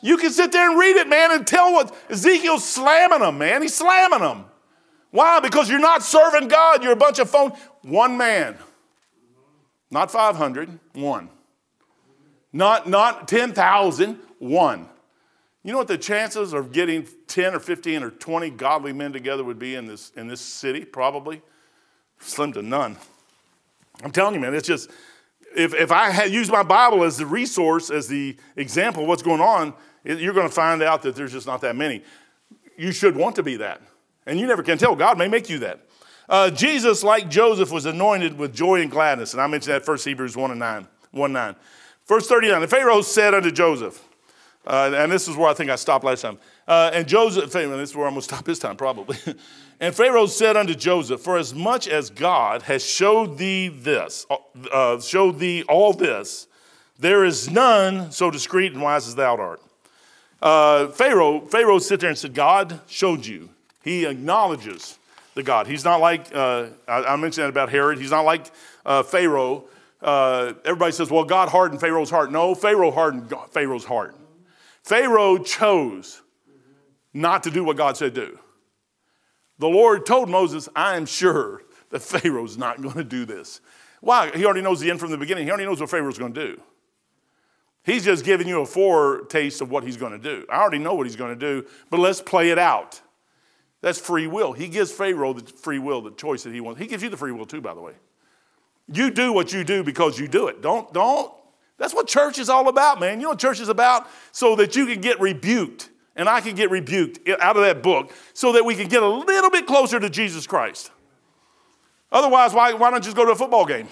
You 0.04 0.18
can 0.18 0.32
sit 0.32 0.52
there 0.52 0.70
and 0.70 0.78
read 0.78 0.98
it, 0.98 1.08
man, 1.08 1.32
and 1.32 1.48
tell 1.48 1.72
what 1.72 1.96
Ezekiel's 2.10 2.68
slamming 2.68 3.20
them, 3.20 3.38
man. 3.38 3.62
He's 3.62 3.74
slamming 3.74 4.20
them. 4.20 4.44
Why? 5.12 5.40
Because 5.40 5.70
you're 5.70 5.80
not 5.80 6.04
serving 6.04 6.50
God. 6.50 6.84
You're 6.84 6.92
a 6.92 6.98
bunch 6.98 7.20
of 7.20 7.30
phone. 7.30 7.54
One 7.84 8.18
man. 8.18 8.58
Not 9.90 10.12
500, 10.12 10.78
one. 10.92 11.30
Not, 12.52 12.90
not 12.90 13.30
10,000, 13.30 14.20
one. 14.40 14.90
You 15.64 15.72
know 15.72 15.78
what 15.78 15.88
the 15.88 15.98
chances 15.98 16.52
of 16.52 16.74
getting 16.74 17.08
10 17.28 17.56
or 17.56 17.60
15 17.62 18.04
or 18.04 18.12
20 18.12 18.50
godly 18.50 18.92
men 18.92 19.14
together 19.14 19.46
would 19.46 19.60
be 19.60 19.76
in 19.76 19.86
this, 19.86 20.12
in 20.18 20.28
this 20.28 20.42
city? 20.42 20.84
Probably 20.84 21.42
slim 22.20 22.52
to 22.54 22.62
none. 22.62 22.98
I'm 24.04 24.12
telling 24.12 24.34
you, 24.34 24.42
man, 24.42 24.54
it's 24.54 24.68
just, 24.68 24.90
if, 25.56 25.74
if 25.74 25.94
I 25.94 26.10
had 26.10 26.32
used 26.32 26.52
my 26.52 26.64
Bible 26.64 27.06
as 27.06 27.18
the 27.18 27.26
resource, 27.26 27.90
as 27.90 28.10
the 28.10 28.36
example 28.58 29.04
of 29.04 29.08
what's 29.08 29.24
going 29.24 29.40
on, 29.40 29.74
you're 30.04 30.34
going 30.34 30.48
to 30.48 30.54
find 30.54 30.82
out 30.82 31.02
that 31.04 31.16
there's 31.16 31.32
just 31.32 31.48
not 31.48 31.62
that 31.62 31.76
many. 31.76 32.04
You 32.78 32.92
should 32.92 33.16
want 33.16 33.36
to 33.38 33.44
be 33.44 33.58
that. 33.58 33.82
And 34.26 34.40
you 34.40 34.48
never 34.48 34.64
can 34.64 34.78
tell. 34.78 34.96
God 34.96 35.18
may 35.18 35.28
make 35.28 35.50
you 35.50 35.60
that. 35.60 35.80
Uh, 36.30 36.50
Jesus, 36.50 37.04
like 37.04 37.30
Joseph, 37.30 37.72
was 37.72 37.86
anointed 37.86 38.38
with 38.38 38.54
joy 38.54 38.82
and 38.82 38.90
gladness. 38.90 39.34
And 39.34 39.42
I 39.42 39.48
mentioned 39.48 39.74
that 39.74 39.86
first 39.86 40.06
Hebrews 40.06 40.38
1 40.38 40.52
and 40.52 40.60
9. 40.60 40.88
1 41.12 41.34
9. 41.34 41.56
Verse 42.08 42.28
39. 42.28 42.62
The 42.62 42.68
Pharaoh 42.68 43.02
said 43.02 43.34
unto 43.34 43.52
Joseph, 43.52 44.04
uh, 44.66 44.94
and 44.96 45.12
this 45.12 45.28
is 45.28 45.36
where 45.36 45.50
I 45.50 45.54
think 45.54 45.70
I 45.70 45.76
stopped 45.76 46.06
last 46.06 46.22
time. 46.22 46.38
Uh, 46.68 46.92
and 46.94 47.08
Joseph, 47.08 47.52
this 47.52 47.90
is 47.90 47.96
where 47.96 48.08
I'm 48.08 48.14
going 48.14 48.22
to 48.22 48.26
stop 48.26 48.46
this 48.46 48.60
time 48.60 48.78
probably. 48.78 49.18
and 49.80 49.94
Pharaoh 49.94 50.26
said 50.26 50.56
unto 50.56 50.76
Joseph, 50.76 51.22
For 51.22 51.38
as 51.38 51.54
much 51.54 51.88
as 51.88 52.10
God 52.10 52.64
has 52.64 52.86
showed 52.86 53.38
thee 53.38 53.68
this, 53.68 54.26
uh, 54.30 54.38
uh 54.72 55.00
showed 55.02 55.40
thee 55.40 55.64
all 55.64 55.94
this, 55.94 56.48
there 56.98 57.26
is 57.26 57.50
none 57.50 58.12
so 58.12 58.32
discreet 58.32 58.74
and 58.74 58.82
wise 58.82 59.08
as 59.08 59.16
thou 59.16 59.36
art. 59.36 59.62
Uh, 60.44 60.90
Pharaoh, 60.90 61.40
Pharaoh 61.40 61.80
sit 61.80 62.02
there 62.02 62.10
and 62.10 62.18
said, 62.18 62.34
God 62.34 62.82
showed 62.88 63.26
you. 63.26 63.50
He 63.82 64.04
acknowledges 64.06 65.00
the 65.36 65.42
God. 65.42 65.68
He's 65.68 65.86
not 65.86 66.02
like, 66.02 66.36
uh, 66.36 66.68
I, 66.86 67.04
I, 67.04 67.16
mentioned 67.16 67.46
that 67.46 67.50
about 67.50 67.70
Herod. 67.70 67.98
He's 67.98 68.12
not 68.12 68.26
like 68.26 68.52
uh, 68.86 69.04
Pharaoh. 69.04 69.64
Uh, 70.02 70.52
everybody 70.66 70.92
says, 70.92 71.10
well, 71.10 71.24
God 71.24 71.48
hardened 71.48 71.80
Pharaoh's 71.80 72.10
heart. 72.10 72.30
No, 72.30 72.56
Pharaoh 72.56 72.92
hardened 72.92 73.30
God, 73.30 73.52
Pharaoh's 73.52 73.86
heart. 73.86 74.18
Pharaoh 74.82 75.38
chose 75.38 76.22
not 77.14 77.44
to 77.44 77.50
do 77.50 77.64
what 77.64 77.78
God 77.78 77.96
said 77.96 78.14
do. 78.14 78.38
The 79.60 79.70
Lord 79.70 80.06
told 80.06 80.30
Moses, 80.30 80.68
I 80.76 80.98
am 80.98 81.06
sure 81.06 81.64
that 81.92 82.02
Pharaoh's 82.02 82.58
not 82.58 82.82
going 82.82 82.96
to 82.96 83.06
do 83.06 83.24
this. 83.24 83.62
Why? 84.02 84.30
He 84.32 84.44
already 84.44 84.62
knows 84.62 84.82
the 84.82 84.92
end 84.92 85.00
from 85.00 85.12
the 85.12 85.18
beginning. 85.18 85.46
He 85.46 85.52
already 85.52 85.66
knows 85.66 85.80
what 85.80 85.90
Pharaoh's 85.90 86.18
going 86.18 86.34
to 86.34 86.48
do. 86.48 86.62
He's 87.84 88.06
just 88.06 88.24
giving 88.24 88.48
you 88.48 88.62
a 88.62 88.66
foretaste 88.66 89.62
of 89.62 89.70
what 89.70 89.84
he's 89.84 89.98
going 89.98 90.14
to 90.14 90.18
do. 90.18 90.46
I 90.50 90.62
already 90.62 90.80
know 90.80 90.94
what 90.94 91.06
he's 91.06 91.18
going 91.18 91.38
to 91.38 91.40
do, 91.40 91.68
but 91.90 92.00
let's 92.00 92.22
play 92.22 92.50
it 92.50 92.58
out. 92.58 93.02
That's 93.82 94.00
free 94.00 94.28
will. 94.28 94.54
He 94.54 94.70
gives 94.70 94.92
Pharaoh 94.92 95.34
the 95.34 95.46
free 95.52 95.80
will, 95.80 96.02
the 96.02 96.12
choice 96.12 96.44
that 96.44 96.54
he 96.54 96.62
wants. 96.62 96.80
He 96.80 96.88
gives 96.88 97.04
you 97.04 97.10
the 97.10 97.18
free 97.18 97.34
will 97.34 97.46
too, 97.46 97.60
by 97.60 97.74
the 97.74 97.82
way. 97.82 97.94
You 98.88 99.12
do 99.12 99.34
what 99.34 99.52
you 99.52 99.66
do 99.66 99.84
because 99.84 100.18
you 100.18 100.28
do 100.28 100.48
it. 100.48 100.62
Don't, 100.62 100.92
don't. 100.94 101.34
That's 101.78 101.94
what 101.94 102.08
church 102.08 102.40
is 102.40 102.50
all 102.50 102.70
about, 102.70 103.02
man. 103.02 103.20
You 103.20 103.24
know 103.24 103.30
what 103.32 103.40
church 103.40 103.60
is 103.60 103.68
about? 103.68 104.08
So 104.32 104.56
that 104.56 104.76
you 104.78 104.86
can 104.86 105.02
get 105.02 105.20
rebuked 105.20 105.90
and 106.16 106.30
I 106.30 106.40
can 106.40 106.56
get 106.56 106.70
rebuked 106.70 107.28
out 107.42 107.58
of 107.58 107.64
that 107.64 107.84
book 107.84 108.14
so 108.34 108.54
that 108.54 108.64
we 108.64 108.76
can 108.76 108.88
get 108.88 109.04
a 109.04 109.08
little 109.08 109.50
bit 109.50 109.66
closer 109.66 110.00
to 110.00 110.10
Jesus 110.10 110.48
Christ. 110.48 110.92
Otherwise, 112.12 112.54
why, 112.54 112.74
why 112.74 112.92
don't 112.92 113.00
you 113.00 113.06
just 113.06 113.18
go 113.18 113.26
to 113.26 113.32
a 113.32 113.36
football 113.36 113.66
game? 113.66 113.88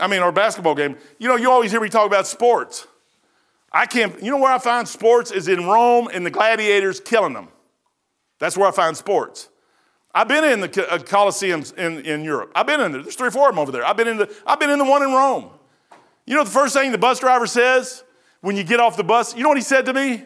I 0.00 0.06
mean, 0.06 0.20
our 0.20 0.32
basketball 0.32 0.74
game. 0.74 0.96
You 1.18 1.28
know, 1.28 1.36
you 1.36 1.50
always 1.50 1.70
hear 1.70 1.80
me 1.80 1.88
talk 1.88 2.06
about 2.06 2.26
sports. 2.26 2.86
I 3.72 3.86
can't, 3.86 4.20
you 4.22 4.30
know 4.30 4.38
where 4.38 4.52
I 4.52 4.58
find 4.58 4.88
sports 4.88 5.30
is 5.30 5.46
in 5.46 5.66
Rome 5.66 6.08
and 6.12 6.26
the 6.26 6.30
gladiators 6.30 6.98
killing 6.98 7.34
them. 7.34 7.48
That's 8.38 8.56
where 8.56 8.68
I 8.68 8.72
find 8.72 8.96
sports. 8.96 9.48
I've 10.12 10.26
been 10.26 10.42
in 10.42 10.60
the 10.60 10.92
uh, 10.92 10.98
Colosseums 10.98 11.76
in, 11.78 12.04
in 12.04 12.24
Europe. 12.24 12.50
I've 12.54 12.66
been 12.66 12.80
in 12.80 12.90
there. 12.90 13.02
There's 13.02 13.14
three 13.14 13.28
or 13.28 13.30
four 13.30 13.48
of 13.48 13.54
them 13.54 13.60
over 13.60 13.70
there. 13.70 13.86
I've 13.86 13.96
been 13.96 14.08
in 14.08 14.16
the, 14.16 14.34
I've 14.44 14.58
been 14.58 14.70
in 14.70 14.78
the 14.78 14.84
one 14.84 15.02
in 15.02 15.10
Rome. 15.10 15.50
You 16.26 16.34
know 16.34 16.42
the 16.42 16.50
first 16.50 16.74
thing 16.74 16.90
the 16.90 16.98
bus 16.98 17.20
driver 17.20 17.46
says 17.46 18.02
when 18.40 18.56
you 18.56 18.64
get 18.64 18.80
off 18.80 18.96
the 18.96 19.04
bus? 19.04 19.36
You 19.36 19.44
know 19.44 19.48
what 19.50 19.58
he 19.58 19.62
said 19.62 19.86
to 19.86 19.92
me? 19.92 20.24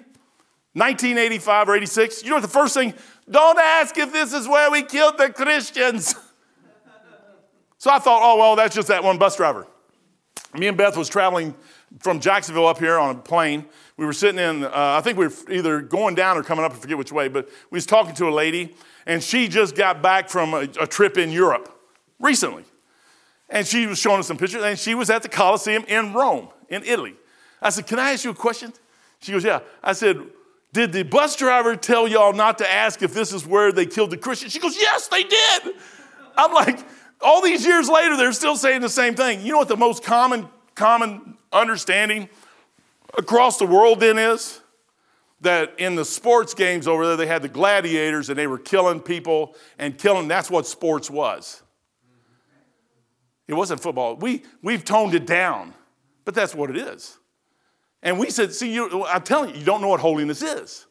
1985 0.73 1.69
or 1.69 1.77
86. 1.77 2.23
You 2.23 2.31
know 2.31 2.37
what 2.37 2.43
the 2.43 2.49
first 2.49 2.75
thing? 2.75 2.95
Don't 3.31 3.59
ask 3.59 3.97
if 3.99 4.13
this 4.13 4.33
is 4.33 4.49
where 4.49 4.71
we 4.71 4.83
killed 4.83 5.19
the 5.19 5.31
Christians. 5.31 6.15
So 7.85 7.91
I 7.91 7.99
thought, 7.99 8.23
oh, 8.25 8.39
well, 8.39 8.57
that's 8.57 8.75
just 8.75 8.89
that 8.89 9.05
one 9.05 9.19
bus 9.19 9.37
driver. 9.37 9.67
Me 10.55 10.69
and 10.69 10.77
Beth 10.77 10.97
was 10.97 11.09
traveling 11.09 11.55
from 11.99 12.21
Jacksonville 12.21 12.67
up 12.67 12.79
here 12.79 12.99
on 12.99 13.17
a 13.17 13.19
plane. 13.19 13.67
We 13.97 14.07
were 14.07 14.13
sitting 14.13 14.39
in, 14.39 14.65
uh, 14.65 14.71
I 14.73 15.01
think 15.01 15.19
we 15.19 15.27
were 15.27 15.35
either 15.51 15.81
going 15.81 16.15
down 16.15 16.37
or 16.37 16.43
coming 16.43 16.65
up, 16.65 16.73
I 16.73 16.77
forget 16.77 16.97
which 16.97 17.13
way, 17.13 17.29
but 17.29 17.49
we 17.71 17.77
was 17.77 17.87
talking 17.87 18.15
to 18.17 18.29
a 18.29 18.31
lady, 18.31 18.75
and 19.07 19.23
she 19.23 19.49
just 19.49 19.75
got 19.75 20.03
back 20.03 20.29
from 20.29 20.55
a, 20.55 20.69
a 20.81 20.87
trip 20.87 21.19
in 21.19 21.31
Europe 21.31 21.77
recently. 22.21 22.65
And 23.49 23.67
she 23.67 23.87
was 23.87 23.99
showing 23.99 24.21
us 24.21 24.29
some 24.29 24.37
pictures, 24.37 24.63
and 24.63 24.79
she 24.79 24.95
was 24.95 25.11
at 25.11 25.23
the 25.23 25.29
Colosseum 25.29 25.85
in 25.87 26.13
Rome, 26.13 26.49
in 26.69 26.83
Italy. 26.85 27.15
I 27.61 27.71
said, 27.71 27.87
Can 27.87 27.99
I 27.99 28.13
ask 28.13 28.25
you 28.25 28.31
a 28.31 28.35
question? 28.35 28.73
She 29.21 29.33
goes, 29.33 29.45
Yeah. 29.45 29.61
I 29.83 29.93
said, 29.93 30.21
Did 30.73 30.93
the 30.93 31.03
bus 31.03 31.37
driver 31.37 31.77
tell 31.77 32.09
y'all 32.09 32.33
not 32.33 32.59
to 32.59 32.71
ask 32.71 33.03
if 33.03 33.13
this 33.13 33.33
is 33.33 33.47
where 33.47 33.73
they 33.73 33.87
killed 33.87 34.11
the 34.11 34.17
Christians? 34.17 34.53
She 34.53 34.61
goes, 34.61 34.77
Yes, 34.77 35.09
they 35.09 35.25
did. 35.25 35.75
I'm 36.37 36.53
like, 36.53 36.81
all 37.25 37.43
these 37.43 37.67
years 37.67 37.89
later, 37.89 38.17
they're 38.17 38.33
still 38.33 38.57
saying 38.57 38.83
the 38.83 38.89
same 38.89 39.15
thing. 39.15 39.41
You 39.41 39.53
know 39.53 39.59
what 39.59 39.69
the 39.69 39.77
most 39.77 40.05
common, 40.05 40.49
common 40.75 41.37
understanding 41.53 42.29
across 43.17 43.59
the 43.59 43.67
world 43.67 44.01
then 44.01 44.19
is? 44.19 44.61
That 45.41 45.75
in 45.79 45.95
the 45.95 46.05
sports 46.05 46.55
games 46.55 46.87
over 46.87 47.07
there, 47.07 47.17
they 47.17 47.27
had 47.27 47.43
the 47.43 47.49
gladiators 47.49 48.31
and 48.31 48.39
they 48.39 48.47
were 48.47 48.59
killing 48.59 49.01
people 49.01 49.57
and 49.79 49.99
killing. 49.99 50.29
That's 50.29 50.51
what 50.51 50.67
sports 50.67 51.11
was. 51.11 51.63
It 53.47 53.55
wasn't 53.55 53.81
football. 53.81 54.17
We, 54.17 54.43
we've 54.63 54.85
toned 54.85 55.15
it 55.15 55.27
down, 55.27 55.75
but 56.25 56.35
that's 56.35 56.55
what 56.55 56.71
it 56.71 56.77
is. 56.77 57.19
And 58.03 58.19
we 58.19 58.31
said, 58.31 58.55
see, 58.55 58.73
you, 58.73 59.05
I'm 59.05 59.23
telling 59.23 59.51
you, 59.51 59.61
you 59.61 59.65
don't 59.67 59.83
know 59.83 59.89
what 59.89 60.01
holiness 60.01 60.41
is. 60.41 60.87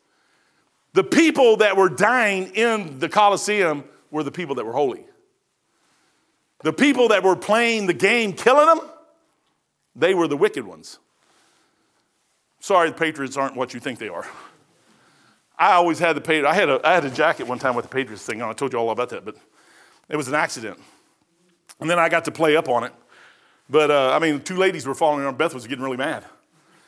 The 0.93 1.03
people 1.03 1.57
that 1.57 1.75
were 1.75 1.89
dying 1.89 2.51
in 2.53 2.99
the 2.99 3.09
Colosseum 3.09 3.83
were 4.11 4.23
the 4.23 4.31
people 4.31 4.55
that 4.55 4.65
were 4.65 4.73
holy. 4.73 5.05
The 6.63 6.73
people 6.73 7.09
that 7.09 7.23
were 7.23 7.35
playing 7.35 7.87
the 7.87 7.93
game, 7.93 8.33
killing 8.33 8.65
them, 8.65 8.89
they 9.95 10.13
were 10.13 10.27
the 10.27 10.37
wicked 10.37 10.65
ones. 10.65 10.97
Sorry, 12.59 12.89
the 12.89 12.95
Patriots 12.95 13.37
aren't 13.37 13.55
what 13.55 13.73
you 13.73 13.79
think 13.79 13.99
they 13.99 14.07
are. 14.07 14.25
I 15.59 15.73
always 15.73 15.99
had 15.99 16.15
the 16.15 16.21
Patriots. 16.21 16.47
I 16.47 16.53
had 16.53 16.69
a, 16.69 16.81
I 16.87 16.93
had 16.93 17.05
a 17.05 17.09
jacket 17.09 17.47
one 17.47 17.59
time 17.59 17.75
with 17.75 17.83
the 17.83 17.89
Patriots 17.89 18.25
thing 18.25 18.41
on. 18.41 18.49
I 18.49 18.53
told 18.53 18.73
you 18.73 18.79
all 18.79 18.89
about 18.89 19.09
that, 19.09 19.25
but 19.25 19.35
it 20.09 20.15
was 20.15 20.27
an 20.29 20.35
accident. 20.35 20.79
And 21.79 21.89
then 21.89 21.99
I 21.99 22.07
got 22.07 22.25
to 22.25 22.31
play 22.31 22.55
up 22.55 22.69
on 22.69 22.85
it. 22.85 22.93
But 23.69 23.91
uh, 23.91 24.11
I 24.13 24.19
mean, 24.19 24.41
two 24.41 24.57
ladies 24.57 24.87
were 24.87 24.95
following 24.95 25.25
me. 25.25 25.31
Beth 25.33 25.53
was 25.53 25.67
getting 25.67 25.83
really 25.83 25.97
mad 25.97 26.23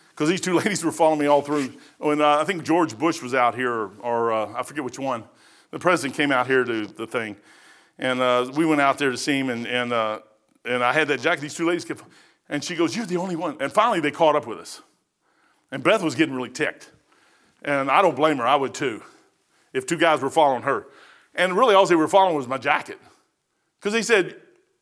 because 0.09 0.29
these 0.29 0.41
two 0.41 0.53
ladies 0.57 0.83
were 0.83 0.91
following 0.91 1.19
me 1.19 1.25
all 1.25 1.41
through. 1.41 1.73
When 1.97 2.21
uh, 2.21 2.37
I 2.37 2.45
think 2.45 2.63
George 2.63 2.97
Bush 2.97 3.21
was 3.21 3.33
out 3.33 3.55
here, 3.55 3.71
or, 3.71 3.91
or 3.99 4.33
uh, 4.33 4.53
I 4.55 4.63
forget 4.63 4.83
which 4.83 4.99
one, 4.99 5.25
the 5.71 5.79
president 5.79 6.15
came 6.15 6.31
out 6.31 6.47
here 6.47 6.63
to 6.63 6.87
the 6.87 7.05
thing. 7.05 7.35
And 7.97 8.19
uh, 8.19 8.51
we 8.55 8.65
went 8.65 8.81
out 8.81 8.97
there 8.97 9.11
to 9.11 9.17
see 9.17 9.39
him, 9.39 9.49
and, 9.49 9.65
and, 9.65 9.93
uh, 9.93 10.19
and 10.65 10.83
I 10.83 10.91
had 10.91 11.07
that 11.07 11.21
jacket. 11.21 11.41
These 11.41 11.55
two 11.55 11.65
ladies 11.65 11.85
kept, 11.85 12.03
and 12.49 12.63
she 12.63 12.75
goes, 12.75 12.95
You're 12.95 13.05
the 13.05 13.17
only 13.17 13.35
one. 13.35 13.57
And 13.59 13.71
finally, 13.71 13.99
they 13.99 14.11
caught 14.11 14.35
up 14.35 14.47
with 14.47 14.59
us. 14.59 14.81
And 15.71 15.83
Beth 15.83 16.03
was 16.03 16.15
getting 16.15 16.35
really 16.35 16.49
ticked. 16.49 16.91
And 17.63 17.89
I 17.89 18.01
don't 18.01 18.15
blame 18.15 18.37
her, 18.37 18.45
I 18.45 18.55
would 18.55 18.73
too, 18.73 19.01
if 19.73 19.85
two 19.85 19.97
guys 19.97 20.21
were 20.21 20.29
following 20.29 20.63
her. 20.63 20.87
And 21.33 21.57
really, 21.57 21.73
all 21.73 21.85
they 21.85 21.95
were 21.95 22.07
following 22.07 22.35
was 22.35 22.47
my 22.47 22.57
jacket. 22.57 22.99
Because 23.79 23.93
they 23.93 24.01
said, 24.01 24.35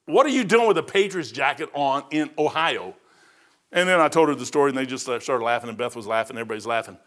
What 0.06 0.26
are 0.26 0.30
you 0.30 0.44
doing 0.44 0.68
with 0.68 0.78
a 0.78 0.84
Patriots 0.84 1.32
jacket 1.32 1.70
on 1.74 2.04
in 2.12 2.32
Ohio? 2.38 2.96
And 3.72 3.90
then 3.90 4.00
I 4.00 4.08
told 4.08 4.30
her 4.30 4.36
the 4.36 4.46
story, 4.46 4.70
and 4.70 4.78
they 4.78 4.86
just 4.86 5.04
started 5.04 5.44
laughing, 5.44 5.70
and 5.70 5.78
Beth 5.78 5.96
was 5.96 6.06
laughing, 6.06 6.38
everybody's 6.38 6.68
laughing. 6.68 6.98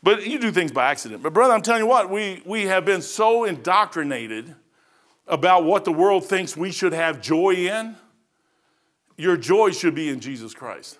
But 0.00 0.26
you 0.26 0.38
do 0.38 0.52
things 0.52 0.70
by 0.70 0.90
accident. 0.90 1.22
But, 1.22 1.32
brother, 1.32 1.54
I'm 1.54 1.62
telling 1.62 1.82
you 1.82 1.88
what, 1.88 2.10
we, 2.10 2.42
we 2.44 2.64
have 2.64 2.84
been 2.84 3.02
so 3.02 3.44
indoctrinated 3.44 4.54
about 5.26 5.64
what 5.64 5.84
the 5.84 5.92
world 5.92 6.24
thinks 6.24 6.56
we 6.56 6.70
should 6.70 6.92
have 6.92 7.20
joy 7.20 7.54
in. 7.54 7.96
Your 9.16 9.36
joy 9.36 9.70
should 9.70 9.94
be 9.94 10.08
in 10.08 10.20
Jesus 10.20 10.54
Christ. 10.54 10.98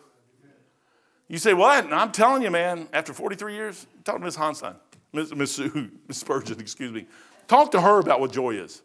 You 1.28 1.38
say, 1.38 1.54
What? 1.54 1.92
I'm 1.92 2.12
telling 2.12 2.42
you, 2.42 2.50
man, 2.50 2.88
after 2.92 3.12
43 3.12 3.54
years, 3.54 3.86
talk 4.04 4.18
to 4.18 4.24
Miss 4.24 4.36
Hanstein, 4.36 4.76
Miss, 5.12 5.34
Miss, 5.34 5.52
Sue, 5.52 5.90
Miss 6.08 6.18
Spurgeon, 6.18 6.60
excuse 6.60 6.92
me. 6.92 7.06
Talk 7.48 7.72
to 7.72 7.80
her 7.80 7.98
about 7.98 8.20
what 8.20 8.32
joy 8.32 8.52
is. 8.52 8.82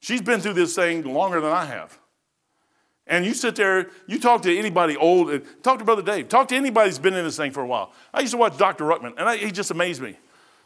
She's 0.00 0.22
been 0.22 0.40
through 0.40 0.52
this 0.52 0.74
thing 0.74 1.02
longer 1.02 1.40
than 1.40 1.50
I 1.50 1.64
have. 1.64 1.98
And 3.06 3.24
you 3.24 3.32
sit 3.32 3.56
there, 3.56 3.88
you 4.06 4.20
talk 4.20 4.42
to 4.42 4.56
anybody 4.56 4.96
old, 4.96 5.42
talk 5.62 5.78
to 5.78 5.84
Brother 5.84 6.02
Dave, 6.02 6.28
talk 6.28 6.48
to 6.48 6.56
anybody 6.56 6.90
who's 6.90 6.98
been 6.98 7.14
in 7.14 7.24
this 7.24 7.38
thing 7.38 7.52
for 7.52 7.62
a 7.62 7.66
while. 7.66 7.92
I 8.12 8.20
used 8.20 8.32
to 8.32 8.36
watch 8.36 8.58
Dr. 8.58 8.84
Ruckman, 8.84 9.14
and 9.16 9.28
I, 9.28 9.38
he 9.38 9.50
just 9.50 9.70
amazed 9.70 10.02
me. 10.02 10.18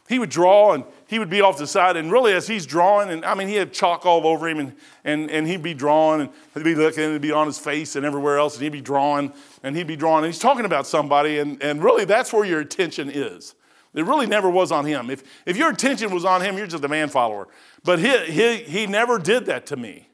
He 0.09 0.19
would 0.19 0.29
draw, 0.29 0.73
and 0.73 0.83
he 1.07 1.17
would 1.17 1.29
be 1.29 1.41
off 1.41 1.57
the 1.57 1.65
side, 1.65 1.95
and 1.95 2.11
really, 2.11 2.33
as 2.33 2.45
he's 2.45 2.65
drawing, 2.65 3.09
and 3.09 3.23
I 3.23 3.35
mean, 3.35 3.47
he 3.47 3.55
had 3.55 3.71
chalk 3.71 4.05
all 4.05 4.27
over 4.27 4.49
him, 4.49 4.59
and, 4.59 4.75
and, 5.05 5.31
and 5.31 5.47
he'd 5.47 5.63
be 5.63 5.73
drawing, 5.73 6.21
and 6.21 6.29
he'd 6.53 6.63
be 6.63 6.75
looking, 6.75 7.03
and 7.03 7.11
it'd 7.11 7.21
be 7.21 7.31
on 7.31 7.47
his 7.47 7.57
face 7.57 7.95
and 7.95 8.05
everywhere 8.05 8.37
else, 8.37 8.55
and 8.55 8.63
he'd 8.63 8.73
be 8.73 8.81
drawing, 8.81 9.31
and 9.63 9.77
he'd 9.77 9.87
be 9.87 9.95
drawing, 9.95 10.25
and 10.25 10.33
he's 10.33 10.41
talking 10.41 10.65
about 10.65 10.85
somebody, 10.85 11.39
and, 11.39 11.61
and 11.63 11.81
really, 11.81 12.03
that's 12.03 12.33
where 12.33 12.43
your 12.43 12.59
attention 12.59 13.09
is. 13.09 13.55
It 13.93 14.05
really 14.05 14.25
never 14.25 14.49
was 14.49 14.71
on 14.71 14.85
him. 14.85 15.09
If, 15.09 15.23
if 15.45 15.55
your 15.55 15.69
attention 15.69 16.11
was 16.13 16.25
on 16.25 16.41
him, 16.41 16.57
you're 16.57 16.67
just 16.67 16.83
a 16.83 16.87
man 16.89 17.09
follower. 17.09 17.47
But 17.83 17.99
he, 17.99 18.17
he, 18.25 18.57
he 18.57 18.87
never 18.87 19.19
did 19.19 19.45
that 19.45 19.67
to 19.67 19.77
me 19.77 20.09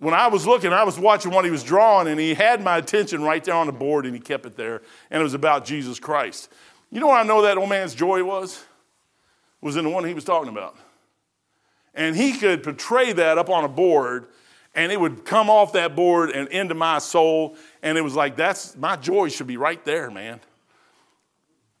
when 0.00 0.14
I 0.14 0.28
was 0.28 0.46
looking, 0.46 0.72
I 0.72 0.84
was 0.84 0.98
watching 0.98 1.30
what 1.30 1.44
he 1.44 1.50
was 1.50 1.62
drawing, 1.62 2.08
and 2.08 2.18
he 2.18 2.32
had 2.34 2.62
my 2.62 2.78
attention 2.78 3.22
right 3.22 3.44
there 3.44 3.54
on 3.54 3.66
the 3.66 3.72
board, 3.72 4.06
and 4.06 4.14
he 4.14 4.20
kept 4.20 4.46
it 4.46 4.56
there, 4.56 4.80
and 5.10 5.20
it 5.20 5.22
was 5.22 5.34
about 5.34 5.66
Jesus 5.66 6.00
Christ. 6.00 6.50
You 6.90 7.00
know 7.00 7.08
what 7.08 7.20
I 7.20 7.22
know 7.22 7.42
that 7.42 7.58
old 7.58 7.68
man's 7.68 7.94
joy 7.94 8.24
was? 8.24 8.64
Was 9.60 9.76
in 9.76 9.84
the 9.84 9.90
one 9.90 10.04
he 10.04 10.14
was 10.14 10.24
talking 10.24 10.48
about. 10.48 10.76
And 11.94 12.16
he 12.16 12.32
could 12.32 12.62
portray 12.62 13.12
that 13.12 13.36
up 13.36 13.50
on 13.50 13.64
a 13.64 13.68
board, 13.68 14.26
and 14.74 14.92
it 14.92 15.00
would 15.00 15.24
come 15.24 15.50
off 15.50 15.72
that 15.72 15.96
board 15.96 16.30
and 16.30 16.48
into 16.48 16.74
my 16.74 16.98
soul, 16.98 17.56
and 17.82 17.98
it 17.98 18.02
was 18.02 18.14
like, 18.14 18.36
that's 18.36 18.76
my 18.76 18.96
joy 18.96 19.28
should 19.28 19.46
be 19.48 19.56
right 19.56 19.84
there, 19.84 20.10
man. 20.10 20.40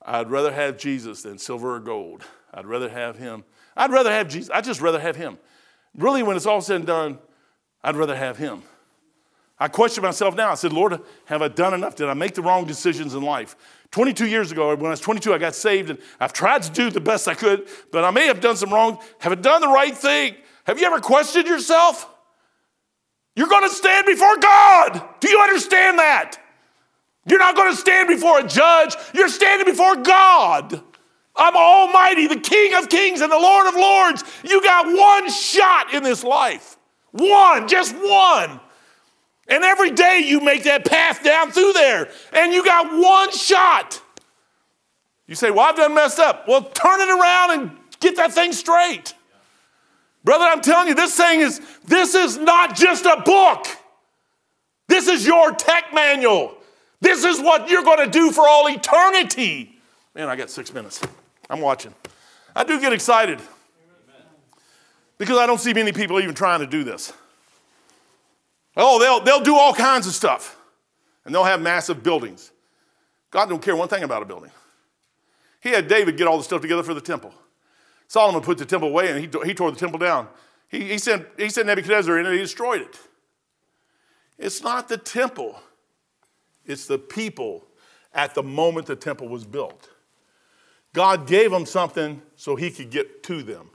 I'd 0.02 0.30
rather 0.30 0.52
have 0.52 0.78
Jesus 0.78 1.22
than 1.22 1.38
silver 1.38 1.76
or 1.76 1.80
gold. 1.80 2.24
I'd 2.52 2.66
rather 2.66 2.88
have 2.88 3.16
him. 3.16 3.44
I'd 3.76 3.92
rather 3.92 4.10
have 4.10 4.28
Jesus. 4.28 4.50
I'd 4.52 4.64
just 4.64 4.80
rather 4.80 5.00
have 5.00 5.16
him. 5.16 5.38
Really, 5.96 6.22
when 6.22 6.36
it's 6.36 6.46
all 6.46 6.60
said 6.60 6.76
and 6.76 6.86
done, 6.86 7.18
I'd 7.82 7.96
rather 7.96 8.16
have 8.16 8.36
him. 8.36 8.62
I 9.60 9.68
question 9.68 10.02
myself 10.02 10.34
now. 10.34 10.50
I 10.50 10.54
said, 10.54 10.72
Lord, 10.72 10.98
have 11.26 11.42
I 11.42 11.48
done 11.48 11.74
enough? 11.74 11.94
Did 11.94 12.08
I 12.08 12.14
make 12.14 12.34
the 12.34 12.40
wrong 12.40 12.64
decisions 12.64 13.14
in 13.14 13.22
life? 13.22 13.54
22 13.90 14.26
years 14.26 14.50
ago, 14.50 14.74
when 14.74 14.86
I 14.86 14.90
was 14.90 15.00
22, 15.00 15.34
I 15.34 15.38
got 15.38 15.54
saved 15.54 15.90
and 15.90 15.98
I've 16.18 16.32
tried 16.32 16.62
to 16.62 16.70
do 16.70 16.90
the 16.90 17.00
best 17.00 17.28
I 17.28 17.34
could, 17.34 17.68
but 17.92 18.02
I 18.02 18.10
may 18.10 18.26
have 18.26 18.40
done 18.40 18.56
some 18.56 18.72
wrong. 18.72 18.98
Have 19.18 19.32
I 19.32 19.34
done 19.34 19.60
the 19.60 19.68
right 19.68 19.96
thing? 19.96 20.36
Have 20.64 20.80
you 20.80 20.86
ever 20.86 20.98
questioned 20.98 21.46
yourself? 21.46 22.08
You're 23.36 23.48
going 23.48 23.68
to 23.68 23.74
stand 23.74 24.06
before 24.06 24.36
God. 24.38 25.04
Do 25.20 25.28
you 25.28 25.40
understand 25.40 25.98
that? 25.98 26.38
You're 27.26 27.38
not 27.38 27.54
going 27.54 27.70
to 27.72 27.76
stand 27.76 28.08
before 28.08 28.40
a 28.40 28.46
judge, 28.46 28.96
you're 29.12 29.28
standing 29.28 29.66
before 29.66 29.96
God. 29.96 30.82
I'm 31.36 31.56
Almighty, 31.56 32.26
the 32.26 32.40
King 32.40 32.74
of 32.74 32.88
Kings 32.88 33.20
and 33.20 33.30
the 33.30 33.38
Lord 33.38 33.66
of 33.68 33.74
Lords. 33.74 34.24
You 34.42 34.62
got 34.62 34.86
one 34.86 35.30
shot 35.30 35.94
in 35.94 36.02
this 36.02 36.24
life. 36.24 36.76
One, 37.12 37.68
just 37.68 37.94
one. 37.94 38.60
And 39.50 39.64
every 39.64 39.90
day 39.90 40.22
you 40.24 40.40
make 40.40 40.62
that 40.62 40.84
path 40.84 41.24
down 41.24 41.50
through 41.50 41.72
there, 41.72 42.08
and 42.32 42.52
you 42.52 42.64
got 42.64 42.86
one 42.86 43.32
shot. 43.32 44.00
You 45.26 45.34
say, 45.34 45.50
Well, 45.50 45.66
I've 45.66 45.76
done 45.76 45.92
messed 45.94 46.20
up. 46.20 46.46
Well, 46.46 46.62
turn 46.62 47.00
it 47.00 47.10
around 47.10 47.50
and 47.58 47.70
get 47.98 48.16
that 48.16 48.32
thing 48.32 48.52
straight. 48.52 49.12
Brother, 50.22 50.44
I'm 50.44 50.60
telling 50.60 50.88
you, 50.88 50.94
this 50.94 51.16
thing 51.16 51.40
is, 51.40 51.60
this 51.84 52.14
is 52.14 52.38
not 52.38 52.76
just 52.76 53.06
a 53.06 53.22
book. 53.24 53.66
This 54.86 55.08
is 55.08 55.26
your 55.26 55.52
tech 55.52 55.94
manual. 55.94 56.56
This 57.00 57.24
is 57.24 57.40
what 57.40 57.70
you're 57.70 57.82
going 57.82 58.04
to 58.04 58.10
do 58.10 58.30
for 58.30 58.46
all 58.46 58.68
eternity. 58.68 59.80
Man, 60.14 60.28
I 60.28 60.36
got 60.36 60.50
six 60.50 60.72
minutes. 60.72 61.00
I'm 61.48 61.60
watching. 61.60 61.94
I 62.54 62.64
do 62.64 62.80
get 62.80 62.92
excited 62.92 63.40
because 65.16 65.38
I 65.38 65.46
don't 65.46 65.60
see 65.60 65.72
many 65.72 65.92
people 65.92 66.20
even 66.20 66.34
trying 66.34 66.60
to 66.60 66.66
do 66.66 66.84
this. 66.84 67.12
Oh, 68.82 68.98
they'll, 68.98 69.20
they'll 69.20 69.44
do 69.44 69.56
all 69.56 69.74
kinds 69.74 70.06
of 70.06 70.14
stuff 70.14 70.56
and 71.24 71.34
they'll 71.34 71.44
have 71.44 71.60
massive 71.60 72.02
buildings. 72.02 72.50
God 73.30 73.48
don't 73.48 73.62
care 73.62 73.76
one 73.76 73.88
thing 73.88 74.02
about 74.02 74.22
a 74.22 74.24
building. 74.24 74.50
He 75.62 75.68
had 75.68 75.86
David 75.86 76.16
get 76.16 76.26
all 76.26 76.38
the 76.38 76.44
stuff 76.44 76.62
together 76.62 76.82
for 76.82 76.94
the 76.94 77.00
temple. 77.00 77.34
Solomon 78.08 78.40
put 78.40 78.56
the 78.56 78.64
temple 78.64 78.88
away 78.88 79.10
and 79.10 79.18
he, 79.18 79.28
he 79.46 79.54
tore 79.54 79.70
the 79.70 79.78
temple 79.78 79.98
down. 79.98 80.28
He, 80.68 80.84
he, 80.84 80.98
sent, 80.98 81.26
he 81.36 81.50
sent 81.50 81.66
Nebuchadnezzar 81.66 82.18
in 82.18 82.24
and 82.24 82.34
he 82.34 82.40
destroyed 82.40 82.80
it. 82.80 82.98
It's 84.38 84.62
not 84.62 84.88
the 84.88 84.96
temple, 84.96 85.60
it's 86.64 86.86
the 86.86 86.98
people 86.98 87.66
at 88.14 88.34
the 88.34 88.42
moment 88.42 88.86
the 88.86 88.96
temple 88.96 89.28
was 89.28 89.44
built. 89.44 89.90
God 90.94 91.26
gave 91.26 91.50
them 91.50 91.66
something 91.66 92.22
so 92.34 92.56
he 92.56 92.70
could 92.70 92.90
get 92.90 93.22
to 93.24 93.42
them. 93.42 93.70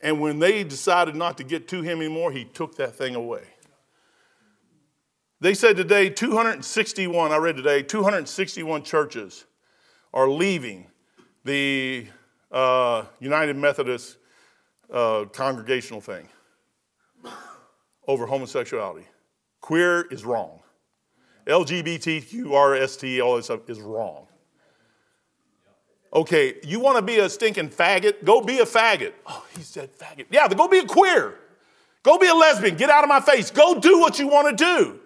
And 0.00 0.20
when 0.20 0.38
they 0.38 0.62
decided 0.62 1.16
not 1.16 1.36
to 1.38 1.44
get 1.44 1.66
to 1.68 1.82
him 1.82 1.98
anymore, 1.98 2.30
he 2.30 2.44
took 2.44 2.76
that 2.76 2.94
thing 2.94 3.16
away. 3.16 3.42
They 5.40 5.52
said 5.52 5.76
today 5.76 6.08
261, 6.08 7.30
I 7.30 7.36
read 7.36 7.56
today, 7.56 7.82
261 7.82 8.82
churches 8.84 9.44
are 10.14 10.30
leaving 10.30 10.86
the 11.44 12.06
uh, 12.50 13.04
United 13.20 13.56
Methodist 13.56 14.16
uh, 14.90 15.26
congregational 15.32 16.00
thing 16.00 16.28
over 18.08 18.24
homosexuality. 18.24 19.06
Queer 19.60 20.02
is 20.10 20.24
wrong. 20.24 20.60
LGBTQRST, 21.46 23.22
all 23.22 23.36
this 23.36 23.44
stuff 23.44 23.68
is 23.68 23.80
wrong. 23.80 24.26
Okay, 26.14 26.54
you 26.62 26.80
want 26.80 26.96
to 26.96 27.02
be 27.02 27.18
a 27.18 27.28
stinking 27.28 27.68
faggot? 27.68 28.24
Go 28.24 28.40
be 28.40 28.60
a 28.60 28.64
faggot. 28.64 29.12
Oh, 29.26 29.44
he 29.54 29.62
said 29.62 29.90
faggot. 29.98 30.26
Yeah, 30.30 30.48
go 30.48 30.66
be 30.66 30.78
a 30.78 30.86
queer. 30.86 31.34
Go 32.02 32.16
be 32.16 32.26
a 32.26 32.34
lesbian. 32.34 32.76
Get 32.76 32.88
out 32.88 33.04
of 33.04 33.08
my 33.08 33.20
face. 33.20 33.50
Go 33.50 33.78
do 33.78 34.00
what 34.00 34.18
you 34.18 34.28
want 34.28 34.56
to 34.56 34.64
do. 34.64 35.00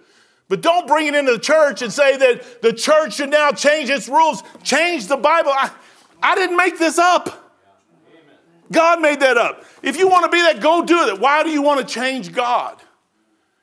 But 0.51 0.63
don't 0.63 0.89
bring 0.89 1.07
it 1.07 1.15
into 1.15 1.31
the 1.31 1.39
church 1.39 1.81
and 1.81 1.93
say 1.93 2.17
that 2.17 2.61
the 2.61 2.73
church 2.73 3.15
should 3.15 3.31
now 3.31 3.53
change 3.53 3.89
its 3.89 4.09
rules. 4.09 4.43
Change 4.65 5.07
the 5.07 5.17
Bible. 5.17 5.53
I, 5.53 5.71
I 6.21 6.35
didn't 6.35 6.57
make 6.57 6.77
this 6.77 6.99
up. 6.99 7.55
God 8.73 9.01
made 9.01 9.21
that 9.21 9.39
up. 9.39 9.65
If 9.81 9.97
you 9.97 10.09
want 10.09 10.25
to 10.25 10.29
be 10.29 10.43
that, 10.43 10.61
go 10.61 10.85
do 10.85 11.07
it. 11.07 11.21
Why 11.21 11.45
do 11.45 11.51
you 11.51 11.63
want 11.63 11.87
to 11.87 11.95
change 11.95 12.33
God? 12.33 12.83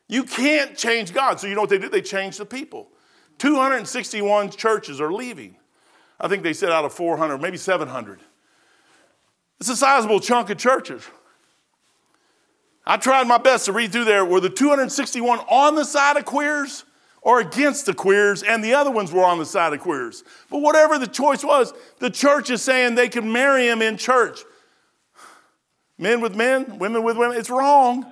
You 0.08 0.24
can't 0.24 0.78
change 0.78 1.14
God. 1.14 1.42
So 1.42 1.48
you 1.48 1.56
know 1.56 1.62
what 1.62 1.70
they 1.70 1.78
do? 1.78 1.90
They 1.90 2.02
change 2.02 2.38
the 2.38 2.46
people. 2.46 2.88
261 3.40 4.52
churches 4.52 5.02
are 5.02 5.12
leaving. 5.12 5.58
I 6.22 6.30
think 6.30 6.42
they 6.42 6.54
said 6.54 6.70
out 6.70 6.86
of 6.86 6.94
400, 6.94 7.38
maybe 7.42 7.58
700. 7.58 8.22
It's 9.60 9.68
a 9.68 9.76
sizable 9.76 10.22
chunk 10.22 10.50
of 10.52 10.58
churches. 10.58 11.04
I 12.90 12.96
tried 12.96 13.28
my 13.28 13.38
best 13.38 13.66
to 13.66 13.74
read 13.74 13.92
through 13.92 14.06
there. 14.06 14.24
Were 14.24 14.40
the 14.40 14.50
261 14.50 15.40
on 15.40 15.76
the 15.76 15.84
side 15.84 16.16
of 16.16 16.24
queers 16.24 16.86
or 17.22 17.42
against 17.42 17.86
the 17.86 17.94
queers? 17.94 18.44
And 18.44 18.64
the 18.64 18.74
other 18.74 18.90
ones 18.90 19.12
were 19.12 19.26
on 19.26 19.40
the 19.40 19.46
side 19.46 19.74
of 19.74 19.82
queers. 19.82 20.24
But 20.50 20.60
whatever 20.60 20.98
the 20.98 21.06
choice 21.06 21.44
was, 21.44 21.74
the 22.00 22.10
church 22.10 22.50
is 22.50 22.62
saying 22.62 22.96
they 22.96 23.10
can 23.10 23.30
marry 23.30 23.68
him 23.68 23.82
in 23.82 23.98
church. 23.98 24.40
Men 25.98 26.22
with 26.22 26.34
men, 26.34 26.80
women 26.80 27.04
with 27.04 27.18
women. 27.18 27.38
It's 27.38 27.50
wrong. 27.50 28.06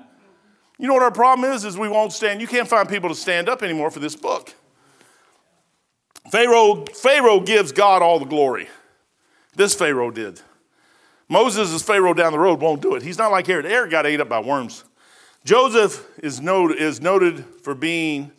You 0.77 0.89
know 0.89 0.93
what 0.93 1.03
our 1.03 1.11
problem 1.11 1.49
is? 1.49 1.63
Is 1.63 1.77
we 1.77 1.87
won't 1.87 2.11
stand. 2.11 2.41
You 2.41 2.47
can't 2.47 2.67
find 2.67 2.89
people 2.89 3.07
to 3.07 3.15
stand 3.15 3.47
up 3.47 3.63
anymore 3.63 3.91
for 3.91 3.99
this 3.99 4.15
book. 4.17 4.53
Pharaoh, 6.29 6.83
Pharaoh 6.93 7.39
gives 7.39 7.71
God 7.71 8.01
all 8.01 8.19
the 8.19 8.25
glory. 8.25 8.67
This 9.55 9.73
Pharaoh 9.73 10.11
did. 10.11 10.41
Moses 11.27 11.71
is 11.71 11.81
Pharaoh 11.81 12.13
down 12.13 12.31
the 12.31 12.39
road, 12.39 12.61
won't 12.61 12.81
do 12.81 12.95
it. 12.95 13.01
He's 13.01 13.17
not 13.17 13.31
like 13.31 13.47
Herod. 13.47 13.65
Herod 13.65 13.89
got 13.89 14.05
ate 14.05 14.21
up 14.21 14.29
by 14.29 14.39
worms. 14.39 14.83
Joseph 15.43 16.07
is, 16.21 16.41
noted, 16.41 16.77
is 16.77 17.01
noted 17.01 17.43
for 17.61 17.75
being, 17.75 18.31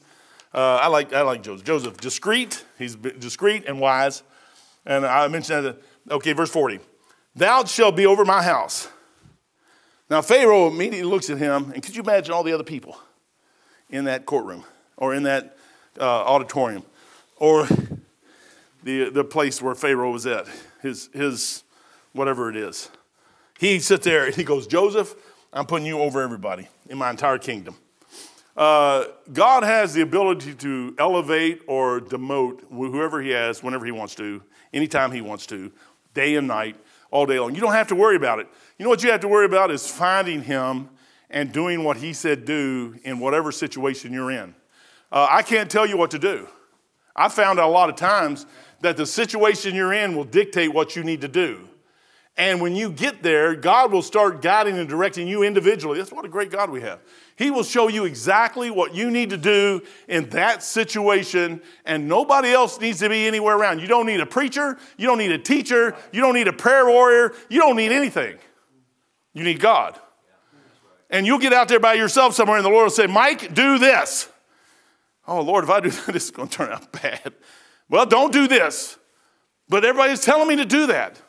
uh, 0.54 0.76
I, 0.82 0.88
like, 0.88 1.12
I 1.12 1.22
like 1.22 1.42
Joseph. 1.42 1.64
Joseph, 1.64 1.96
discreet. 1.98 2.64
He's 2.78 2.96
discreet 2.96 3.64
and 3.66 3.80
wise. 3.80 4.22
And 4.84 5.04
I 5.04 5.26
mentioned 5.28 5.66
that. 5.66 5.82
Okay, 6.10 6.32
verse 6.32 6.50
40. 6.50 6.78
Thou 7.34 7.64
shalt 7.64 7.96
be 7.96 8.06
over 8.06 8.24
my 8.24 8.42
house. 8.42 8.88
Now, 10.08 10.22
Pharaoh 10.22 10.68
immediately 10.68 11.02
looks 11.02 11.30
at 11.30 11.38
him, 11.38 11.72
and 11.72 11.82
could 11.82 11.96
you 11.96 12.02
imagine 12.02 12.32
all 12.32 12.44
the 12.44 12.52
other 12.52 12.64
people 12.64 12.96
in 13.90 14.04
that 14.04 14.24
courtroom 14.24 14.64
or 14.96 15.14
in 15.14 15.24
that 15.24 15.56
uh, 15.98 16.04
auditorium 16.04 16.84
or 17.36 17.66
the, 18.84 19.10
the 19.10 19.24
place 19.24 19.60
where 19.60 19.74
Pharaoh 19.74 20.12
was 20.12 20.26
at, 20.26 20.46
his, 20.80 21.10
his 21.12 21.64
whatever 22.16 22.48
it 22.50 22.56
is. 22.56 22.90
He 23.58 23.78
sits 23.78 24.04
there 24.04 24.26
and 24.26 24.34
he 24.34 24.44
goes, 24.44 24.66
Joseph, 24.66 25.14
I'm 25.52 25.66
putting 25.66 25.86
you 25.86 26.00
over 26.00 26.20
everybody 26.20 26.68
in 26.88 26.98
my 26.98 27.10
entire 27.10 27.38
kingdom. 27.38 27.76
Uh, 28.56 29.04
God 29.32 29.64
has 29.64 29.92
the 29.92 30.00
ability 30.00 30.54
to 30.54 30.94
elevate 30.98 31.60
or 31.66 32.00
demote 32.00 32.60
whoever 32.70 33.20
he 33.20 33.30
has 33.30 33.62
whenever 33.62 33.84
he 33.84 33.92
wants 33.92 34.14
to, 34.14 34.42
anytime 34.72 35.12
he 35.12 35.20
wants 35.20 35.46
to, 35.46 35.70
day 36.14 36.36
and 36.36 36.48
night, 36.48 36.76
all 37.10 37.26
day 37.26 37.38
long. 37.38 37.54
You 37.54 37.60
don't 37.60 37.74
have 37.74 37.88
to 37.88 37.94
worry 37.94 38.16
about 38.16 38.38
it. 38.38 38.48
You 38.78 38.84
know 38.84 38.90
what 38.90 39.02
you 39.02 39.10
have 39.10 39.20
to 39.20 39.28
worry 39.28 39.46
about 39.46 39.70
is 39.70 39.86
finding 39.88 40.42
him 40.42 40.88
and 41.30 41.52
doing 41.52 41.84
what 41.84 41.98
he 41.98 42.12
said 42.12 42.44
do 42.44 42.94
in 43.04 43.18
whatever 43.18 43.52
situation 43.52 44.12
you're 44.12 44.30
in. 44.30 44.54
Uh, 45.12 45.26
I 45.30 45.42
can't 45.42 45.70
tell 45.70 45.86
you 45.86 45.96
what 45.96 46.10
to 46.12 46.18
do. 46.18 46.48
I 47.14 47.28
found 47.28 47.58
out 47.58 47.68
a 47.68 47.72
lot 47.72 47.88
of 47.88 47.96
times 47.96 48.46
that 48.80 48.96
the 48.96 49.06
situation 49.06 49.74
you're 49.74 49.92
in 49.92 50.16
will 50.16 50.24
dictate 50.24 50.72
what 50.72 50.96
you 50.96 51.04
need 51.04 51.22
to 51.22 51.28
do. 51.28 51.68
And 52.38 52.60
when 52.60 52.76
you 52.76 52.90
get 52.90 53.22
there, 53.22 53.54
God 53.54 53.90
will 53.90 54.02
start 54.02 54.42
guiding 54.42 54.76
and 54.76 54.86
directing 54.86 55.26
you 55.26 55.42
individually. 55.42 55.98
That's 55.98 56.12
what 56.12 56.26
a 56.26 56.28
great 56.28 56.50
God 56.50 56.68
we 56.68 56.82
have. 56.82 57.00
He 57.36 57.50
will 57.50 57.62
show 57.62 57.88
you 57.88 58.04
exactly 58.04 58.70
what 58.70 58.94
you 58.94 59.10
need 59.10 59.30
to 59.30 59.38
do 59.38 59.82
in 60.06 60.28
that 60.30 60.62
situation, 60.62 61.62
and 61.86 62.08
nobody 62.08 62.50
else 62.52 62.78
needs 62.78 62.98
to 62.98 63.08
be 63.08 63.26
anywhere 63.26 63.56
around. 63.56 63.80
You 63.80 63.86
don't 63.86 64.06
need 64.06 64.20
a 64.20 64.26
preacher, 64.26 64.78
you 64.98 65.06
don't 65.06 65.18
need 65.18 65.32
a 65.32 65.38
teacher, 65.38 65.96
you 66.12 66.20
don't 66.20 66.34
need 66.34 66.48
a 66.48 66.52
prayer 66.52 66.86
warrior, 66.86 67.32
you 67.48 67.60
don't 67.60 67.76
need 67.76 67.92
anything. 67.92 68.36
You 69.32 69.44
need 69.44 69.60
God. 69.60 69.98
And 71.08 71.26
you'll 71.26 71.38
get 71.38 71.52
out 71.52 71.68
there 71.68 71.80
by 71.80 71.94
yourself 71.94 72.34
somewhere, 72.34 72.56
and 72.58 72.66
the 72.66 72.70
Lord 72.70 72.84
will 72.84 72.90
say, 72.90 73.06
Mike, 73.06 73.54
do 73.54 73.78
this. 73.78 74.28
Oh, 75.26 75.40
Lord, 75.40 75.64
if 75.64 75.70
I 75.70 75.80
do 75.80 75.90
that, 76.06 76.16
it's 76.16 76.30
going 76.30 76.48
to 76.48 76.54
turn 76.54 76.70
out 76.70 76.92
bad. 76.92 77.32
Well, 77.88 78.04
don't 78.04 78.32
do 78.32 78.46
this. 78.46 78.98
But 79.68 79.84
everybody's 79.84 80.20
telling 80.20 80.48
me 80.48 80.56
to 80.56 80.64
do 80.64 80.86
that. 80.88 81.20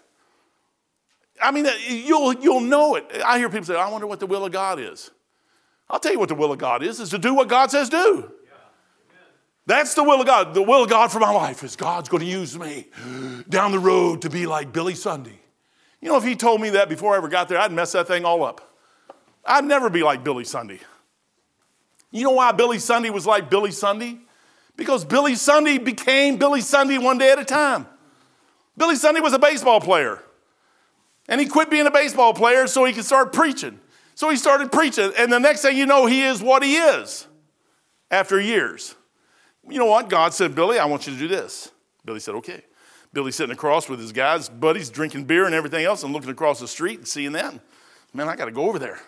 I 1.41 1.51
mean, 1.51 1.65
uh, 1.65 1.71
you'll, 1.87 2.33
you'll 2.33 2.61
know 2.61 2.95
it. 2.95 3.05
I 3.25 3.37
hear 3.37 3.49
people 3.49 3.65
say, 3.65 3.75
I 3.75 3.89
wonder 3.89 4.07
what 4.07 4.19
the 4.19 4.25
will 4.25 4.45
of 4.45 4.51
God 4.51 4.79
is. 4.79 5.11
I'll 5.89 5.99
tell 5.99 6.11
you 6.11 6.19
what 6.19 6.29
the 6.29 6.35
will 6.35 6.51
of 6.51 6.57
God 6.57 6.83
is, 6.83 6.99
is 6.99 7.09
to 7.09 7.17
do 7.17 7.33
what 7.33 7.47
God 7.47 7.71
says 7.71 7.89
do. 7.89 8.31
That's 9.65 9.93
the 9.95 10.03
will 10.03 10.21
of 10.21 10.25
God. 10.25 10.53
The 10.53 10.61
will 10.61 10.83
of 10.83 10.89
God 10.89 11.11
for 11.11 11.19
my 11.19 11.31
life 11.31 11.63
is 11.63 11.75
God's 11.75 12.07
going 12.07 12.23
to 12.23 12.29
use 12.29 12.57
me 12.57 12.87
down 13.49 13.71
the 13.71 13.79
road 13.79 14.21
to 14.21 14.29
be 14.29 14.47
like 14.47 14.71
Billy 14.71 14.95
Sunday. 14.95 15.39
You 16.01 16.09
know, 16.09 16.17
if 16.17 16.23
he 16.23 16.35
told 16.35 16.61
me 16.61 16.69
that 16.71 16.87
before 16.87 17.13
I 17.13 17.17
ever 17.17 17.27
got 17.27 17.49
there, 17.49 17.59
I'd 17.59 17.71
mess 17.73 17.91
that 17.91 18.07
thing 18.07 18.23
all 18.23 18.43
up. 18.43 18.75
I'd 19.45 19.65
never 19.65 19.89
be 19.89 20.03
like 20.03 20.23
Billy 20.23 20.45
Sunday. 20.45 20.79
You 22.11 22.23
know 22.23 22.31
why 22.31 22.53
Billy 22.53 22.79
Sunday 22.79 23.09
was 23.09 23.25
like 23.25 23.49
Billy 23.49 23.71
Sunday? 23.71 24.19
Because 24.77 25.03
Billy 25.03 25.35
Sunday 25.35 25.77
became 25.79 26.37
Billy 26.37 26.61
Sunday 26.61 26.97
one 26.97 27.17
day 27.17 27.31
at 27.31 27.39
a 27.39 27.45
time. 27.45 27.87
Billy 28.77 28.95
Sunday 28.95 29.19
was 29.19 29.33
a 29.33 29.39
baseball 29.39 29.81
player. 29.81 30.21
And 31.27 31.41
he 31.41 31.47
quit 31.47 31.69
being 31.69 31.87
a 31.87 31.91
baseball 31.91 32.33
player 32.33 32.67
so 32.67 32.85
he 32.85 32.93
could 32.93 33.05
start 33.05 33.33
preaching. 33.33 33.79
So 34.15 34.29
he 34.29 34.37
started 34.37 34.71
preaching. 34.71 35.11
And 35.17 35.31
the 35.31 35.39
next 35.39 35.61
thing 35.61 35.77
you 35.77 35.85
know, 35.85 36.05
he 36.05 36.23
is 36.23 36.41
what 36.41 36.63
he 36.63 36.75
is 36.75 37.27
after 38.09 38.39
years. 38.39 38.95
You 39.69 39.77
know 39.77 39.85
what? 39.85 40.09
God 40.09 40.33
said, 40.33 40.55
Billy, 40.55 40.79
I 40.79 40.85
want 40.85 41.07
you 41.07 41.13
to 41.13 41.19
do 41.19 41.27
this. 41.27 41.71
Billy 42.05 42.19
said, 42.19 42.35
okay. 42.35 42.63
Billy 43.13 43.31
sitting 43.31 43.53
across 43.53 43.89
with 43.89 43.99
his 43.99 44.11
guys, 44.11 44.49
buddies, 44.49 44.89
drinking 44.89 45.25
beer 45.25 45.45
and 45.45 45.53
everything 45.53 45.85
else, 45.85 46.03
and 46.03 46.13
looking 46.13 46.29
across 46.29 46.59
the 46.59 46.67
street 46.67 46.99
and 46.99 47.07
seeing 47.07 47.33
that. 47.33 47.53
Man, 48.13 48.29
I 48.29 48.35
got 48.35 48.45
to 48.45 48.51
go 48.51 48.67
over 48.69 48.79
there. 48.79 48.99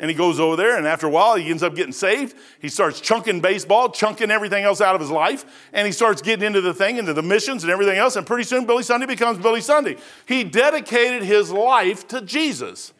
And 0.00 0.08
he 0.08 0.16
goes 0.16 0.40
over 0.40 0.56
there, 0.56 0.78
and 0.78 0.86
after 0.86 1.06
a 1.06 1.10
while, 1.10 1.36
he 1.36 1.50
ends 1.50 1.62
up 1.62 1.76
getting 1.76 1.92
saved. 1.92 2.34
He 2.58 2.70
starts 2.70 3.02
chunking 3.02 3.42
baseball, 3.42 3.90
chunking 3.90 4.30
everything 4.30 4.64
else 4.64 4.80
out 4.80 4.94
of 4.94 5.00
his 5.00 5.10
life, 5.10 5.44
and 5.74 5.86
he 5.86 5.92
starts 5.92 6.22
getting 6.22 6.44
into 6.44 6.62
the 6.62 6.72
thing, 6.72 6.96
into 6.96 7.12
the 7.12 7.22
missions 7.22 7.64
and 7.64 7.70
everything 7.70 7.98
else. 7.98 8.16
And 8.16 8.26
pretty 8.26 8.44
soon, 8.44 8.64
Billy 8.64 8.82
Sunday 8.82 9.04
becomes 9.04 9.38
Billy 9.38 9.60
Sunday. 9.60 9.98
He 10.26 10.42
dedicated 10.42 11.22
his 11.22 11.50
life 11.52 12.08
to 12.08 12.22
Jesus. 12.22 12.94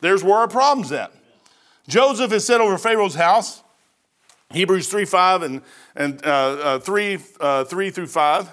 There's 0.00 0.24
where 0.24 0.38
our 0.38 0.48
problem's 0.48 0.90
at. 0.90 1.12
Joseph 1.86 2.32
is 2.32 2.44
set 2.44 2.60
over 2.60 2.76
Pharaoh's 2.76 3.14
house. 3.14 3.62
Hebrews 4.50 4.88
3 4.88 5.04
5 5.04 5.42
and, 5.42 5.62
and 5.94 6.26
uh, 6.26 6.28
uh, 6.28 6.78
3, 6.80 7.18
uh, 7.38 7.64
3 7.64 7.90
through 7.90 8.08
5. 8.08 8.50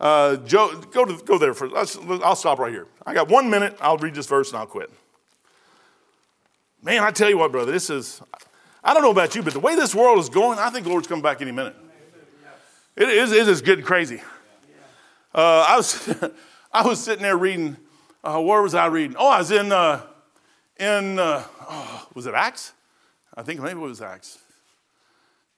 Uh, 0.00 0.36
Joe, 0.38 0.80
go, 0.90 1.04
to, 1.04 1.24
go 1.24 1.38
there 1.38 1.54
first. 1.54 1.74
I'll 2.24 2.34
stop 2.34 2.58
right 2.58 2.72
here. 2.72 2.88
I 3.06 3.14
got 3.14 3.28
one 3.28 3.48
minute. 3.48 3.76
I'll 3.80 3.98
read 3.98 4.16
this 4.16 4.26
verse 4.26 4.50
and 4.50 4.58
I'll 4.58 4.66
quit. 4.66 4.90
Man, 6.84 7.02
I 7.02 7.10
tell 7.12 7.30
you 7.30 7.38
what, 7.38 7.50
brother, 7.50 7.72
this 7.72 7.88
is, 7.88 8.20
I 8.84 8.92
don't 8.92 9.02
know 9.02 9.10
about 9.10 9.34
you, 9.34 9.42
but 9.42 9.54
the 9.54 9.60
way 9.60 9.74
this 9.74 9.94
world 9.94 10.18
is 10.18 10.28
going, 10.28 10.58
I 10.58 10.68
think 10.68 10.84
the 10.84 10.90
Lord's 10.90 11.06
coming 11.06 11.22
back 11.22 11.40
any 11.40 11.50
minute. 11.50 11.74
It 12.94 13.08
is, 13.08 13.32
it 13.32 13.48
is 13.48 13.62
getting 13.62 13.86
crazy. 13.86 14.20
Uh, 15.34 15.64
I, 15.66 15.76
was, 15.78 16.14
I 16.72 16.86
was 16.86 17.02
sitting 17.02 17.22
there 17.22 17.38
reading, 17.38 17.78
uh, 18.22 18.38
where 18.38 18.60
was 18.60 18.74
I 18.74 18.84
reading? 18.86 19.16
Oh, 19.18 19.28
I 19.28 19.38
was 19.38 19.50
in, 19.50 19.72
uh, 19.72 20.02
in 20.78 21.18
uh, 21.18 21.44
oh, 21.62 22.06
was 22.12 22.26
it 22.26 22.34
Acts? 22.34 22.74
I 23.34 23.42
think 23.42 23.60
maybe 23.60 23.80
it 23.80 23.82
was 23.82 24.02
Acts. 24.02 24.38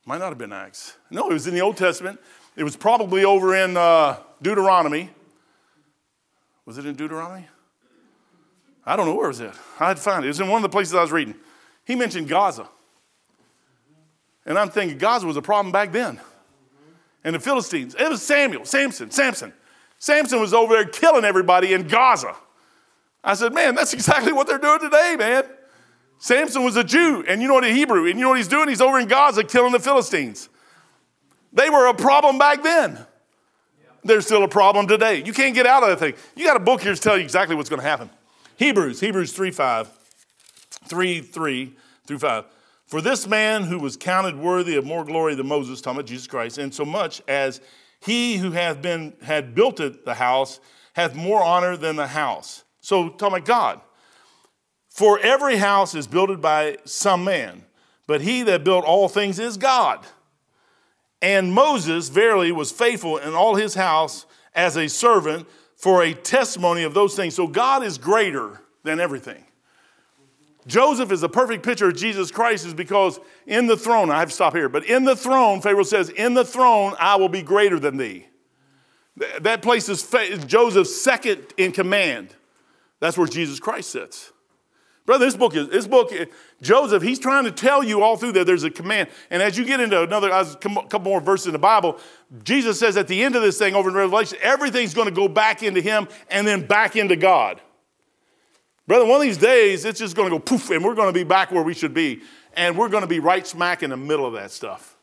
Might 0.05 0.19
not 0.19 0.29
have 0.29 0.39
been 0.39 0.53
Acts. 0.53 0.97
No, 1.11 1.29
it 1.29 1.33
was 1.33 1.49
in 1.49 1.55
the 1.55 1.61
Old 1.61 1.77
Testament. 1.77 2.21
It 2.55 2.63
was 2.63 2.77
probably 2.77 3.25
over 3.25 3.57
in 3.57 3.77
uh, 3.77 4.19
Deuteronomy. 4.41 5.11
Was 6.67 6.79
it 6.79 6.87
in 6.87 6.95
Deuteronomy? 6.95 7.49
I 8.87 8.95
don't 8.95 9.07
know 9.07 9.15
where 9.15 9.27
it 9.27 9.29
was 9.29 9.41
at. 9.41 9.55
I 9.81 9.89
had 9.89 9.97
to 9.97 10.03
find 10.03 10.25
it. 10.25 10.29
It 10.29 10.31
was 10.31 10.41
in 10.41 10.49
one 10.49 10.59
of 10.59 10.63
the 10.63 10.75
places 10.75 10.95
I 10.95 11.03
was 11.03 11.11
reading. 11.11 11.35
He 11.85 11.97
mentioned 11.97 12.29
Gaza. 12.29 12.69
And 14.47 14.57
I'm 14.57 14.71
thinking 14.71 14.97
Gaza 14.97 15.27
was 15.27 15.37
a 15.37 15.43
problem 15.43 15.73
back 15.73 15.91
then. 15.91 16.21
And 17.25 17.35
the 17.35 17.41
Philistines, 17.41 17.97
it 17.99 18.09
was 18.09 18.23
Samuel, 18.23 18.65
Samson, 18.65 19.11
Samson. 19.11 19.53
Samson 19.99 20.41
was 20.41 20.55
over 20.55 20.75
there 20.75 20.85
killing 20.85 21.25
everybody 21.25 21.73
in 21.73 21.89
Gaza. 21.89 22.37
I 23.25 23.35
said, 23.35 23.53
man, 23.53 23.75
that's 23.75 23.93
exactly 23.95 24.33
what 24.33 24.47
they're 24.47 24.59
doing 24.59 24.79
today, 24.79 25.17
man. 25.19 25.45
Samson 26.19 26.63
was 26.63 26.77
a 26.77 26.85
Jew, 26.85 27.25
and 27.27 27.43
you 27.43 27.49
know 27.49 27.55
what 27.55 27.65
a 27.65 27.73
Hebrew, 27.73 28.07
and 28.07 28.19
you 28.19 28.23
know 28.23 28.31
what 28.31 28.39
he's 28.39 28.49
doing? 28.49 28.69
He's 28.69 28.81
over 28.81 28.99
in 28.99 29.09
Gaza 29.09 29.43
killing 29.45 29.73
the 29.73 29.81
Philistines. 29.81 30.49
They 31.53 31.69
were 31.69 31.87
a 31.89 31.95
problem 31.95 32.39
back 32.39 32.63
then. 32.63 32.99
They're 34.05 34.21
still 34.21 34.45
a 34.45 34.49
problem 34.49 34.87
today. 34.87 35.25
You 35.25 35.33
can't 35.33 35.55
get 35.55 35.67
out 35.67 35.83
of 35.83 35.89
that 35.89 35.99
thing. 35.99 36.15
You 36.37 36.45
got 36.45 36.57
a 36.57 36.61
book 36.61 36.81
here 36.81 36.95
to 36.95 37.01
tell 37.01 37.19
you 37.19 37.25
exactly 37.25 37.57
what's 37.57 37.69
going 37.69 37.83
to 37.83 37.89
happen. 37.89 38.09
Hebrews, 38.57 39.01
Hebrews 39.01 39.33
3 39.33 39.51
5, 39.51 39.91
3 40.89 41.21
3 41.21 41.77
through 42.07 42.19
5. 42.19 42.45
For 42.87 43.01
this 43.01 43.27
man 43.27 43.65
who 43.65 43.79
was 43.79 43.97
counted 43.97 44.39
worthy 44.39 44.77
of 44.77 44.87
more 44.87 45.05
glory 45.05 45.35
than 45.35 45.49
Moses, 45.49 45.81
talking 45.81 45.99
about 45.99 46.09
Jesus 46.09 46.27
Christ, 46.27 46.59
and 46.59 46.73
so 46.73 46.85
much 46.85 47.21
as 47.29 47.61
he 48.01 48.37
who 48.37 48.53
hath 48.53 48.81
been 48.81 49.15
had 49.23 49.55
built 49.55 49.81
it, 49.81 50.05
the 50.05 50.15
house, 50.15 50.61
hath 50.95 51.15
more 51.15 51.43
honor 51.43 51.77
than 51.77 51.97
the 51.97 52.07
house. 52.07 52.65
So 52.81 53.09
talking 53.09 53.39
about 53.39 53.45
God. 53.45 53.81
For 54.89 55.19
every 55.19 55.57
house 55.57 55.95
is 55.95 56.07
builded 56.07 56.41
by 56.41 56.79
some 56.85 57.25
man, 57.25 57.65
but 58.07 58.23
he 58.23 58.43
that 58.45 58.65
built 58.65 58.85
all 58.85 59.09
things 59.09 59.39
is 59.39 59.59
God. 59.59 60.07
And 61.21 61.53
Moses 61.53 62.09
verily 62.09 62.53
was 62.53 62.73
faithful 62.73 63.19
in 63.19 63.35
all 63.35 63.57
his 63.57 63.75
house 63.75 64.25
as 64.55 64.77
a 64.77 64.89
servant 64.89 65.47
for 65.77 66.03
a 66.03 66.15
testimony 66.15 66.83
of 66.83 66.95
those 66.95 67.15
things. 67.15 67.35
So 67.35 67.47
God 67.47 67.85
is 67.85 67.99
greater 67.99 68.63
than 68.83 68.99
everything. 68.99 69.45
Joseph 70.67 71.13
is 71.13 71.23
a 71.23 71.29
perfect 71.29 71.65
picture 71.65 71.89
of 71.89 71.97
Jesus 71.97 72.33
Christ, 72.33 72.67
is 72.67 72.75
because 72.75 73.21
in 73.47 73.69
the 73.69 73.77
throne, 73.77 74.11
I 74.11 74.19
have 74.19 74.31
to 74.31 74.35
stop 74.35 74.53
here, 74.53 74.69
but 74.69 74.85
in 74.85 75.05
the 75.05 75.15
throne, 75.15 75.61
Pharaoh 75.61 75.85
says, 75.85 76.09
In 76.09 76.35
the 76.35 76.45
throne, 76.45 76.95
I 76.99 77.17
will 77.17 77.29
be 77.29 77.43
greater 77.43 77.79
than 77.79 77.99
thee. 77.99 78.27
That 79.41 79.63
place 79.63 79.89
is 79.89 80.03
Joseph's 80.47 81.01
second 81.01 81.47
in 81.57 81.73
command. 81.73 82.35
That's 83.01 83.17
where 83.17 83.29
Jesus 83.29 83.61
Christ 83.61 83.91
sits. 83.91 84.33
Brother, 85.07 85.25
this 85.25 85.37
book 85.37 85.55
is 85.55 85.69
this 85.69 85.87
book. 85.87 86.13
Joseph, 86.63 87.03
he's 87.03 87.19
trying 87.19 87.45
to 87.45 87.51
tell 87.51 87.85
you 87.85 88.03
all 88.03 88.17
through 88.17 88.33
there. 88.33 88.45
There's 88.45 88.65
a 88.65 88.71
command, 88.71 89.11
and 89.31 89.43
as 89.43 89.59
you 89.59 89.65
get 89.65 89.81
into 89.81 90.03
another 90.03 90.31
a 90.31 90.45
couple 90.57 91.01
more 91.01 91.21
verses 91.21 91.49
in 91.49 91.53
the 91.53 91.59
Bible, 91.59 91.99
Jesus 92.45 92.79
says 92.79 92.97
at 92.97 93.09
the 93.09 93.23
end 93.23 93.37
of 93.37 93.43
this 93.43 93.59
thing 93.59 93.75
over 93.75 93.91
in 93.91 93.95
Revelation, 93.95 94.39
everything's 94.41 94.95
going 94.95 95.09
to 95.09 95.15
go 95.15 95.29
back 95.29 95.63
into 95.63 95.83
Him 95.83 96.09
and 96.31 96.47
then 96.47 96.67
back 96.67 96.97
into 96.97 97.15
God. 97.15 97.61
Brother, 98.87 99.05
one 99.05 99.17
of 99.17 99.23
these 99.23 99.37
days 99.37 99.85
it's 99.85 99.99
just 99.99 100.17
going 100.17 100.31
to 100.31 100.35
go 100.35 100.39
poof, 100.39 100.71
and 100.71 100.83
we're 100.83 100.95
going 100.95 101.09
to 101.09 101.19
be 101.19 101.25
back 101.25 101.53
where 101.53 101.63
we 101.63 101.75
should 101.75 101.93
be, 101.93 102.23
and 102.55 102.79
we're 102.79 102.89
going 102.89 103.03
to 103.03 103.09
be 103.09 103.21
right 103.21 103.47
smack 103.47 103.83
in 103.83 103.91
the 103.91 103.97
middle 103.97 104.25
of 104.25 104.33
that 104.33 104.51
stuff. 104.51 104.97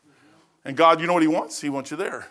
And 0.64 0.76
God, 0.76 1.00
you 1.00 1.06
know 1.06 1.12
what 1.12 1.22
He 1.22 1.28
wants? 1.28 1.60
He 1.60 1.70
wants 1.70 1.92
you 1.92 1.96
there. 1.96 2.26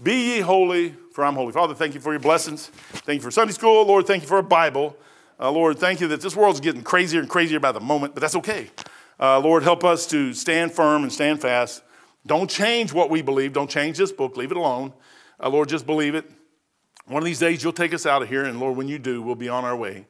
Be 0.00 0.34
ye 0.34 0.40
holy, 0.40 0.94
for 1.12 1.24
I'm 1.24 1.34
holy. 1.34 1.52
Father, 1.52 1.74
thank 1.74 1.94
you 1.94 2.00
for 2.00 2.12
your 2.12 2.20
blessings. 2.20 2.66
Thank 2.66 3.16
you 3.16 3.22
for 3.22 3.30
Sunday 3.30 3.54
school. 3.54 3.84
Lord, 3.86 4.06
thank 4.06 4.22
you 4.22 4.28
for 4.28 4.38
a 4.38 4.42
Bible. 4.42 4.96
Uh, 5.38 5.50
Lord, 5.50 5.78
thank 5.78 6.00
you 6.00 6.08
that 6.08 6.20
this 6.20 6.34
world's 6.34 6.60
getting 6.60 6.82
crazier 6.82 7.20
and 7.20 7.28
crazier 7.28 7.60
by 7.60 7.72
the 7.72 7.80
moment, 7.80 8.14
but 8.14 8.20
that's 8.20 8.36
okay. 8.36 8.70
Uh, 9.20 9.38
Lord, 9.38 9.62
help 9.62 9.84
us 9.84 10.06
to 10.08 10.32
stand 10.32 10.72
firm 10.72 11.02
and 11.02 11.12
stand 11.12 11.40
fast. 11.40 11.82
Don't 12.26 12.50
change 12.50 12.92
what 12.92 13.10
we 13.10 13.22
believe. 13.22 13.52
Don't 13.52 13.70
change 13.70 13.98
this 13.98 14.12
book. 14.12 14.36
Leave 14.36 14.50
it 14.50 14.56
alone. 14.56 14.92
Uh, 15.42 15.48
Lord, 15.48 15.68
just 15.68 15.86
believe 15.86 16.14
it. 16.14 16.30
One 17.06 17.22
of 17.22 17.24
these 17.24 17.38
days, 17.38 17.62
you'll 17.62 17.72
take 17.72 17.94
us 17.94 18.04
out 18.04 18.22
of 18.22 18.28
here, 18.28 18.44
and 18.44 18.58
Lord, 18.58 18.76
when 18.76 18.88
you 18.88 18.98
do, 18.98 19.22
we'll 19.22 19.36
be 19.36 19.48
on 19.48 19.64
our 19.64 19.76
way. 19.76 20.06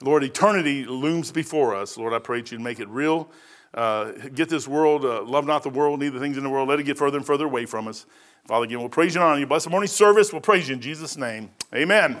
Lord, 0.00 0.24
eternity 0.24 0.84
looms 0.84 1.30
before 1.32 1.74
us. 1.74 1.98
Lord, 1.98 2.14
I 2.14 2.20
pray 2.20 2.40
that 2.40 2.52
you 2.52 2.58
make 2.58 2.80
it 2.80 2.88
real. 2.88 3.28
Uh, 3.74 4.12
get 4.34 4.48
this 4.48 4.66
world, 4.66 5.04
uh, 5.04 5.22
love 5.24 5.44
not 5.44 5.62
the 5.62 5.68
world, 5.68 6.00
neither 6.00 6.18
things 6.18 6.38
in 6.38 6.44
the 6.44 6.50
world. 6.50 6.68
Let 6.68 6.80
it 6.80 6.84
get 6.84 6.96
further 6.96 7.18
and 7.18 7.26
further 7.26 7.44
away 7.44 7.66
from 7.66 7.86
us. 7.86 8.06
Father, 8.46 8.64
again, 8.64 8.78
we'll 8.80 8.88
praise 8.88 9.14
you 9.14 9.20
and 9.20 9.28
honor 9.28 9.40
you. 9.40 9.46
Bless 9.46 9.64
the 9.64 9.70
morning 9.70 9.88
service. 9.88 10.32
We'll 10.32 10.40
praise 10.40 10.68
you 10.68 10.74
in 10.76 10.80
Jesus' 10.80 11.18
name. 11.18 11.50
Amen. 11.74 12.16